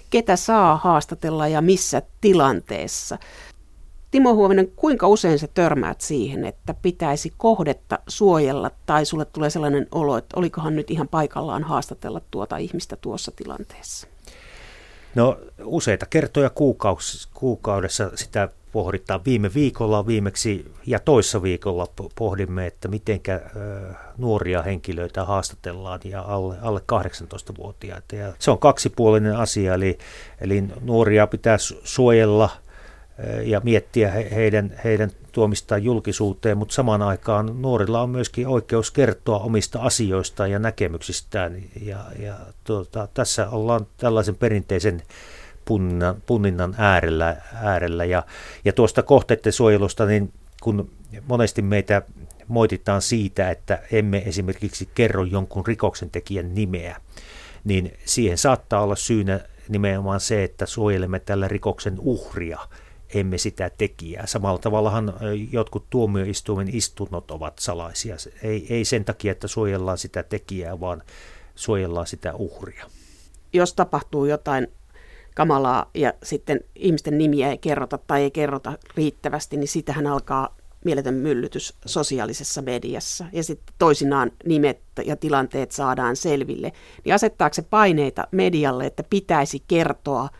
ketä 0.09 0.35
saa 0.35 0.75
haastatella 0.75 1.47
ja 1.47 1.61
missä 1.61 2.01
tilanteessa. 2.21 3.17
Timo 4.11 4.33
Huovinen, 4.33 4.71
kuinka 4.75 5.07
usein 5.07 5.39
sä 5.39 5.47
törmäät 5.53 6.01
siihen, 6.01 6.45
että 6.45 6.73
pitäisi 6.73 7.33
kohdetta 7.37 7.99
suojella 8.07 8.71
tai 8.85 9.05
sulle 9.05 9.25
tulee 9.25 9.49
sellainen 9.49 9.87
olo, 9.91 10.17
että 10.17 10.39
olikohan 10.39 10.75
nyt 10.75 10.91
ihan 10.91 11.07
paikallaan 11.07 11.63
haastatella 11.63 12.21
tuota 12.31 12.57
ihmistä 12.57 12.95
tuossa 12.95 13.31
tilanteessa? 13.35 14.07
No 15.15 15.37
useita 15.63 16.05
kertoja 16.05 16.51
kuukaudessa 17.33 18.11
sitä 18.15 18.49
pohditaan. 18.77 19.21
Viime 19.25 19.53
viikolla 19.53 20.07
viimeksi 20.07 20.71
ja 20.85 20.99
toissa 20.99 21.41
viikolla 21.41 21.87
pohdimme, 22.15 22.67
että 22.67 22.87
miten 22.87 23.19
nuoria 24.17 24.61
henkilöitä 24.61 25.25
haastatellaan 25.25 25.99
ja 26.03 26.21
alle, 26.21 26.55
alle 26.61 26.81
18-vuotiaita. 26.93 28.15
Ja 28.15 28.33
se 28.39 28.51
on 28.51 28.59
kaksipuolinen 28.59 29.35
asia, 29.35 29.73
eli, 29.73 29.97
eli 30.41 30.63
nuoria 30.81 31.27
pitää 31.27 31.57
suojella– 31.83 32.49
ja 33.43 33.61
miettiä 33.63 34.11
heidän, 34.11 34.79
heidän 34.83 35.11
tuomistaan 35.31 35.83
julkisuuteen, 35.83 36.57
mutta 36.57 36.75
samaan 36.75 37.01
aikaan 37.01 37.61
nuorilla 37.61 38.01
on 38.01 38.09
myöskin 38.09 38.47
oikeus 38.47 38.91
kertoa 38.91 39.39
omista 39.39 39.79
asioistaan 39.79 40.51
ja 40.51 40.59
näkemyksistään. 40.59 41.63
Ja, 41.81 41.97
ja 42.19 42.35
tuota, 42.63 43.07
tässä 43.13 43.49
ollaan 43.49 43.87
tällaisen 43.97 44.35
perinteisen 44.35 45.01
punninnan, 45.67 46.21
punninnan 46.25 46.75
äärellä. 46.77 47.37
äärellä. 47.53 48.05
Ja, 48.05 48.23
ja 48.65 48.73
tuosta 48.73 49.03
kohteiden 49.03 49.53
suojelusta, 49.53 50.05
niin 50.05 50.33
kun 50.61 50.91
monesti 51.27 51.61
meitä 51.61 52.01
moititaan 52.47 53.01
siitä, 53.01 53.49
että 53.49 53.79
emme 53.91 54.23
esimerkiksi 54.25 54.89
kerro 54.95 55.23
jonkun 55.23 55.67
rikoksen 55.67 56.09
tekijän 56.09 56.55
nimeä, 56.55 57.01
niin 57.63 57.93
siihen 58.05 58.37
saattaa 58.37 58.81
olla 58.81 58.95
syynä 58.95 59.39
nimenomaan 59.69 60.19
se, 60.19 60.43
että 60.43 60.65
suojelemme 60.65 61.19
tällä 61.19 61.47
rikoksen 61.47 61.95
uhria– 61.99 62.59
emme 63.13 63.37
sitä 63.37 63.71
tekijää. 63.77 64.27
Samalla 64.27 64.59
tavallahan 64.59 65.13
jotkut 65.51 65.89
tuomioistuimen 65.89 66.75
istunnot 66.75 67.31
ovat 67.31 67.59
salaisia. 67.59 68.15
Ei, 68.43 68.67
ei 68.69 68.85
sen 68.85 69.05
takia, 69.05 69.31
että 69.31 69.47
suojellaan 69.47 69.97
sitä 69.97 70.23
tekijää, 70.23 70.79
vaan 70.79 71.03
suojellaan 71.55 72.07
sitä 72.07 72.33
uhria. 72.35 72.85
Jos 73.53 73.73
tapahtuu 73.73 74.25
jotain 74.25 74.67
kamalaa 75.37 75.89
ja 75.93 76.13
sitten 76.23 76.59
ihmisten 76.75 77.17
nimiä 77.17 77.49
ei 77.49 77.57
kerrota 77.57 77.97
tai 77.97 78.21
ei 78.21 78.31
kerrota 78.31 78.73
riittävästi, 78.95 79.57
niin 79.57 79.67
sitähän 79.67 80.07
alkaa 80.07 80.55
mieletön 80.85 81.13
myllytys 81.13 81.77
sosiaalisessa 81.85 82.61
mediassa 82.61 83.25
ja 83.33 83.43
sitten 83.43 83.75
toisinaan 83.79 84.31
nimet 84.45 84.81
ja 85.05 85.15
tilanteet 85.15 85.71
saadaan 85.71 86.15
selville. 86.15 86.71
Niin 87.05 87.15
asettaako 87.15 87.53
se 87.53 87.61
paineita 87.61 88.27
medialle, 88.31 88.85
että 88.85 89.03
pitäisi 89.09 89.63
kertoa– 89.67 90.29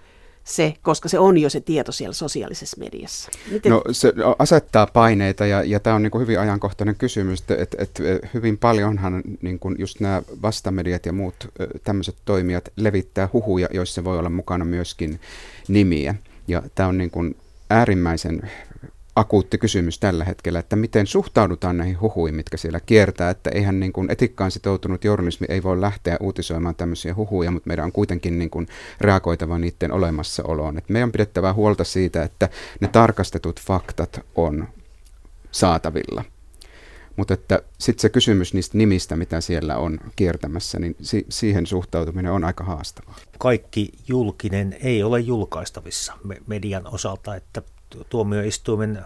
se, 0.48 0.74
koska 0.82 1.10
se 1.10 1.20
on 1.20 1.38
jo 1.38 1.50
se 1.50 1.62
tieto 1.62 1.91
siellä 1.91 2.14
sosiaalisessa 2.14 2.78
mediassa? 2.80 3.32
Miten? 3.52 3.72
No 3.72 3.82
se 3.91 4.14
asettaa 4.39 4.88
paineita 4.88 5.45
ja, 5.45 5.64
ja 5.64 5.80
tämä 5.80 5.95
on 5.95 6.04
niin 6.04 6.12
kuin 6.12 6.22
hyvin 6.22 6.39
ajankohtainen 6.39 6.95
kysymys, 6.95 7.39
että 7.39 7.56
et, 7.60 7.76
et, 7.78 8.02
hyvin 8.34 8.58
paljonhan 8.58 9.24
niin 9.41 9.60
kuin 9.60 9.76
just 9.80 10.00
nämä 10.00 10.22
vastamediat 10.41 11.06
ja 11.06 11.14
muut 11.14 11.36
tämmöiset 11.84 12.16
toimijat 12.26 12.70
levittää 12.76 13.30
huhuja, 13.34 13.68
joissa 13.74 14.04
voi 14.04 14.20
olla 14.20 14.30
mukana 14.30 14.66
myöskin 14.66 15.20
nimiä. 15.68 16.16
Ja 16.48 16.64
tämä 16.76 16.89
on 16.89 16.98
niin 16.98 17.12
kuin 17.12 17.36
äärimmäisen 17.70 18.52
akuutti 19.18 19.57
kysymys 19.57 19.99
tällä 19.99 20.26
hetkellä, 20.26 20.59
että 20.59 20.76
miten 20.76 21.07
suhtaudutaan 21.07 21.78
näihin 21.78 22.01
huhuihin, 22.01 22.36
mitkä 22.36 22.57
siellä 22.57 22.80
kiertää, 22.80 23.30
että 23.30 23.49
eihän 23.49 23.80
niin 23.80 23.93
kuin 23.93 24.11
etikkaan 24.11 24.51
sitoutunut 24.51 25.03
journalismi 25.03 25.47
ei 25.49 25.63
voi 25.63 25.82
lähteä 25.82 26.18
uutisoimaan 26.20 26.76
tämmöisiä 26.76 27.15
huhuja, 27.15 27.51
mutta 27.51 27.68
meidän 27.68 27.86
on 27.86 27.91
kuitenkin 27.91 28.39
niin 28.39 28.49
kuin 28.49 28.68
reagoitava 29.01 29.59
niiden 29.59 29.91
olemassaoloon. 29.91 30.78
että 30.78 30.93
meidän 30.93 31.07
on 31.07 31.11
pidettävä 31.11 31.53
huolta 31.53 31.84
siitä, 31.84 32.24
että 32.24 32.49
ne 32.80 32.88
tarkastetut 32.88 33.61
faktat 33.61 34.26
on 34.36 34.68
saatavilla. 35.51 36.24
Mutta 37.15 37.34
että 37.34 37.61
sitten 37.80 38.01
se 38.01 38.09
kysymys 38.09 38.53
niistä 38.53 38.78
nimistä, 38.78 39.15
mitä 39.15 39.41
siellä 39.41 39.78
on 39.78 39.99
kiertämässä, 40.15 40.80
niin 40.80 40.95
si- 41.01 41.26
siihen 41.30 41.65
suhtautuminen 41.65 42.32
on 42.32 42.43
aika 42.43 42.63
haastavaa. 42.63 43.15
Kaikki 43.39 43.89
julkinen 44.07 44.78
ei 44.82 45.03
ole 45.03 45.20
julkaistavissa 45.20 46.13
median 46.47 46.88
osalta, 46.88 47.36
että 47.36 47.61
tuomioistuimen 48.10 49.06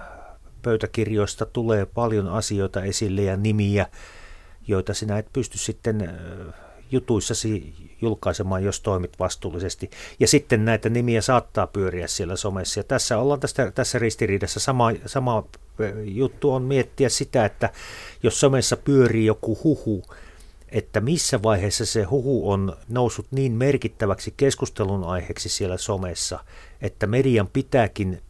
pöytäkirjoista 0.62 1.46
tulee 1.46 1.86
paljon 1.86 2.28
asioita 2.28 2.84
esille 2.84 3.22
ja 3.22 3.38
nimiä, 3.38 3.88
joita 4.68 4.94
sinä 4.94 5.18
et 5.18 5.28
pysty 5.34 5.58
sitten 5.58 6.20
jutuissasi 6.92 7.74
julkaisemaan, 8.02 8.64
jos 8.64 8.80
toimit 8.82 9.20
vastuullisesti. 9.20 9.90
Ja 10.20 10.28
sitten 10.28 10.66
näitä 10.66 10.90
nimiä 10.90 11.22
saattaa 11.22 11.68
pyöriä 11.68 12.08
siellä 12.08 12.36
somessa. 12.36 12.80
Ja 12.80 12.84
tässä 12.84 13.18
ollaan 13.18 13.40
tästä, 13.40 13.72
tässä 13.72 14.00
ristiriidassa. 14.00 14.60
Sama, 14.60 14.92
sama 15.06 15.44
juttu 16.04 16.54
on 16.54 16.64
miettiä 16.64 17.10
sitä, 17.10 17.46
että 17.46 17.70
jos 18.24 18.40
somessa 18.40 18.78
pyörii 18.78 19.26
joku 19.26 19.60
huhu, 19.64 20.04
että 20.70 21.02
missä 21.02 21.44
vaiheessa 21.44 21.86
se 21.86 22.04
huhu 22.04 22.52
on 22.52 22.78
noussut 22.90 23.28
niin 23.32 23.52
merkittäväksi 23.52 24.34
keskustelun 24.38 25.04
aiheeksi 25.04 25.50
siellä 25.50 25.78
somessa, 25.78 26.40
että 26.82 27.08
median 27.08 27.48
pitääkin 27.48 28.22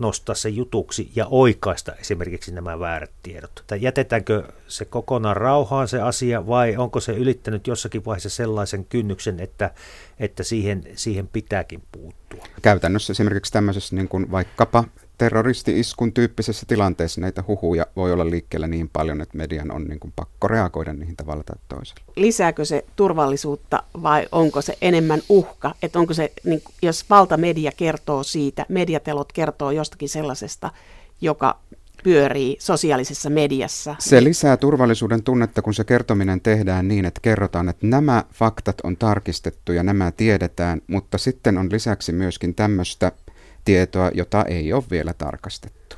nostaa 0.00 0.34
se 0.34 0.48
jutuksi 0.48 1.10
ja 1.16 1.26
oikaista 1.30 1.92
esimerkiksi 1.92 2.52
nämä 2.52 2.78
väärät 2.78 3.10
tiedot? 3.22 3.64
Tai 3.66 3.82
jätetäänkö 3.82 4.44
se 4.66 4.84
kokonaan 4.84 5.36
rauhaan 5.36 5.88
se 5.88 6.00
asia 6.00 6.46
vai 6.46 6.76
onko 6.76 7.00
se 7.00 7.12
ylittänyt 7.12 7.66
jossakin 7.66 8.04
vaiheessa 8.04 8.30
sellaisen 8.30 8.84
kynnyksen, 8.84 9.40
että, 9.40 9.70
että 10.18 10.42
siihen, 10.42 10.84
siihen 10.94 11.28
pitääkin 11.28 11.82
puuttua? 11.92 12.44
Käytännössä 12.62 13.10
esimerkiksi 13.10 13.52
tämmöisessä 13.52 13.96
niin 13.96 14.08
kuin 14.08 14.30
vaikkapa 14.30 14.84
terroristi-iskun 15.18 16.12
tyyppisessä 16.12 16.66
tilanteessa 16.68 17.20
näitä 17.20 17.44
huhuja 17.48 17.86
voi 17.96 18.12
olla 18.12 18.30
liikkeellä 18.30 18.66
niin 18.66 18.90
paljon, 18.92 19.20
että 19.20 19.36
median 19.36 19.70
on 19.70 19.84
niin 19.84 20.00
kuin 20.00 20.12
pakko 20.16 20.48
reagoida 20.48 20.92
niihin 20.92 21.16
tavalla 21.16 21.42
tai 21.44 21.56
toisella. 21.68 22.00
Lisääkö 22.16 22.64
se 22.64 22.84
turvallisuutta 22.96 23.82
vai 24.02 24.26
onko 24.32 24.62
se 24.62 24.78
enemmän 24.82 25.20
uhka? 25.28 25.74
Että 25.82 25.98
onko 25.98 26.14
se, 26.14 26.32
niin, 26.44 26.62
jos 26.82 27.10
valtamedia 27.10 27.72
kertoo 27.76 28.22
siitä, 28.22 28.66
mediatelot 28.68 29.32
kertoo 29.32 29.70
jostakin 29.70 30.08
sellaisesta, 30.08 30.70
joka 31.20 31.58
pyörii 32.04 32.56
sosiaalisessa 32.60 33.30
mediassa. 33.30 33.96
Se 33.98 34.24
lisää 34.24 34.56
turvallisuuden 34.56 35.22
tunnetta, 35.22 35.62
kun 35.62 35.74
se 35.74 35.84
kertominen 35.84 36.40
tehdään 36.40 36.88
niin, 36.88 37.04
että 37.04 37.20
kerrotaan, 37.20 37.68
että 37.68 37.86
nämä 37.86 38.24
faktat 38.34 38.80
on 38.82 38.96
tarkistettu 38.96 39.72
ja 39.72 39.82
nämä 39.82 40.12
tiedetään, 40.12 40.80
mutta 40.86 41.18
sitten 41.18 41.58
on 41.58 41.68
lisäksi 41.72 42.12
myöskin 42.12 42.54
tämmöistä 42.54 43.12
tietoa, 43.68 44.10
jota 44.14 44.44
ei 44.44 44.72
ole 44.72 44.84
vielä 44.90 45.14
tarkastettu. 45.18 45.96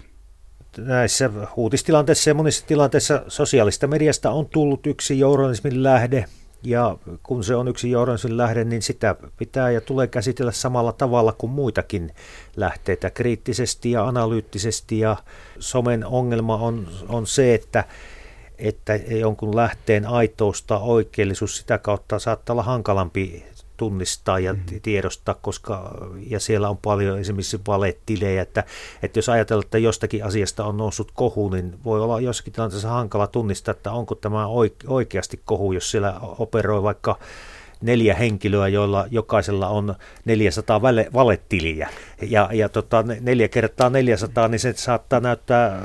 Näissä 0.79 1.31
uutistilanteissa 1.57 2.31
ja 2.31 2.35
monissa 2.35 2.67
tilanteissa 2.67 3.23
sosiaalista 3.29 3.87
mediasta 3.87 4.31
on 4.31 4.47
tullut 4.47 4.87
yksi 4.87 5.19
journalismin 5.19 5.83
lähde, 5.83 6.25
ja 6.63 6.97
kun 7.23 7.45
se 7.45 7.55
on 7.55 7.69
yksi 7.69 7.91
journalismin 7.91 8.37
lähde, 8.37 8.65
niin 8.65 8.83
sitä 8.83 9.17
pitää 9.37 9.71
ja 9.71 9.81
tulee 9.81 10.07
käsitellä 10.07 10.53
samalla 10.53 10.93
tavalla 10.93 11.33
kuin 11.33 11.51
muitakin 11.51 12.11
lähteitä, 12.57 13.11
kriittisesti 13.11 13.91
ja 13.91 14.05
analyyttisesti. 14.05 14.99
Ja 14.99 15.17
somen 15.59 16.07
ongelma 16.07 16.57
on, 16.57 16.89
on 17.09 17.27
se, 17.27 17.55
että 17.55 17.85
että 18.59 18.97
jonkun 18.97 19.57
lähteen 19.57 20.07
aitous 20.07 20.63
tai 20.63 20.79
oikeellisuus 20.83 21.57
sitä 21.57 21.79
kautta 21.79 22.19
saattaa 22.19 22.55
olla 22.55 22.63
hankalampi 22.63 23.47
tunnistaa 23.81 24.39
ja 24.39 24.53
mm. 24.53 24.61
tiedostaa, 24.83 25.35
koska 25.35 25.95
ja 26.27 26.41
siellä 26.41 26.69
on 26.69 26.77
paljon 26.77 27.19
esimerkiksi 27.19 27.61
valetilejä, 27.67 28.43
että, 28.43 28.65
että 29.03 29.19
jos 29.19 29.29
ajatellaan, 29.29 29.65
että 29.65 29.79
jostakin 29.79 30.25
asiasta 30.25 30.65
on 30.65 30.77
noussut 30.77 31.11
kohu, 31.15 31.49
niin 31.49 31.79
voi 31.85 32.01
olla 32.01 32.21
jossakin 32.21 32.53
tilanteessa 32.53 32.89
hankala 32.89 33.27
tunnistaa, 33.27 33.73
että 33.73 33.93
onko 33.93 34.15
tämä 34.15 34.47
oikeasti 34.87 35.41
kohu, 35.45 35.73
jos 35.73 35.91
siellä 35.91 36.21
operoi 36.21 36.83
vaikka 36.83 37.19
neljä 37.81 38.15
henkilöä, 38.15 38.69
joilla 38.69 39.07
jokaisella 39.11 39.69
on 39.69 39.95
400 40.25 40.83
vale, 40.83 41.07
valetiliä. 41.13 41.89
Ja, 42.23 42.49
ja 42.53 42.69
tota, 42.69 43.05
neljä 43.21 43.49
kertaa 43.49 43.91
400, 43.91 44.49
niin 44.49 44.61
se 44.61 44.73
saattaa 44.77 45.21
näyttää 45.21 45.83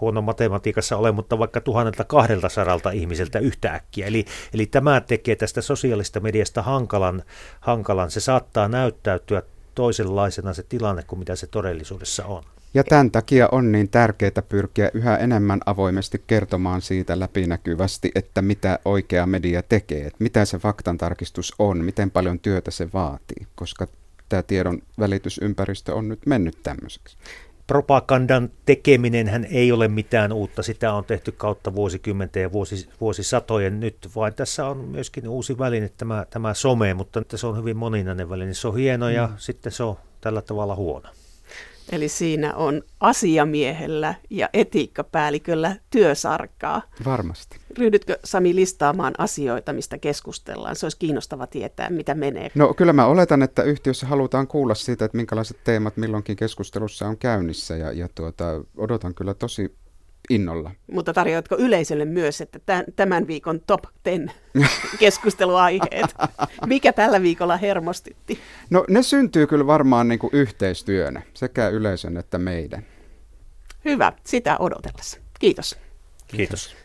huono 0.00 0.22
matematiikassa 0.22 0.96
ole, 0.96 1.12
mutta 1.12 1.38
vaikka 1.38 1.60
1200 1.60 2.92
ihmiseltä 2.92 3.38
yhtäkkiä. 3.38 4.06
Eli, 4.06 4.24
eli 4.54 4.66
tämä 4.66 5.00
tekee 5.00 5.36
tästä 5.36 5.62
sosiaalista 5.62 6.20
mediasta 6.20 6.62
hankalan, 6.62 7.22
hankalan. 7.60 8.10
Se 8.10 8.20
saattaa 8.20 8.68
näyttäytyä 8.68 9.42
toisenlaisena 9.74 10.54
se 10.54 10.62
tilanne 10.62 11.02
kuin 11.02 11.18
mitä 11.18 11.36
se 11.36 11.46
todellisuudessa 11.46 12.26
on. 12.26 12.42
Ja 12.74 12.84
tämän 12.84 13.10
takia 13.10 13.48
on 13.52 13.72
niin 13.72 13.88
tärkeää 13.88 14.42
pyrkiä 14.48 14.90
yhä 14.94 15.16
enemmän 15.16 15.60
avoimesti 15.66 16.22
kertomaan 16.26 16.82
siitä 16.82 17.20
läpinäkyvästi, 17.20 18.10
että 18.14 18.42
mitä 18.42 18.78
oikea 18.84 19.26
media 19.26 19.62
tekee, 19.62 20.06
että 20.06 20.24
mitä 20.24 20.44
se 20.44 20.58
faktantarkistus 20.58 21.54
on, 21.58 21.84
miten 21.84 22.10
paljon 22.10 22.38
työtä 22.38 22.70
se 22.70 22.88
vaatii, 22.92 23.46
koska 23.54 23.86
tämä 24.28 24.42
tiedon 24.42 24.82
välitysympäristö 24.98 25.94
on 25.94 26.08
nyt 26.08 26.26
mennyt 26.26 26.58
tämmöiseksi. 26.62 27.16
Propagandan 27.66 28.50
tekeminen 28.66 29.28
hän 29.28 29.44
ei 29.50 29.72
ole 29.72 29.88
mitään 29.88 30.32
uutta, 30.32 30.62
sitä 30.62 30.92
on 30.92 31.04
tehty 31.04 31.32
kautta 31.32 31.74
vuosikymmenten 31.74 32.42
ja 32.42 32.52
vuosis, 32.52 32.88
vuosisatojen 33.00 33.80
nyt, 33.80 34.08
vaan 34.16 34.34
tässä 34.34 34.66
on 34.66 34.76
myöskin 34.78 35.28
uusi 35.28 35.58
väline, 35.58 35.90
tämä, 35.96 36.26
tämä 36.30 36.54
some, 36.54 36.94
mutta 36.94 37.22
se 37.34 37.46
on 37.46 37.56
hyvin 37.56 37.76
moninainen 37.76 38.30
väline. 38.30 38.54
Se 38.54 38.68
on 38.68 38.76
hieno 38.76 39.08
ja 39.08 39.26
mm. 39.26 39.34
sitten 39.36 39.72
se 39.72 39.82
on 39.82 39.96
tällä 40.20 40.42
tavalla 40.42 40.74
huono. 40.74 41.08
Eli 41.92 42.08
siinä 42.08 42.54
on 42.54 42.82
asiamiehellä 43.00 44.14
ja 44.30 44.48
etiikkapäälliköllä 44.52 45.76
työsarkaa. 45.90 46.82
Varmasti. 47.04 47.58
Ryhdytkö 47.78 48.18
Sami 48.24 48.54
listaamaan 48.54 49.14
asioita, 49.18 49.72
mistä 49.72 49.98
keskustellaan? 49.98 50.76
Se 50.76 50.86
olisi 50.86 50.98
kiinnostava 50.98 51.46
tietää, 51.46 51.90
mitä 51.90 52.14
menee. 52.14 52.50
No 52.54 52.74
kyllä 52.74 52.92
mä 52.92 53.06
oletan, 53.06 53.42
että 53.42 53.62
yhtiössä 53.62 54.06
halutaan 54.06 54.46
kuulla 54.46 54.74
siitä, 54.74 55.04
että 55.04 55.16
minkälaiset 55.16 55.56
teemat 55.64 55.96
milloinkin 55.96 56.36
keskustelussa 56.36 57.08
on 57.08 57.18
käynnissä 57.18 57.76
ja, 57.76 57.92
ja 57.92 58.08
tuota, 58.14 58.44
odotan 58.76 59.14
kyllä 59.14 59.34
tosi 59.34 59.74
innolla. 60.30 60.70
Mutta 60.92 61.12
tarjoatko 61.12 61.56
yleisölle 61.58 62.04
myös, 62.04 62.40
että 62.40 62.84
tämän 62.96 63.26
viikon 63.26 63.60
top 63.66 63.84
10 64.02 64.34
keskusteluaiheet? 64.98 66.14
Mikä 66.66 66.92
tällä 66.92 67.22
viikolla 67.22 67.56
hermostytti? 67.56 68.38
No 68.70 68.84
ne 68.88 69.02
syntyy 69.02 69.46
kyllä 69.46 69.66
varmaan 69.66 70.08
niin 70.08 70.18
kuin 70.18 70.30
yhteistyönä, 70.32 71.22
sekä 71.34 71.68
yleisön 71.68 72.16
että 72.16 72.38
meidän. 72.38 72.84
Hyvä, 73.84 74.12
sitä 74.24 74.56
odotellessa. 74.58 75.18
Kiitos. 75.38 75.78
Kiitos. 76.26 76.76